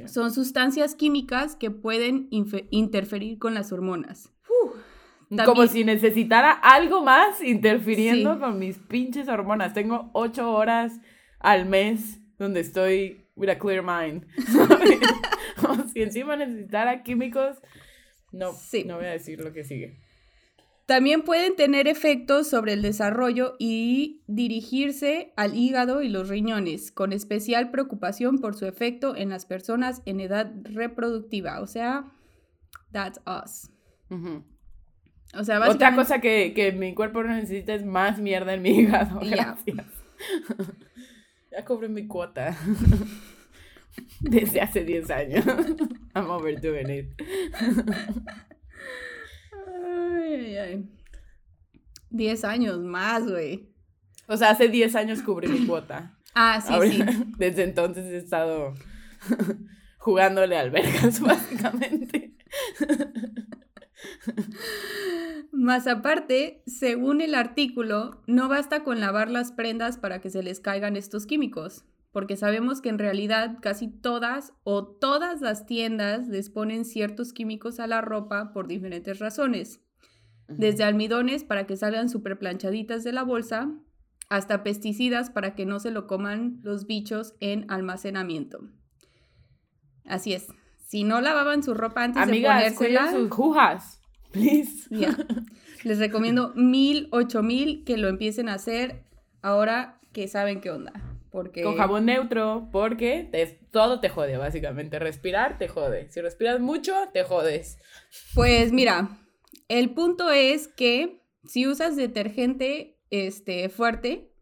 Son 0.07 0.33
sustancias 0.33 0.95
químicas 0.95 1.57
que 1.57 1.71
pueden 1.71 2.29
interferir 2.31 3.39
con 3.39 3.55
las 3.55 3.71
hormonas. 3.71 4.34
Como 5.29 5.37
También- 5.45 5.69
si 5.69 5.85
necesitara 5.85 6.53
algo 6.53 7.03
más 7.03 7.43
interfiriendo 7.43 8.35
Sí. 8.35 8.41
con 8.41 8.59
mis 8.59 8.79
pinches 8.79 9.29
hormonas. 9.29 9.73
Tengo 9.75 10.11
ocho 10.13 10.53
horas 10.53 11.01
al 11.41 11.67
mes 11.67 12.21
donde 12.39 12.61
estoy 12.61 13.27
with 13.37 13.49
a 13.49 13.59
clear 13.59 13.83
mind. 13.83 14.27
Como 15.61 15.85
si 15.89 16.03
encima 16.03 16.37
necesitara 16.37 17.03
químicos. 17.03 17.57
No, 18.33 18.53
Sí. 18.53 18.85
no 18.85 18.97
voy 18.97 19.07
a 19.07 19.11
decir 19.11 19.41
lo 19.41 19.53
que 19.53 19.65
sigue. 19.65 20.01
También 20.87 21.23
pueden 21.23 21.57
tener 21.57 21.89
efectos 21.89 22.47
sobre 22.49 22.75
el 22.75 22.83
desarrollo 22.83 23.57
y 23.59 24.23
dirigirse 24.27 25.33
al 25.35 25.57
hígado 25.57 26.03
y 26.03 26.09
los 26.11 26.29
riñones, 26.29 26.93
con 26.93 27.15
especial 27.15 27.71
preocupación 27.71 28.39
por 28.39 28.55
su 28.55 28.67
efecto 28.67 29.17
en 29.17 29.31
las 29.31 29.47
personas 29.47 30.03
en 30.05 30.21
edad 30.21 30.53
reproductiva. 30.65 31.61
O 31.63 31.67
sea, 31.67 32.13
that's 32.93 33.19
us. 33.27 33.71
Ujú. 34.11 34.45
O 35.37 35.45
sea, 35.45 35.61
Otra 35.69 35.95
cosa 35.95 36.21
que, 36.21 36.53
que 36.55 36.73
mi 36.73 36.95
cuerpo 36.95 37.23
no 37.23 37.35
necesita 37.35 37.75
es 37.75 37.85
más 37.85 38.19
mierda 38.19 38.55
en 38.55 38.63
mi 38.63 38.71
hígado. 38.71 39.21
Gracias. 39.23 39.87
ya 41.51 41.65
cobré 41.65 41.89
mi 41.89 42.07
cuota. 42.07 42.57
Desde 44.21 44.61
hace 44.61 44.85
10 44.85 45.11
años. 45.11 45.45
I'm 46.15 46.31
overdoing 46.31 46.91
it. 46.91 47.23
Ay, 49.53 50.35
ay, 50.35 50.57
ay. 50.57 50.89
Diez 52.11 52.45
años 52.45 52.81
más, 52.81 53.25
güey. 53.29 53.69
O 54.27 54.37
sea, 54.37 54.51
hace 54.51 54.69
10 54.69 54.95
años 54.97 55.23
cubrí 55.23 55.49
mi 55.49 55.67
cuota. 55.67 56.11
Ah, 56.37 56.61
sí, 56.61 56.91
sí. 56.91 57.05
Desde 57.39 57.63
entonces 57.63 58.07
he 58.07 58.17
estado 58.17 58.75
jugándole 59.99 60.59
albergas, 60.59 61.21
básicamente. 61.21 62.35
Más 65.53 65.87
aparte, 65.87 66.63
según 66.67 67.21
el 67.21 67.35
artículo, 67.35 68.23
no 68.27 68.49
basta 68.49 68.83
con 68.83 69.01
lavar 69.01 69.31
las 69.31 69.53
prendas 69.53 69.99
para 69.99 70.21
que 70.21 70.31
se 70.31 70.43
les 70.43 70.61
caigan 70.61 70.97
estos 70.97 71.27
químicos, 71.27 71.85
porque 72.13 72.37
sabemos 72.37 72.81
que 72.81 72.89
en 72.89 72.99
realidad 72.99 73.59
casi 73.61 73.89
todas 73.89 74.53
o 74.65 74.85
todas 74.87 75.41
las 75.41 75.67
tiendas 75.67 76.29
les 76.29 76.51
ponen 76.51 76.85
ciertos 76.85 77.33
químicos 77.33 77.81
a 77.81 77.87
la 77.87 78.01
ropa 78.01 78.53
por 78.53 78.67
diferentes 78.67 79.19
razones, 79.19 79.81
desde 80.49 80.85
almidones 80.85 81.45
para 81.45 81.67
que 81.67 81.77
salgan 81.77 82.09
súper 82.09 82.39
planchaditas 82.39 83.05
de 83.05 83.13
la 83.13 83.23
bolsa, 83.23 83.73
hasta 84.29 84.63
pesticidas 84.63 85.31
para 85.31 85.55
que 85.55 85.67
no 85.67 85.81
se 85.81 85.91
lo 85.91 86.07
coman 86.07 86.61
los 86.63 86.87
bichos 86.87 87.35
en 87.41 87.71
almacenamiento. 87.71 88.69
Así 90.05 90.33
es, 90.33 90.49
si 90.87 91.05
no 91.05 91.21
lavaban 91.21 91.63
su 91.63 91.75
ropa 91.75 92.05
antes 92.05 92.23
Amigas, 92.23 92.65
de 92.65 92.73
ponérsela... 92.73 93.11
sus 93.11 93.31
jujas. 93.31 94.01
Please. 94.35 94.87
Ya. 94.91 95.17
Les 95.85 95.99
recomiendo 95.99 96.53
mil, 96.55 97.09
ocho 97.11 97.43
mil 97.43 97.85
que 97.85 97.97
lo 97.97 98.09
empiecen 98.09 98.49
a 98.49 98.55
hacer 98.55 99.05
ahora 99.43 100.01
que 100.13 100.29
saben 100.29 100.61
qué 100.61 100.71
onda. 100.71 100.93
Porque. 101.31 101.63
Con 101.63 101.77
jabón 101.77 102.07
neutro, 102.07 102.69
porque 102.71 103.29
te- 103.31 103.59
todo 103.71 104.01
te 104.01 104.09
jode, 104.09 104.37
básicamente. 104.37 104.99
Respirar 104.99 105.59
te 105.59 105.69
jode. 105.69 106.11
Si 106.11 106.21
respiras 106.21 106.61
mucho, 106.61 106.93
te 107.13 107.25
jodes. 107.25 107.79
Pues 108.35 108.73
mira, 108.73 109.19
el 109.69 109.91
punto 109.95 110.31
es 110.31 110.69
que 110.69 111.23
si 111.45 111.67
usas 111.67 111.97
detergente 111.97 112.99
este, 113.11 113.69
fuerte, 113.69 114.33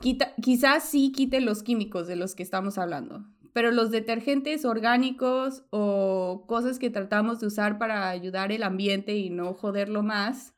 quita, 0.00 0.34
quizás 0.42 0.88
sí 0.88 1.12
quite 1.12 1.40
los 1.40 1.62
químicos 1.62 2.06
de 2.08 2.16
los 2.16 2.34
que 2.34 2.42
estamos 2.42 2.78
hablando. 2.78 3.24
Pero 3.56 3.70
los 3.70 3.90
detergentes 3.90 4.66
orgánicos 4.66 5.64
o 5.70 6.44
cosas 6.46 6.78
que 6.78 6.90
tratamos 6.90 7.40
de 7.40 7.46
usar 7.46 7.78
para 7.78 8.10
ayudar 8.10 8.52
el 8.52 8.62
ambiente 8.62 9.14
y 9.16 9.30
no 9.30 9.54
joderlo 9.54 10.02
más, 10.02 10.52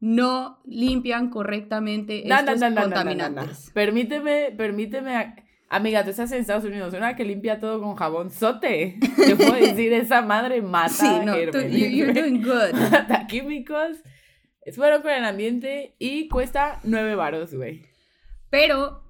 no 0.00 0.60
limpian 0.66 1.30
correctamente 1.30 2.22
No, 2.26 2.36
estos 2.38 2.60
no, 2.60 2.68
no, 2.68 2.82
contaminantes. 2.82 3.70
Permíteme, 3.72 4.52
permíteme. 4.54 5.34
Amiga, 5.70 6.04
tú 6.04 6.10
estás 6.10 6.30
en 6.32 6.40
Estados 6.42 6.64
Unidos, 6.64 6.92
una 6.92 7.16
que 7.16 7.24
limpia 7.24 7.58
todo 7.58 7.80
con 7.80 7.96
jabón 7.96 8.28
sote. 8.30 8.98
Te 9.16 9.36
puedo 9.36 9.52
decir, 9.54 9.90
esa 9.94 10.20
madre 10.20 10.60
mata 10.60 10.90
Sí, 10.90 11.06
no, 11.24 11.32
gérmenes, 11.32 11.72
you- 11.72 11.86
you're 11.86 12.12
doing 12.12 12.42
good. 12.42 12.72
Mata 12.90 13.26
químicos. 13.28 13.96
Es 14.60 14.76
bueno 14.76 15.00
con 15.00 15.10
el 15.10 15.24
ambiente 15.24 15.94
y 15.98 16.28
cuesta 16.28 16.80
nueve 16.84 17.14
varos, 17.14 17.54
güey. 17.54 17.86
Pero, 18.50 19.09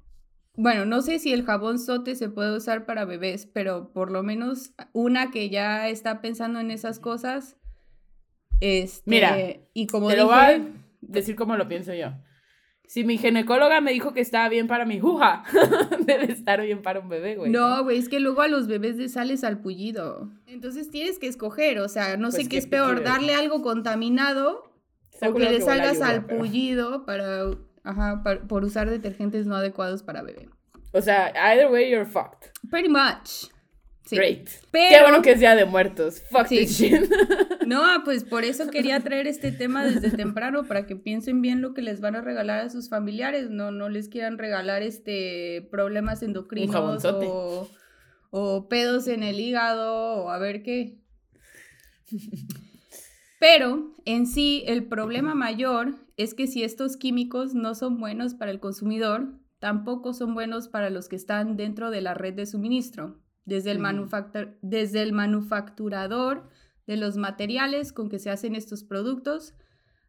bueno, 0.62 0.84
no 0.84 1.00
sé 1.00 1.18
si 1.18 1.32
el 1.32 1.44
jabón 1.44 1.78
sote 1.78 2.14
se 2.16 2.28
puede 2.28 2.56
usar 2.56 2.84
para 2.86 3.04
bebés, 3.06 3.46
pero 3.46 3.92
por 3.92 4.10
lo 4.10 4.22
menos 4.22 4.72
una 4.92 5.30
que 5.30 5.48
ya 5.48 5.88
está 5.88 6.20
pensando 6.20 6.60
en 6.60 6.70
esas 6.70 6.98
cosas. 6.98 7.56
Este, 8.60 9.02
Mira, 9.10 9.36
y 9.72 9.86
como 9.86 10.08
Te 10.08 10.16
lo 10.18 10.26
voy 10.26 10.34
a 10.34 10.60
decir 11.00 11.34
como 11.34 11.56
lo 11.56 11.66
pienso 11.66 11.94
yo. 11.94 12.08
Si 12.84 13.04
mi 13.04 13.16
ginecóloga 13.18 13.80
me 13.80 13.92
dijo 13.92 14.12
que 14.12 14.20
estaba 14.20 14.48
bien 14.48 14.66
para 14.66 14.84
mi 14.84 14.98
juja, 15.00 15.44
debe 16.06 16.30
estar 16.30 16.60
bien 16.60 16.82
para 16.82 17.00
un 17.00 17.08
bebé, 17.08 17.36
güey. 17.36 17.50
no, 17.50 17.84
güey, 17.84 17.96
es 17.98 18.08
que 18.08 18.18
luego 18.20 18.42
a 18.42 18.48
los 18.48 18.66
bebés 18.66 18.96
les 18.96 19.12
sales 19.12 19.44
al 19.44 19.60
pullido. 19.60 20.28
Entonces 20.46 20.90
tienes 20.90 21.18
que 21.20 21.28
escoger, 21.28 21.78
o 21.78 21.88
sea, 21.88 22.16
no 22.16 22.30
sé 22.32 22.38
Pues, 22.38 22.48
qué 22.48 22.54
¿qué 22.56 22.58
es 22.58 22.66
peor, 22.66 23.02
darle 23.04 23.34
algo 23.34 23.62
contaminado 23.62 24.72
o 25.14 25.20
que 25.20 25.30
culero 25.30 25.52
le 25.52 25.58
que 25.58 25.64
huela 25.64 25.72
a 25.74 25.76
salgas 25.86 25.98
lluvia, 25.98 26.10
al 26.10 26.26
pero- 26.26 26.38
pullido 26.38 27.06
para, 27.06 27.44
ajá, 27.84 28.22
por 28.48 28.64
usar 28.64 28.88
detergentes 28.90 29.46
no 29.46 29.56
adecuados 29.56 30.02
para 30.02 30.22
bebé. 30.22 30.48
O 30.92 31.00
sea, 31.00 31.32
either 31.52 31.70
way 31.70 31.90
you're 31.90 32.04
fucked. 32.04 32.50
Pretty 32.70 32.88
much. 32.88 33.50
Sí. 34.06 34.16
Great. 34.16 34.48
Pero, 34.72 34.88
Qué 34.96 35.02
bueno 35.02 35.22
que 35.22 35.32
es 35.32 35.38
día 35.40 35.54
de 35.54 35.64
muertos. 35.66 36.20
Fuck 36.30 36.48
Sí. 36.48 36.58
this 36.58 36.78
shit. 36.78 37.02
No, 37.66 37.84
pues 38.04 38.24
por 38.24 38.42
eso 38.42 38.66
quería 38.70 38.98
traer 38.98 39.28
este 39.28 39.52
tema 39.52 39.84
desde 39.84 40.10
temprano, 40.10 40.64
para 40.64 40.86
que 40.86 40.96
piensen 40.96 41.40
bien 41.40 41.62
lo 41.62 41.72
que 41.72 41.82
les 41.82 42.00
van 42.00 42.16
a 42.16 42.20
regalar 42.20 42.58
a 42.60 42.68
sus 42.70 42.88
familiares, 42.88 43.48
no, 43.50 43.70
no 43.70 43.88
les 43.88 44.08
quieran 44.08 44.38
regalar 44.38 44.82
este 44.82 45.68
problemas 45.70 46.22
endocrinos 46.24 47.04
o, 47.04 47.70
o 48.30 48.68
pedos 48.68 49.06
en 49.06 49.22
el 49.22 49.38
hígado 49.38 49.92
o 50.24 50.30
a 50.30 50.38
ver 50.38 50.64
qué. 50.64 50.98
Pero 53.38 53.92
en 54.04 54.26
sí 54.26 54.64
el 54.66 54.84
problema 54.84 55.34
mayor 55.36 55.94
es 56.22 56.34
que 56.34 56.46
si 56.46 56.62
estos 56.62 56.96
químicos 56.96 57.54
no 57.54 57.74
son 57.74 57.98
buenos 57.98 58.34
para 58.34 58.50
el 58.50 58.60
consumidor, 58.60 59.38
tampoco 59.58 60.12
son 60.12 60.34
buenos 60.34 60.68
para 60.68 60.90
los 60.90 61.08
que 61.08 61.16
están 61.16 61.56
dentro 61.56 61.90
de 61.90 62.00
la 62.00 62.14
red 62.14 62.34
de 62.34 62.46
suministro, 62.46 63.20
desde 63.44 63.72
el, 63.72 63.80
desde 64.62 65.02
el 65.02 65.12
manufacturador 65.12 66.48
de 66.86 66.96
los 66.96 67.16
materiales 67.16 67.92
con 67.92 68.08
que 68.08 68.18
se 68.18 68.30
hacen 68.30 68.54
estos 68.54 68.84
productos 68.84 69.54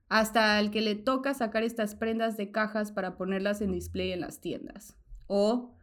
hasta 0.09 0.59
el 0.59 0.71
que 0.71 0.81
le 0.81 0.95
toca 0.95 1.33
sacar 1.33 1.63
estas 1.63 1.95
prendas 1.95 2.35
de 2.35 2.51
cajas 2.51 2.91
para 2.91 3.15
ponerlas 3.17 3.61
en 3.61 3.71
display 3.71 4.11
en 4.11 4.19
las 4.21 4.41
tiendas 4.41 4.97
o 5.27 5.77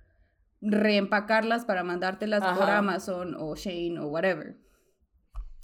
reempacarlas 0.61 1.65
para 1.65 1.85
mandártelas 1.85 2.41
por 2.41 2.65
Ajá. 2.65 2.79
Amazon 2.79 3.35
o 3.39 3.55
Shane 3.55 3.99
o 3.99 4.09
whatever. 4.09 4.59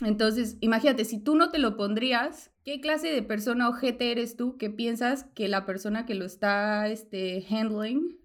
Entonces, 0.02 0.56
imagínate, 0.60 1.04
si 1.04 1.22
tú 1.22 1.36
no 1.36 1.50
te 1.50 1.58
lo 1.58 1.76
pondrías, 1.76 2.53
¿qué 2.64 2.80
clase 2.80 3.08
de 3.08 3.22
persona 3.22 3.68
ojete 3.68 4.10
eres 4.10 4.36
tú 4.36 4.56
que 4.56 4.70
piensas 4.70 5.24
que 5.34 5.48
la 5.48 5.66
persona 5.66 6.06
que 6.06 6.14
lo 6.14 6.24
está 6.24 6.88
este, 6.88 7.44
handling 7.48 8.18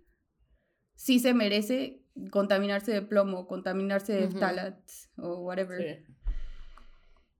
sí 0.95 1.19
se 1.19 1.33
merece 1.33 2.01
contaminarse 2.31 2.91
de 2.91 3.01
plomo, 3.01 3.47
contaminarse 3.47 4.13
de 4.13 4.25
Ujú. 4.25 4.33
phtalates 4.37 5.09
o 5.17 5.39
whatever? 5.41 6.05
Sí. 6.05 6.13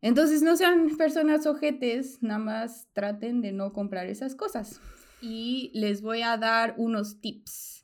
Entonces 0.02 0.41
no 0.41 0.56
sean 0.56 0.95
personas 0.97 1.45
ojetes, 1.45 2.22
nada 2.22 2.39
más 2.39 2.88
traten 2.93 3.41
de 3.41 3.52
no 3.52 3.74
comprar 3.74 4.08
esas 4.08 4.36
cosas. 4.36 4.80
Y 5.22 5.72
les 5.74 6.02
voy 6.02 6.22
a 6.22 6.38
dar 6.38 6.76
unos 6.78 7.20
tips. 7.20 7.78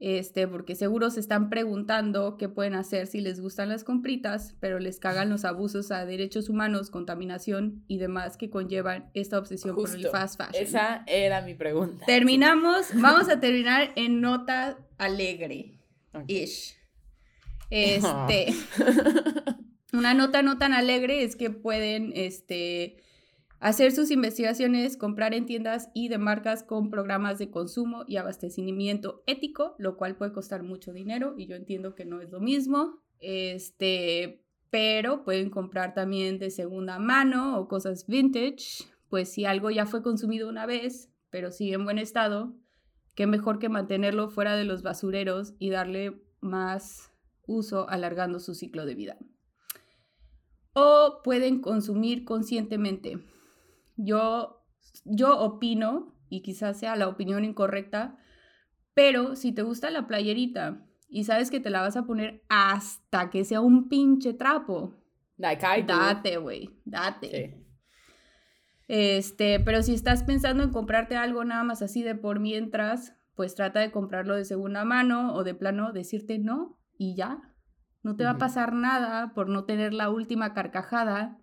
Este, 0.00 0.48
porque 0.48 0.76
seguro 0.76 1.10
se 1.10 1.20
están 1.20 1.50
preguntando 1.50 2.38
qué 2.38 2.48
pueden 2.48 2.72
hacer 2.72 3.06
si 3.06 3.20
les 3.20 3.38
gustan 3.38 3.68
las 3.68 3.84
compritas, 3.84 4.56
pero 4.58 4.78
les 4.78 4.98
cagan 4.98 5.28
los 5.28 5.44
abusos 5.44 5.90
a 5.90 6.06
derechos 6.06 6.48
humanos, 6.48 6.90
contaminación 6.90 7.84
y 7.86 7.98
demás 7.98 8.38
que 8.38 8.48
conllevan 8.48 9.10
esta 9.12 9.38
obsesión 9.38 9.76
por 9.76 9.90
el 9.90 9.96
Justo. 9.96 10.10
fast 10.10 10.38
fashion. 10.38 10.64
Esa 10.64 11.04
era 11.06 11.42
mi 11.42 11.54
pregunta. 11.54 12.06
Terminamos, 12.06 12.86
vamos 12.94 13.28
a 13.28 13.40
terminar 13.40 13.92
en 13.94 14.22
nota 14.22 14.78
alegre. 14.96 15.78
Ish. 16.26 16.78
Este, 17.68 18.54
una 19.92 20.14
nota 20.14 20.40
no 20.40 20.56
tan 20.56 20.72
alegre 20.72 21.24
es 21.24 21.36
que 21.36 21.50
pueden, 21.50 22.12
este, 22.14 22.96
hacer 23.60 23.92
sus 23.92 24.10
investigaciones, 24.10 24.96
comprar 24.96 25.34
en 25.34 25.46
tiendas 25.46 25.90
y 25.94 26.08
de 26.08 26.18
marcas 26.18 26.64
con 26.64 26.90
programas 26.90 27.38
de 27.38 27.50
consumo 27.50 28.04
y 28.08 28.16
abastecimiento 28.16 29.22
ético, 29.26 29.74
lo 29.78 29.96
cual 29.96 30.16
puede 30.16 30.32
costar 30.32 30.62
mucho 30.62 30.92
dinero 30.92 31.34
y 31.36 31.46
yo 31.46 31.54
entiendo 31.54 31.94
que 31.94 32.06
no 32.06 32.20
es 32.20 32.30
lo 32.30 32.40
mismo. 32.40 32.98
Este, 33.20 34.42
pero 34.70 35.24
pueden 35.24 35.50
comprar 35.50 35.92
también 35.94 36.38
de 36.38 36.50
segunda 36.50 36.98
mano 36.98 37.58
o 37.58 37.68
cosas 37.68 38.06
vintage, 38.06 38.84
pues 39.10 39.30
si 39.30 39.44
algo 39.44 39.70
ya 39.70 39.84
fue 39.84 40.02
consumido 40.02 40.48
una 40.48 40.64
vez, 40.64 41.10
pero 41.28 41.52
sigue 41.52 41.74
en 41.74 41.84
buen 41.84 41.98
estado, 41.98 42.54
qué 43.14 43.26
mejor 43.26 43.58
que 43.58 43.68
mantenerlo 43.68 44.30
fuera 44.30 44.56
de 44.56 44.64
los 44.64 44.82
basureros 44.82 45.52
y 45.58 45.68
darle 45.68 46.22
más 46.40 47.12
uso 47.46 47.90
alargando 47.90 48.40
su 48.40 48.54
ciclo 48.54 48.86
de 48.86 48.94
vida. 48.94 49.18
O 50.72 51.20
pueden 51.22 51.60
consumir 51.60 52.24
conscientemente. 52.24 53.18
Yo, 53.96 54.64
yo 55.04 55.38
opino, 55.38 56.14
y 56.28 56.42
quizás 56.42 56.78
sea 56.78 56.96
la 56.96 57.08
opinión 57.08 57.44
incorrecta, 57.44 58.16
pero 58.94 59.36
si 59.36 59.52
te 59.52 59.62
gusta 59.62 59.90
la 59.90 60.06
playerita 60.06 60.86
y 61.08 61.24
sabes 61.24 61.50
que 61.50 61.60
te 61.60 61.70
la 61.70 61.82
vas 61.82 61.96
a 61.96 62.06
poner 62.06 62.44
hasta 62.48 63.30
que 63.30 63.44
sea 63.44 63.60
un 63.60 63.88
pinche 63.88 64.32
trapo, 64.32 64.94
date, 65.36 66.36
güey, 66.36 66.70
date. 66.84 67.66
Este, 68.88 69.60
pero 69.60 69.82
si 69.82 69.94
estás 69.94 70.24
pensando 70.24 70.62
en 70.62 70.70
comprarte 70.70 71.16
algo 71.16 71.44
nada 71.44 71.64
más 71.64 71.82
así 71.82 72.02
de 72.02 72.14
por 72.14 72.40
mientras, 72.40 73.14
pues 73.34 73.54
trata 73.54 73.80
de 73.80 73.90
comprarlo 73.90 74.34
de 74.34 74.44
segunda 74.44 74.84
mano 74.84 75.32
o 75.34 75.44
de 75.44 75.54
plano 75.54 75.92
decirte 75.92 76.38
no 76.38 76.78
y 76.98 77.14
ya. 77.14 77.40
No 78.02 78.16
te 78.16 78.24
va 78.24 78.30
a 78.30 78.38
pasar 78.38 78.72
nada 78.72 79.32
por 79.34 79.48
no 79.48 79.64
tener 79.64 79.94
la 79.94 80.10
última 80.10 80.54
carcajada 80.54 81.39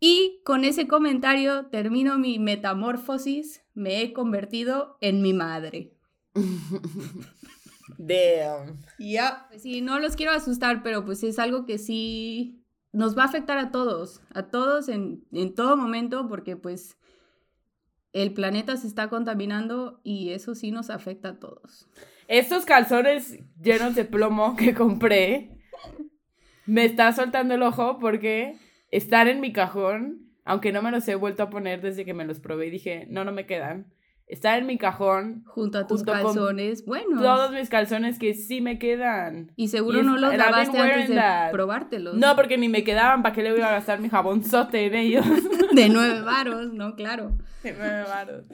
y 0.00 0.40
con 0.44 0.64
ese 0.64 0.86
comentario 0.86 1.66
termino 1.66 2.18
mi 2.18 2.38
metamorfosis. 2.38 3.62
Me 3.74 4.02
he 4.02 4.12
convertido 4.12 4.98
en 5.00 5.22
mi 5.22 5.32
madre. 5.32 5.92
Damn. 7.98 8.82
Ya. 8.98 9.46
Pues 9.48 9.62
sí, 9.62 9.80
no 9.80 9.98
los 9.98 10.16
quiero 10.16 10.32
asustar, 10.32 10.82
pero 10.82 11.04
pues 11.04 11.22
es 11.22 11.38
algo 11.38 11.64
que 11.66 11.78
sí 11.78 12.62
nos 12.92 13.16
va 13.16 13.22
a 13.22 13.26
afectar 13.26 13.58
a 13.58 13.70
todos, 13.70 14.22
a 14.34 14.44
todos 14.44 14.88
en, 14.88 15.24
en 15.32 15.54
todo 15.54 15.76
momento, 15.76 16.28
porque 16.28 16.56
pues 16.56 16.96
el 18.12 18.32
planeta 18.32 18.76
se 18.76 18.86
está 18.86 19.08
contaminando 19.08 20.00
y 20.02 20.30
eso 20.30 20.54
sí 20.54 20.70
nos 20.70 20.88
afecta 20.90 21.30
a 21.30 21.38
todos. 21.38 21.88
Estos 22.28 22.64
calzones 22.64 23.38
llenos 23.60 23.94
de 23.94 24.04
plomo 24.04 24.56
que 24.56 24.74
compré 24.74 25.56
me 26.66 26.84
está 26.84 27.12
soltando 27.12 27.54
el 27.54 27.62
ojo 27.62 27.98
porque 27.98 28.58
están 28.90 29.28
en 29.28 29.40
mi 29.40 29.52
cajón, 29.52 30.30
aunque 30.44 30.72
no 30.72 30.82
me 30.82 30.90
los 30.90 31.06
he 31.08 31.14
vuelto 31.14 31.42
a 31.42 31.50
poner 31.50 31.80
desde 31.80 32.04
que 32.04 32.14
me 32.14 32.24
los 32.24 32.40
probé 32.40 32.66
y 32.66 32.70
dije, 32.70 33.06
no, 33.10 33.24
no 33.24 33.32
me 33.32 33.46
quedan. 33.46 33.92
Están 34.28 34.58
en 34.58 34.66
mi 34.66 34.76
cajón. 34.76 35.44
Junto 35.46 35.78
a 35.78 35.86
tus 35.86 36.02
calzones, 36.02 36.84
bueno. 36.84 37.22
Todos 37.22 37.52
mis 37.52 37.68
calzones 37.68 38.18
que 38.18 38.34
sí 38.34 38.60
me 38.60 38.76
quedan. 38.78 39.52
Y 39.54 39.68
seguro 39.68 40.02
no 40.02 40.16
los 40.16 40.36
lavaste 40.36 40.78
antes 40.78 41.08
de 41.10 41.22
probártelos. 41.52 42.16
No, 42.16 42.34
porque 42.34 42.58
ni 42.58 42.68
me 42.68 42.82
quedaban, 42.82 43.22
¿para 43.22 43.34
qué 43.34 43.44
le 43.44 43.52
voy 43.52 43.60
a 43.60 43.70
gastar 43.70 44.00
mi 44.00 44.08
jabonzote 44.08 44.86
en 44.86 44.94
ellos? 44.96 45.24
de 45.72 45.88
nueve 45.88 46.22
varos, 46.22 46.72
no, 46.72 46.96
claro. 46.96 47.38
De 47.62 47.72
nueve 47.72 48.02
varos. 48.08 48.44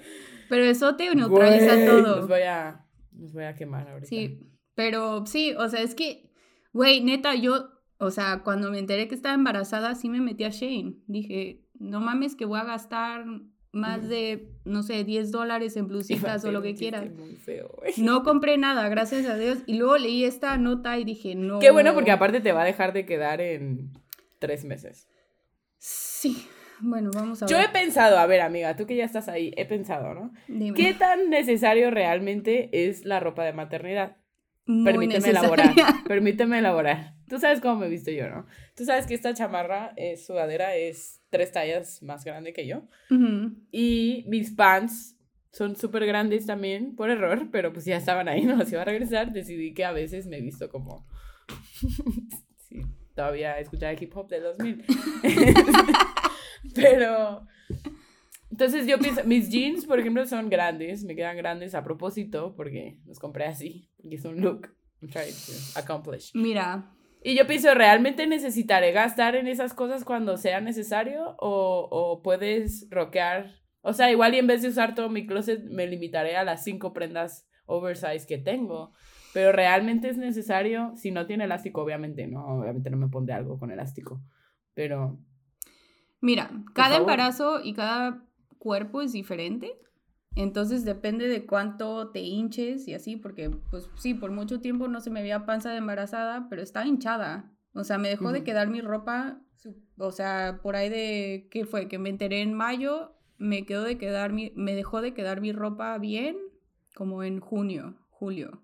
Pero 0.51 0.65
eso 0.65 0.95
te 0.97 1.15
neutraliza 1.15 1.87
todo. 1.87 2.17
Los 2.17 2.29
voy 2.29 2.43
a, 2.43 2.85
los 3.19 3.33
voy 3.33 3.45
a 3.45 3.55
quemar 3.55 3.89
ahorita. 3.89 4.09
Sí, 4.09 4.41
pero 4.75 5.25
sí, 5.25 5.55
o 5.57 5.69
sea, 5.71 5.81
es 5.81 5.95
que, 5.95 6.31
güey, 6.75 7.03
neta, 7.03 7.35
yo 7.35 7.71
o 8.03 8.11
sea, 8.11 8.41
cuando 8.43 8.69
me 8.69 8.81
enteré 8.81 9.07
que 9.07 9.15
estaba 9.15 9.37
embarazada, 9.37 9.95
sí 9.95 10.09
me 10.09 10.21
metí 10.21 10.43
a 10.43 10.49
Shane. 10.49 10.95
Dije, 11.07 11.61
no 11.79 12.01
mames 12.01 12.35
que 12.35 12.47
voy 12.47 12.59
a 12.59 12.65
gastar 12.65 13.25
más 13.71 14.09
de, 14.09 14.49
no 14.65 14.83
sé, 14.83 15.05
10 15.05 15.31
dólares 15.31 15.77
en 15.77 15.87
blusitas 15.87 16.45
o 16.45 16.51
lo 16.51 16.63
que 16.63 16.75
quieras. 16.75 17.05
no 17.99 18.25
compré 18.25 18.59
nada, 18.59 18.89
gracias 18.89 19.27
a 19.27 19.37
Dios. 19.37 19.59
Y 19.67 19.75
luego 19.79 19.99
leí 19.99 20.25
esta 20.25 20.57
nota 20.57 20.99
y 20.99 21.05
dije, 21.05 21.37
no. 21.37 21.61
Qué 21.61 21.71
bueno 21.71 21.95
porque 21.95 22.11
aparte 22.11 22.41
te 22.41 22.51
va 22.51 22.63
a 22.63 22.65
dejar 22.65 22.93
de 22.93 23.07
quedar 23.07 23.41
en 23.41 23.93
tres 24.41 24.65
meses. 24.65 25.07
Sí. 25.79 26.49
Bueno, 26.81 27.13
vamos 27.15 27.41
a 27.41 27.47
ver. 27.47 27.55
Yo 27.55 27.61
he 27.61 27.69
pensado, 27.69 28.19
a 28.19 28.27
ver, 28.27 28.41
amiga, 28.41 28.75
tú 28.75 28.85
que 28.85 28.97
ya 28.97 29.05
estás 29.05 29.29
ahí, 29.29 29.53
he 29.57 29.65
pensado, 29.65 30.13
¿no? 30.13 30.33
¿Qué 30.75 30.93
tan 30.95 31.31
necesario 31.31 31.93
realmente 31.93 32.69
es 32.73 33.05
la 33.05 33.21
ropa 33.21 33.45
de 33.45 33.53
maternidad? 33.53 34.17
permíteme 34.67 35.29
elaborar. 35.29 35.75
Permíteme 36.07 36.59
elaborar. 36.59 37.15
Tú 37.33 37.39
sabes 37.39 37.63
cómo 37.63 37.77
me 37.77 37.87
he 37.87 37.89
visto 37.89 38.11
yo, 38.11 38.29
¿no? 38.29 38.45
Tú 38.77 38.85
sabes 38.85 39.07
que 39.07 39.15
esta 39.15 39.33
chamarra, 39.33 39.95
eh, 39.97 40.19
sudadera, 40.19 40.77
es 40.77 41.23
tres 41.31 41.51
tallas 41.51 42.03
más 42.03 42.27
grande 42.27 42.53
que 42.53 42.67
yo. 42.67 42.83
Y 43.71 44.27
mis 44.29 44.51
pants 44.51 45.17
son 45.51 45.75
súper 45.75 46.05
grandes 46.05 46.45
también, 46.45 46.95
por 46.95 47.09
error, 47.09 47.49
pero 47.51 47.73
pues 47.73 47.87
ya 47.87 47.97
estaban 47.97 48.29
ahí, 48.29 48.43
no 48.45 48.57
los 48.57 48.71
iba 48.71 48.83
a 48.83 48.85
regresar. 48.85 49.33
Decidí 49.33 49.73
que 49.73 49.87
a 49.87 49.93
veces 49.93 50.27
me 50.27 50.37
he 50.37 50.41
visto 50.43 50.69
como... 50.69 51.07
sí, 52.69 52.83
todavía 53.15 53.59
escuchaba 53.59 53.95
hip 53.95 54.15
hop 54.15 54.29
de 54.29 54.41
2000. 54.41 54.85
pero 56.75 57.47
entonces 58.51 58.87
yo 58.87 58.99
pienso, 58.99 59.25
mis 59.25 59.49
jeans, 59.49 59.87
por 59.87 59.99
ejemplo, 59.99 60.27
son 60.27 60.51
grandes, 60.51 61.03
me 61.05 61.17
quedan 61.17 61.39
grandes 61.39 61.75
a 61.75 61.83
propósito 61.83 62.55
porque 62.55 62.99
los 63.07 63.19
compré 63.19 63.47
así, 63.47 63.89
y 64.03 64.17
es 64.17 64.27
un 64.27 64.43
look 64.43 64.69
I'm 65.01 65.09
trying 65.09 65.33
to 65.33 65.79
accomplish. 65.81 66.31
Mira. 66.35 66.85
Y 67.25 67.37
yo 67.37 67.47
pienso, 67.47 67.73
¿realmente 67.75 68.27
necesitaré 68.27 68.93
gastar 68.93 69.37
en 69.37 69.47
esas 69.47 69.75
cosas 69.75 70.05
cuando 70.05 70.37
sea 70.37 70.61
necesario 70.61 71.37
o, 71.39 71.89
o 71.91 72.23
puedes 72.23 72.89
rockear? 72.91 73.63
O 73.81 73.93
sea, 73.93 74.11
igual 74.11 74.35
y 74.35 74.39
en 74.39 74.47
vez 74.47 74.63
de 74.63 74.69
usar 74.69 74.95
todo 74.95 75.09
mi 75.09 75.27
closet 75.27 75.63
me 75.65 75.87
limitaré 75.87 76.37
a 76.37 76.45
las 76.45 76.65
cinco 76.65 76.93
prendas 76.93 77.49
oversize 77.67 78.27
que 78.27 78.39
tengo. 78.39 78.93
Pero 79.33 79.53
realmente 79.53 80.09
es 80.09 80.19
necesario, 80.19 80.93
si 80.97 81.11
no 81.11 81.27
tiene 81.27 81.45
elástico, 81.45 81.83
obviamente 81.83 82.27
no, 82.27 82.45
obviamente 82.59 82.91
no 82.91 82.97
me 82.97 83.09
pondré 83.09 83.35
algo 83.35 83.59
con 83.59 83.71
elástico. 83.71 84.21
Pero... 84.75 85.19
Mira, 86.21 86.51
cada 86.75 86.99
embarazo 86.99 87.61
y 87.63 87.73
cada 87.73 88.25
cuerpo 88.59 89.01
es 89.01 89.13
diferente. 89.13 89.73
Entonces 90.35 90.85
depende 90.85 91.29
de 91.29 91.45
cuánto 91.45 92.09
te 92.11 92.21
hinches 92.21 92.89
y 92.89 92.95
así, 92.95 93.17
porque 93.17 93.51
pues 93.71 93.91
sí, 93.97 94.15
por 94.15 94.31
mucho 94.31 94.61
tiempo 94.61 94.89
no 94.89 95.01
se 95.01 95.11
me 95.11 95.23
veía 95.23 95.45
panza 95.45 95.71
de 95.71 95.77
embarazada, 95.77 96.47
pero 96.49 96.63
está 96.63 96.87
hinchada. 96.87 97.53
O 97.75 97.85
sea, 97.85 97.99
me 97.99 98.09
dejó 98.09 98.33
de 98.33 98.45
quedar 98.45 98.69
mi 98.69 98.81
ropa, 98.81 99.41
o 99.97 100.13
sea, 100.13 100.61
por 100.63 100.77
ahí 100.77 100.89
de, 100.89 101.49
¿qué 101.51 101.65
fue? 101.65 101.89
Que 101.89 101.99
me 101.99 102.11
enteré 102.11 102.43
en 102.43 102.55
mayo, 102.55 103.15
me 103.39 103.65
quedó 103.67 103.85
de 103.85 103.99
quedar 103.99 104.33
mi, 104.33 104.53
me 104.57 104.75
dejó 104.75 105.01
de 105.01 105.15
quedar 105.15 105.41
mi 105.41 105.53
ropa 105.53 105.97
bien 105.99 106.37
como 106.95 107.23
en 107.23 107.41
junio, 107.41 107.97
julio. 108.11 108.63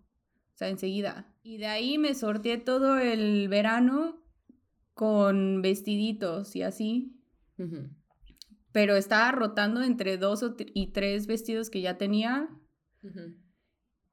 O 0.54 0.58
sea, 0.58 0.68
enseguida. 0.68 1.32
Y 1.42 1.58
de 1.58 1.66
ahí 1.66 1.98
me 1.98 2.14
sorteé 2.14 2.58
todo 2.58 2.98
el 2.98 3.48
verano 3.48 4.16
con 4.94 5.62
vestiditos 5.62 6.56
y 6.56 6.62
así 6.62 7.14
pero 8.78 8.94
estaba 8.94 9.32
rotando 9.32 9.82
entre 9.82 10.18
dos 10.18 10.44
y 10.72 10.92
tres 10.92 11.26
vestidos 11.26 11.68
que 11.68 11.80
ya 11.80 11.98
tenía. 11.98 12.48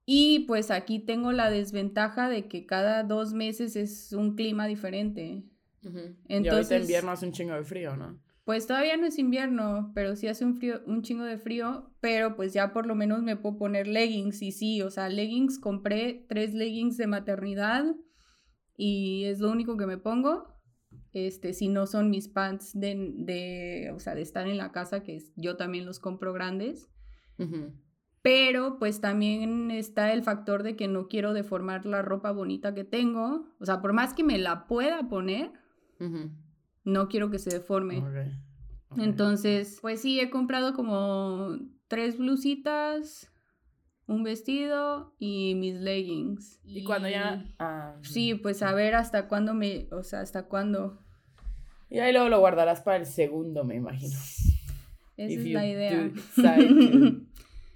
Y 0.08 0.46
pues 0.48 0.72
aquí 0.72 0.98
tengo 0.98 1.32
la 1.34 1.52
desventaja 1.52 2.30
de 2.30 2.48
que 2.48 2.66
cada 2.66 3.04
dos 3.04 3.36
meses 3.36 3.76
es 3.76 4.12
un 4.12 4.36
clima 4.36 4.66
diferente. 4.66 5.46
Entonces, 5.84 6.42
y 6.44 6.48
ahorita 6.50 6.78
invierno 6.80 7.12
hace 7.12 7.28
un 7.28 7.32
chingo 7.32 7.54
de 7.54 7.64
frío, 7.64 7.96
¿no? 7.96 8.20
Pues 8.44 8.66
todavía 8.66 8.98
no 8.98 9.06
es 9.06 9.20
invierno, 9.20 9.92
pero 9.94 10.16
sí 10.16 10.28
hace 10.28 10.44
un 10.44 10.56
frío, 10.56 10.82
un 10.88 11.04
chingo 11.04 11.26
de 11.26 11.38
frío, 11.38 11.94
pero 12.00 12.36
pues 12.36 12.52
ya 12.52 12.74
por 12.74 12.88
lo 12.88 12.96
menos 12.96 13.22
me 13.22 13.38
puedo 13.38 13.58
poner 13.58 13.86
leggings 13.86 14.42
y 14.42 14.52
sí, 14.52 14.82
o 14.82 14.90
sea, 14.90 15.10
leggings, 15.10 15.60
compré 15.60 16.26
tres 16.28 16.56
leggings 16.56 16.98
de 16.98 17.06
maternidad 17.06 17.86
y 18.76 19.26
es 19.26 19.38
lo 19.38 19.52
único 19.52 19.78
que 19.78 19.86
me 19.86 20.00
pongo 20.00 20.55
este, 21.16 21.54
si 21.54 21.68
no 21.68 21.88
son 21.88 22.10
mis 22.10 22.28
pants 22.28 22.78
de, 22.80 23.14
de, 23.16 23.92
o 23.96 24.00
sea, 24.00 24.16
de 24.16 24.22
estar 24.22 24.48
en 24.48 24.58
la 24.58 24.72
casa, 24.72 25.04
que 25.04 25.24
yo 25.36 25.56
también 25.56 25.86
los 25.86 26.00
compro 26.00 26.34
grandes. 26.34 26.90
Pero 28.22 28.80
pues 28.80 29.02
también 29.02 29.70
está 29.72 30.12
el 30.12 30.24
factor 30.24 30.64
de 30.64 30.76
que 30.76 30.88
no 30.88 31.08
quiero 31.08 31.34
deformar 31.34 31.86
la 31.86 32.02
ropa 32.02 32.32
bonita 32.32 32.74
que 32.74 32.84
tengo. 32.84 33.46
O 33.60 33.66
sea, 33.66 33.82
por 33.82 33.94
más 33.94 34.14
que 34.14 34.24
me 34.24 34.38
la 34.38 34.68
pueda 34.68 35.08
poner, 35.08 35.52
no 36.84 37.08
quiero 37.08 37.30
que 37.30 37.40
se 37.40 37.52
deforme. 37.52 38.04
Entonces, 38.98 39.78
pues 39.82 40.02
sí, 40.02 40.20
he 40.20 40.30
comprado 40.30 40.74
como 40.74 41.58
tres 41.88 42.18
blusitas, 42.18 43.32
un 44.08 44.24
vestido 44.24 45.16
y 45.20 45.56
mis 45.56 45.76
leggings. 45.76 46.60
Y, 46.64 46.84
cuando 46.84 47.10
ya... 47.10 47.46
Ah, 47.60 47.98
sí, 48.02 48.36
pues 48.36 48.64
a 48.64 48.74
ver 48.74 48.96
hasta 48.96 49.28
cuándo 49.28 49.54
me... 49.54 49.88
O 49.92 50.04
sea, 50.04 50.22
hasta 50.22 50.48
cuándo 50.48 51.05
y 51.90 52.00
ahí 52.00 52.12
luego 52.12 52.30
lo 52.30 52.40
guardarás 52.40 52.82
para 52.82 52.98
el 52.98 53.06
segundo, 53.06 53.64
me 53.64 53.76
imagino. 53.76 54.16
Esa 55.18 55.40
es 55.40 55.46
la 55.48 55.68
idea. 55.68 56.12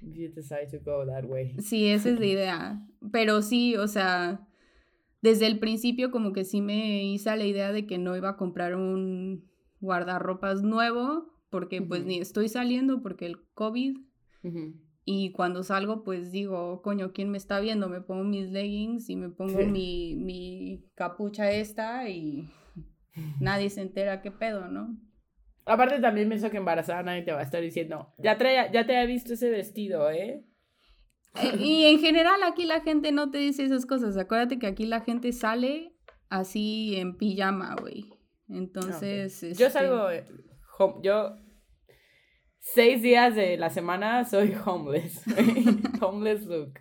if 0.02 0.16
you 0.16 0.30
decide 0.30 0.68
to 0.72 0.80
go 0.84 1.06
that 1.06 1.26
way. 1.26 1.56
Sí, 1.62 1.88
esa 1.88 2.10
es 2.10 2.20
la 2.20 2.26
idea. 2.26 2.88
Pero 3.12 3.42
sí, 3.42 3.76
o 3.76 3.88
sea, 3.88 4.48
desde 5.22 5.48
el 5.48 5.60
principio 5.60 6.12
como 6.12 6.34
que 6.34 6.44
sí 6.44 6.62
me 6.62 7.04
hice 7.04 7.36
la 7.36 7.46
idea 7.46 7.72
de 7.72 7.86
que 7.86 7.98
no 7.98 8.16
iba 8.16 8.30
a 8.30 8.38
comprar 8.38 8.76
un 8.76 9.50
guardarropas 9.80 10.64
nuevo, 10.64 11.32
porque 11.50 11.82
pues 11.82 12.06
ni 12.06 12.20
estoy 12.20 12.50
saliendo 12.50 13.02
porque 13.02 13.26
el 13.26 13.42
COVID. 13.54 13.98
Y 15.06 15.32
cuando 15.32 15.64
salgo, 15.64 16.04
pues 16.04 16.32
digo, 16.32 16.82
coño, 16.82 17.12
¿quién 17.14 17.30
me 17.30 17.38
está 17.38 17.60
viendo? 17.60 17.90
Me 17.90 18.00
pongo 18.00 18.24
mis 18.24 18.50
leggings 18.52 19.10
y 19.10 19.16
me 19.16 19.30
pongo 19.30 19.66
mi, 19.66 20.16
mi 20.16 20.86
capucha 20.96 21.52
esta 21.52 22.08
y 22.10 22.48
nadie 23.40 23.70
se 23.70 23.82
entera 23.82 24.22
qué 24.22 24.32
pedo, 24.32 24.68
¿no? 24.68 24.98
Aparte 25.66 26.00
también 26.00 26.30
pienso 26.30 26.50
que 26.50 26.58
embarazada 26.58 27.04
nadie 27.04 27.22
te 27.22 27.32
va 27.32 27.40
a 27.40 27.44
estar 27.44 27.62
diciendo, 27.62 28.14
ya, 28.18 28.38
trae, 28.38 28.72
ya 28.74 28.86
te 28.86 28.98
ha 28.98 29.06
visto 29.06 29.34
ese 29.34 29.50
vestido, 29.50 30.10
¿eh? 30.10 30.44
¿eh? 31.36 31.58
Y 31.60 31.86
en 31.86 32.00
general 32.00 32.42
aquí 32.44 32.66
la 32.66 32.82
gente 32.82 33.12
no 33.12 33.30
te 33.30 33.38
dice 33.38 33.64
esas 33.64 33.86
cosas. 33.86 34.18
Acuérdate 34.18 34.58
que 34.58 34.68
aquí 34.68 34.86
la 34.86 35.02
gente 35.02 35.32
sale 35.32 35.94
así 36.30 36.96
en 36.96 37.18
pijama, 37.18 37.76
güey. 37.80 38.06
Entonces... 38.48 39.42
Yo 39.42 39.68
este 39.68 39.70
salgo... 39.70 40.10
Eh, 40.10 40.26
yo 41.04 41.36
seis 42.60 43.02
días 43.02 43.36
de 43.36 43.58
la 43.58 43.70
semana 43.70 44.26
soy 44.26 44.56
homeless. 44.66 45.24
homeless 46.02 46.46
look. 46.46 46.80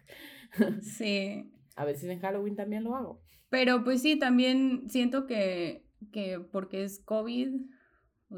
Sí. 0.81 1.53
A 1.77 1.85
veces 1.85 2.11
en 2.11 2.21
Halloween 2.21 2.57
también 2.57 2.85
lo 2.85 2.97
hago. 2.97 3.23
Pero 3.51 3.85
pues 3.85 4.03
sí, 4.03 4.19
también 4.19 4.89
siento 4.89 5.27
que, 5.27 5.88
que 6.13 6.41
porque 6.41 6.85
es 6.85 7.01
COVID 7.01 7.61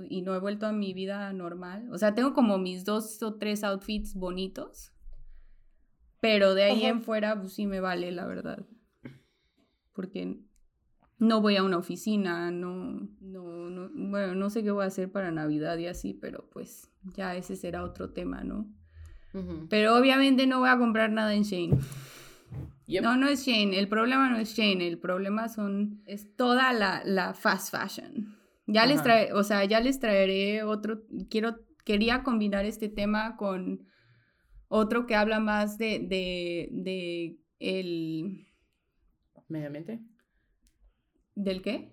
y 0.08 0.22
no 0.22 0.34
he 0.34 0.38
vuelto 0.38 0.66
a 0.66 0.72
mi 0.72 0.94
vida 0.94 1.32
normal. 1.32 1.88
O 1.92 1.98
sea, 1.98 2.14
tengo 2.14 2.32
como 2.32 2.58
mis 2.58 2.84
dos 2.84 3.22
o 3.22 3.34
tres 3.34 3.64
outfits 3.64 4.14
bonitos. 4.14 4.92
Pero 6.20 6.54
de 6.54 6.64
ahí 6.64 6.84
en 6.84 7.02
fuera, 7.02 7.40
pues 7.40 7.54
sí 7.54 7.66
me 7.66 7.80
vale, 7.80 8.12
la 8.12 8.26
verdad. 8.26 8.66
Porque 9.92 10.38
no 11.18 11.40
voy 11.40 11.56
a 11.56 11.62
una 11.62 11.78
oficina, 11.78 12.50
no, 12.50 13.08
no, 13.20 13.70
no, 13.70 13.90
bueno, 13.94 14.34
no 14.34 14.50
sé 14.50 14.62
qué 14.62 14.70
voy 14.70 14.84
a 14.84 14.88
hacer 14.88 15.12
para 15.12 15.30
Navidad 15.30 15.76
y 15.78 15.86
así, 15.86 16.14
pero 16.14 16.48
pues 16.50 16.90
ya 17.14 17.36
ese 17.36 17.56
será 17.56 17.84
otro 17.84 18.10
tema, 18.10 18.42
¿no? 18.42 18.66
Pero 19.68 19.96
obviamente 19.96 20.46
no 20.46 20.58
voy 20.58 20.70
a 20.70 20.78
comprar 20.78 21.12
nada 21.12 21.34
en 21.34 21.42
Shane. 21.42 21.78
No, 23.02 23.16
no 23.16 23.28
es 23.28 23.46
Shane, 23.46 23.78
el 23.78 23.88
problema 23.88 24.28
no 24.30 24.38
es 24.38 24.54
Shane, 24.54 24.86
el 24.86 24.98
problema 24.98 25.48
son, 25.48 26.02
es 26.06 26.34
toda 26.36 26.72
la, 26.72 27.02
la 27.04 27.34
fast 27.34 27.74
fashion. 27.74 28.36
Ya 28.66 28.86
les 28.86 29.02
trae, 29.02 29.32
o 29.32 29.42
sea, 29.42 29.64
ya 29.64 29.80
les 29.80 29.98
traeré 29.98 30.62
otro, 30.62 31.02
quiero, 31.28 31.56
quería 31.84 32.22
combinar 32.22 32.64
este 32.64 32.88
tema 32.88 33.36
con 33.36 33.86
otro 34.68 35.06
que 35.06 35.16
habla 35.16 35.40
más 35.40 35.76
de, 35.78 35.98
de, 35.98 36.68
de 36.72 37.38
el... 37.58 38.46
¿Medio 39.48 39.66
ambiente? 39.66 40.00
¿Del 41.34 41.62
qué? 41.62 41.92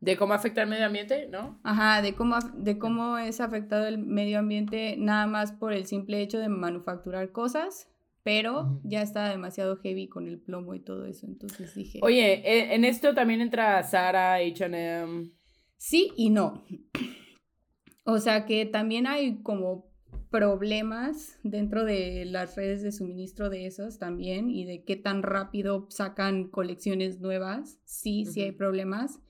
De 0.00 0.18
cómo 0.18 0.34
afecta 0.34 0.62
el 0.62 0.68
medio 0.68 0.84
ambiente, 0.84 1.28
¿no? 1.30 1.58
Ajá, 1.64 2.02
de 2.02 2.14
cómo, 2.14 2.38
de 2.38 2.78
cómo 2.78 3.16
es 3.16 3.40
afectado 3.40 3.86
el 3.86 3.98
medio 3.98 4.38
ambiente 4.38 4.96
nada 4.98 5.26
más 5.26 5.52
por 5.52 5.72
el 5.72 5.86
simple 5.86 6.20
hecho 6.20 6.38
de 6.38 6.50
manufacturar 6.50 7.32
cosas, 7.32 7.88
pero 8.26 8.80
ya 8.82 9.02
está 9.02 9.28
demasiado 9.28 9.76
heavy 9.76 10.08
con 10.08 10.26
el 10.26 10.40
plomo 10.40 10.74
y 10.74 10.80
todo 10.80 11.06
eso, 11.06 11.26
entonces 11.26 11.72
dije... 11.76 12.00
Oye, 12.02 12.42
e, 12.44 12.74
en 12.74 12.84
esto 12.84 13.14
también 13.14 13.40
entra 13.40 13.80
Sara, 13.84 14.34
H&M... 14.34 15.30
Sí 15.76 16.10
y 16.16 16.30
no. 16.30 16.64
O 18.08 18.18
sea 18.18 18.44
que 18.44 18.66
también 18.66 19.06
hay 19.06 19.42
como 19.42 19.92
problemas 20.30 21.38
dentro 21.44 21.84
de 21.84 22.24
las 22.24 22.56
redes 22.56 22.82
de 22.82 22.90
suministro 22.90 23.48
de 23.48 23.66
esos 23.66 23.98
también 23.98 24.50
y 24.50 24.64
de 24.64 24.82
qué 24.82 24.96
tan 24.96 25.22
rápido 25.22 25.86
sacan 25.90 26.48
colecciones 26.48 27.20
nuevas. 27.20 27.78
Sí, 27.84 28.24
sí 28.24 28.42
hay 28.42 28.52
problemas, 28.52 29.20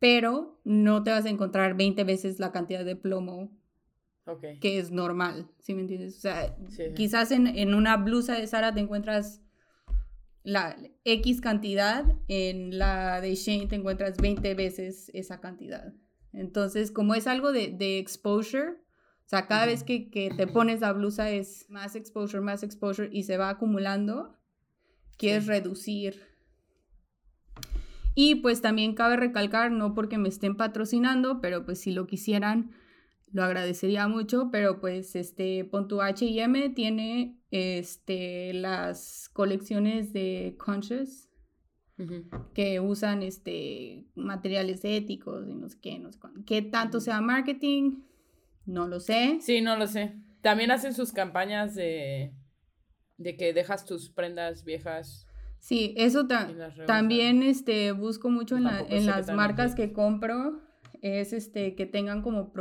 pero 0.00 0.60
no 0.64 1.04
te 1.04 1.10
vas 1.10 1.26
a 1.26 1.30
encontrar 1.30 1.76
20 1.76 2.02
veces 2.02 2.40
la 2.40 2.50
cantidad 2.50 2.84
de 2.84 2.96
plomo 2.96 3.56
que 4.60 4.78
es 4.78 4.90
normal, 4.90 5.48
¿sí 5.58 5.74
me 5.74 5.82
entiendes? 5.82 6.16
O 6.18 6.20
sea, 6.20 6.56
quizás 6.94 7.32
en, 7.32 7.46
en, 7.46 7.74
una 7.74 7.96
blusa 7.96 8.34
de 8.34 8.46
Sara 8.46 8.72
te 8.72 8.80
encuentras 8.80 9.42
la 10.44 10.76
X 11.04 11.40
cantidad, 11.40 12.04
en 12.28 12.78
la 12.78 13.20
de 13.20 13.34
Shane 13.34 13.66
te 13.66 13.76
encuentras 13.76 14.16
20 14.18 14.54
veces 14.54 15.10
esa 15.14 15.40
cantidad. 15.40 15.92
Entonces, 16.32 16.90
como 16.90 17.14
es 17.14 17.26
algo 17.26 17.52
de, 17.52 17.68
de 17.68 17.98
exposure, 17.98 18.70
o 18.70 19.28
sea, 19.28 19.46
cada 19.46 19.66
vez 19.66 19.82
que, 19.82 20.10
que, 20.10 20.30
te 20.30 20.46
pones 20.46 20.80
la 20.80 20.92
blusa 20.92 21.30
es 21.30 21.66
más 21.68 21.96
exposure, 21.96 22.42
más 22.42 22.62
exposure 22.62 23.08
y 23.12 23.24
se 23.24 23.36
va 23.36 23.50
acumulando, 23.50 24.36
quieres 25.16 25.46
reducir. 25.46 26.20
Y 28.14 28.36
pues 28.36 28.60
también 28.60 28.94
cabe 28.94 29.16
recalcar, 29.16 29.70
no 29.70 29.94
porque 29.94 30.18
me 30.18 30.28
estén 30.28 30.56
patrocinando, 30.56 31.40
pero 31.40 31.64
pues 31.64 31.80
si 31.80 31.92
lo 31.92 32.06
quisieran, 32.06 32.72
lo 33.32 33.42
agradecería 33.42 34.08
mucho, 34.08 34.50
pero 34.52 34.80
pues 34.80 35.16
este 35.16 35.64
Pontu 35.64 36.02
H&M 36.02 36.70
tiene 36.70 37.38
este 37.50 38.52
las 38.52 39.28
colecciones 39.32 40.12
de 40.12 40.56
Conscious 40.58 41.28
que 42.52 42.80
usan 42.80 43.22
este 43.22 44.06
materiales 44.16 44.84
éticos 44.84 45.48
y 45.48 45.54
no 45.54 45.68
sé 45.68 45.78
qué, 45.80 45.98
no 46.00 46.10
sé 46.10 46.18
cuándo. 46.18 46.42
¿Qué 46.44 46.60
tanto 46.60 47.00
sea 47.00 47.20
marketing? 47.20 48.02
No 48.66 48.88
lo 48.88 48.98
sé. 48.98 49.38
Sí, 49.40 49.60
no 49.60 49.76
lo 49.76 49.86
sé. 49.86 50.16
También 50.40 50.72
hacen 50.72 50.94
sus 50.94 51.12
campañas 51.12 51.76
de, 51.76 52.34
de 53.18 53.36
que 53.36 53.52
dejas 53.52 53.86
tus 53.86 54.10
prendas 54.10 54.64
viejas. 54.64 55.28
Sí, 55.60 55.94
eso 55.96 56.26
también 56.86 57.44
este, 57.44 57.92
busco 57.92 58.30
mucho 58.30 58.56
en, 58.56 58.66
en 58.88 59.06
las 59.06 59.32
marcas 59.32 59.76
que 59.76 59.92
compro. 59.92 60.60
Es 61.02 61.34
este, 61.34 61.74
que 61.74 61.84
tengan 61.84 62.22
como 62.22 62.52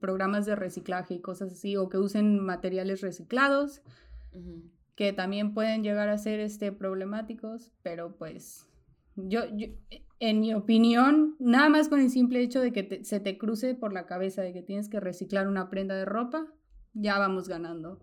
programas 0.00 0.46
de 0.46 0.56
reciclaje 0.56 1.14
y 1.14 1.20
cosas 1.20 1.52
así, 1.52 1.76
o 1.76 1.90
que 1.90 1.98
usen 1.98 2.40
materiales 2.42 3.02
reciclados, 3.02 3.82
que 4.94 5.12
también 5.12 5.52
pueden 5.52 5.82
llegar 5.82 6.08
a 6.08 6.16
ser 6.16 6.40
este, 6.40 6.72
problemáticos, 6.72 7.72
pero 7.82 8.16
pues 8.16 8.66
yo, 9.16 9.42
yo 9.56 9.66
en 10.20 10.40
mi 10.40 10.54
opinión, 10.54 11.36
nada 11.38 11.68
más 11.68 11.88
con 11.88 12.00
el 12.00 12.10
simple 12.10 12.40
hecho 12.40 12.60
de 12.60 12.72
que 12.72 13.04
se 13.04 13.20
te 13.20 13.38
cruce 13.38 13.74
por 13.74 13.92
la 13.92 14.06
cabeza 14.06 14.42
de 14.42 14.52
que 14.52 14.62
tienes 14.62 14.88
que 14.88 15.00
reciclar 15.00 15.48
una 15.48 15.70
prenda 15.70 15.94
de 15.94 16.04
ropa, 16.04 16.46
ya 16.94 17.18
vamos 17.18 17.48
ganando. 17.48 18.00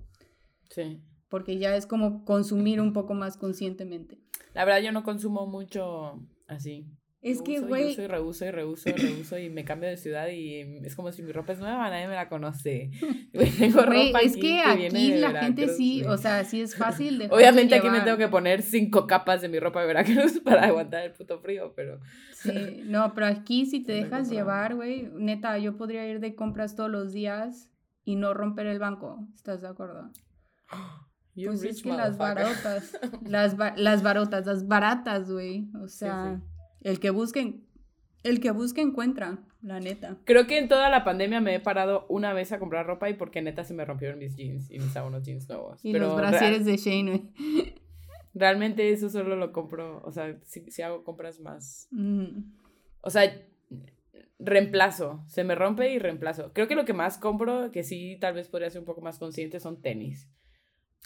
Sí. 0.69 1.01
Porque 1.29 1.57
ya 1.57 1.75
es 1.75 1.85
como 1.85 2.23
consumir 2.23 2.79
un 2.79 2.93
poco 2.93 3.13
más 3.13 3.37
conscientemente. 3.37 4.19
La 4.53 4.63
verdad, 4.63 4.81
yo 4.81 4.91
no 4.91 5.03
consumo 5.03 5.47
mucho 5.47 6.21
así. 6.47 6.87
Es 7.25 7.41
que, 7.41 7.59
güey. 7.59 7.89
Yo 7.89 7.95
soy 7.95 8.07
reuso 8.07 8.45
y 8.45 8.51
reuso 8.51 8.87
y 8.87 8.91
reuso 8.91 9.39
y 9.39 9.49
me 9.49 9.65
cambio 9.65 9.89
de 9.89 9.97
ciudad 9.97 10.27
y 10.27 10.59
es 10.85 10.95
como 10.95 11.11
si 11.11 11.23
mi 11.23 11.31
ropa 11.31 11.53
es 11.53 11.59
nueva, 11.59 11.89
nadie 11.89 12.07
me 12.07 12.13
la 12.13 12.29
conoce. 12.29 12.91
Tengo 13.57 13.81
ropa 13.81 14.19
es 14.19 14.37
que 14.37 14.61
aquí 14.61 15.15
la 15.15 15.41
gente 15.41 15.69
sí, 15.69 16.03
o 16.03 16.17
sea, 16.17 16.43
sí 16.43 16.61
es 16.61 16.75
fácil 16.75 17.17
de. 17.17 17.25
Obviamente 17.31 17.73
aquí 17.73 17.89
me 17.89 18.01
tengo 18.01 18.17
que 18.17 18.27
poner 18.27 18.61
cinco 18.61 19.07
capas 19.07 19.41
de 19.41 19.49
mi 19.49 19.59
ropa 19.59 19.81
de 19.81 19.87
Veracruz 19.87 20.39
para 20.45 20.65
aguantar 20.65 21.03
el 21.03 21.13
puto 21.13 21.39
frío, 21.39 21.73
pero. 21.75 21.99
Sí, 22.35 22.83
no, 22.85 23.15
pero 23.15 23.25
aquí 23.25 23.65
si 23.65 23.81
te 23.81 23.93
dejas 23.93 24.29
llevar, 24.29 24.75
güey, 24.75 25.09
neta, 25.15 25.57
yo 25.57 25.77
podría 25.77 26.07
ir 26.07 26.19
de 26.19 26.35
compras 26.35 26.75
todos 26.75 26.91
los 26.91 27.11
días 27.11 27.71
y 28.03 28.17
no 28.17 28.35
romper 28.35 28.67
el 28.67 28.77
banco. 28.77 29.27
¿Estás 29.33 29.63
de 29.63 29.69
acuerdo? 29.69 30.11
pues 31.33 31.63
es 31.63 31.81
que 31.81 31.91
las 31.91 32.19
barotas, 32.19 32.99
las, 33.23 33.57
las 33.77 34.03
barotas, 34.03 34.45
las 34.45 34.67
baratas, 34.67 35.31
güey, 35.31 35.71
o 35.81 35.87
sea. 35.87 36.39
El 36.85 36.99
que 36.99 37.09
busquen, 37.09 37.65
el 38.21 38.39
que 38.39 38.51
busque 38.51 38.79
encuentra, 38.79 39.39
la 39.63 39.79
neta. 39.79 40.19
Creo 40.23 40.45
que 40.45 40.59
en 40.59 40.67
toda 40.67 40.91
la 40.91 41.03
pandemia 41.03 41.41
me 41.41 41.55
he 41.55 41.59
parado 41.59 42.05
una 42.09 42.31
vez 42.31 42.51
a 42.51 42.59
comprar 42.59 42.85
ropa 42.85 43.09
y 43.09 43.15
porque 43.15 43.41
neta 43.41 43.63
se 43.63 43.73
me 43.73 43.85
rompieron 43.85 44.19
mis 44.19 44.35
jeans 44.35 44.69
y 44.69 44.75
necesitaba 44.75 45.07
unos 45.07 45.23
jeans 45.23 45.49
nuevos. 45.49 45.83
Y 45.83 45.93
los 45.93 46.15
brasieres 46.15 46.63
de 46.63 46.77
Shane, 46.77 47.33
Realmente 48.35 48.91
eso 48.91 49.09
solo 49.09 49.35
lo 49.35 49.51
compro, 49.51 50.03
o 50.05 50.11
sea, 50.11 50.37
si, 50.43 50.81
hago 50.83 51.03
compras 51.03 51.39
más. 51.39 51.87
Mm. 51.89 52.51
O 53.01 53.09
sea, 53.09 53.33
reemplazo, 54.37 55.23
se 55.25 55.43
me 55.43 55.55
rompe 55.55 55.91
y 55.91 55.97
reemplazo. 55.97 56.53
Creo 56.53 56.67
que 56.67 56.75
lo 56.75 56.85
que 56.85 56.93
más 56.93 57.17
compro, 57.17 57.71
que 57.71 57.81
sí 57.81 58.19
tal 58.21 58.35
vez 58.35 58.47
podría 58.47 58.69
ser 58.69 58.81
un 58.81 58.85
poco 58.85 59.01
más 59.01 59.17
consciente, 59.17 59.59
son 59.59 59.81
tenis. 59.81 60.29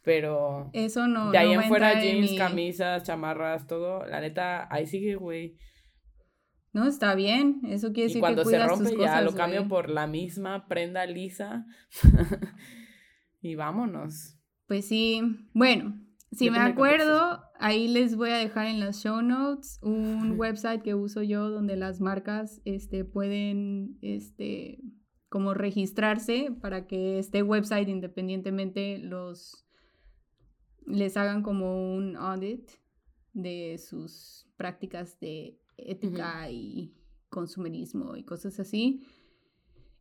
Pero. 0.04 0.70
Eso 0.74 1.08
no. 1.08 1.32
De 1.32 1.38
ahí 1.38 1.54
en 1.54 1.64
fuera, 1.64 2.02
jeans, 2.02 2.34
camisas, 2.38 3.04
chamarras, 3.04 3.68
todo. 3.68 4.06
La 4.06 4.22
neta, 4.22 4.68
ahí 4.74 4.86
sigue, 4.86 5.16
güey. 5.16 5.58
No, 6.72 6.88
está 6.88 7.16
bien. 7.16 7.62
Eso 7.66 7.88
quiere 7.93 8.04
decir 8.04 8.18
y 8.18 8.20
cuando 8.22 8.45
se 8.45 8.60
rompe 8.60 8.95
ya 8.97 9.22
lo 9.22 9.34
cambio 9.34 9.68
por 9.68 9.89
la 9.89 10.08
misma 10.08 10.68
prenda 10.68 11.06
lisa. 11.06 11.66
y 13.41 13.56
vámonos. 13.56 14.38
Pues 14.68 14.88
sí. 14.88 15.22
Bueno, 15.54 16.00
si 16.32 16.52
me 16.52 16.60
acuerdo, 16.60 17.41
ahí 17.60 17.88
les 17.88 18.16
voy 18.16 18.30
a 18.30 18.38
dejar 18.38 18.68
en 18.68 18.80
las 18.80 19.02
show 19.02 19.22
notes 19.22 19.80
un 19.82 20.34
website 20.39 20.84
que 20.84 20.93
uso 20.93 21.24
yo 21.24 21.50
donde 21.50 21.76
las 21.76 22.02
marcas 22.02 22.62
este, 22.66 23.04
pueden 23.04 23.97
este, 24.02 24.80
como 25.28 25.56
registrarse 25.56 26.52
para 26.62 26.86
que 26.86 27.18
este 27.18 27.41
website 27.41 27.89
independientemente 27.89 29.00
los 29.00 29.66
les 30.86 31.18
hagan 31.18 31.44
como 31.44 31.94
un 31.96 32.16
audit 32.16 32.70
de 33.34 33.78
sus 33.78 34.48
prácticas 34.58 35.20
de 35.20 35.60
ética 35.78 36.50
y 36.50 36.94
consumerismo 37.30 38.16
y 38.16 38.24
cosas 38.24 38.60
así. 38.60 39.06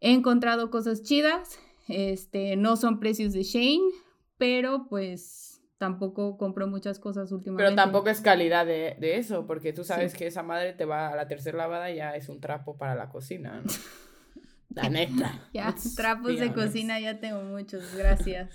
He 0.01 0.13
encontrado 0.13 0.71
cosas 0.71 1.03
chidas. 1.03 1.59
Este, 1.89 2.57
no 2.57 2.77
son 2.77 3.01
precios 3.01 3.33
de 3.33 3.43
Shane, 3.43 3.91
pero 4.37 4.87
pues 4.89 5.63
tampoco 5.79 6.37
compro 6.37 6.67
muchas 6.67 6.99
cosas 6.99 7.33
últimamente. 7.33 7.65
Pero 7.65 7.77
tampoco 7.77 8.11
es 8.11 8.21
calidad 8.21 8.67
de, 8.67 8.97
eso, 9.01 9.47
porque 9.47 9.73
tú 9.73 9.85
sabes 9.85 10.15
que 10.15 10.27
esa 10.27 10.43
madre 10.43 10.73
te 10.73 10.85
va 10.85 11.09
a 11.09 11.17
la 11.17 11.29
tercera 11.29 11.57
lavada 11.57 11.91
y 11.91 11.97
ya 11.97 12.15
es 12.17 12.29
un 12.29 12.41
trapo 12.41 12.77
para 12.77 12.95
la 12.95 13.09
cocina, 13.09 13.63
¿no? 13.63 13.73
La 14.71 14.91
neta. 14.91 15.49
ya, 15.53 15.75
trapos 15.97 16.39
de 16.39 16.53
cocina 16.53 17.01
ya 17.01 17.19
tengo 17.19 17.43
muchos, 17.43 17.83
gracias. 17.97 18.51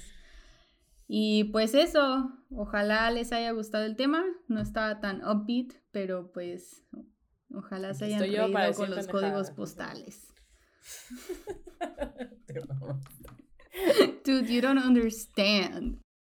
Y 1.16 1.44
pues 1.52 1.76
eso, 1.76 2.32
ojalá 2.50 3.12
les 3.12 3.32
haya 3.34 3.52
gustado 3.52 3.86
el 3.86 3.96
tema. 3.96 4.24
No 4.48 4.60
estaba 4.60 5.00
tan 5.00 5.24
upbeat, 5.24 5.74
pero 5.92 6.32
pues 6.32 6.88
ojalá 7.54 7.94
se 7.94 8.06
hayan 8.06 8.20
reído 8.20 8.74
con 8.76 8.90
los 8.90 9.06
códigos 9.06 9.52
postales. 9.52 10.34
Dude, 14.26 14.52
you 14.52 14.60
don't 14.60 14.84
understand. 14.84 16.04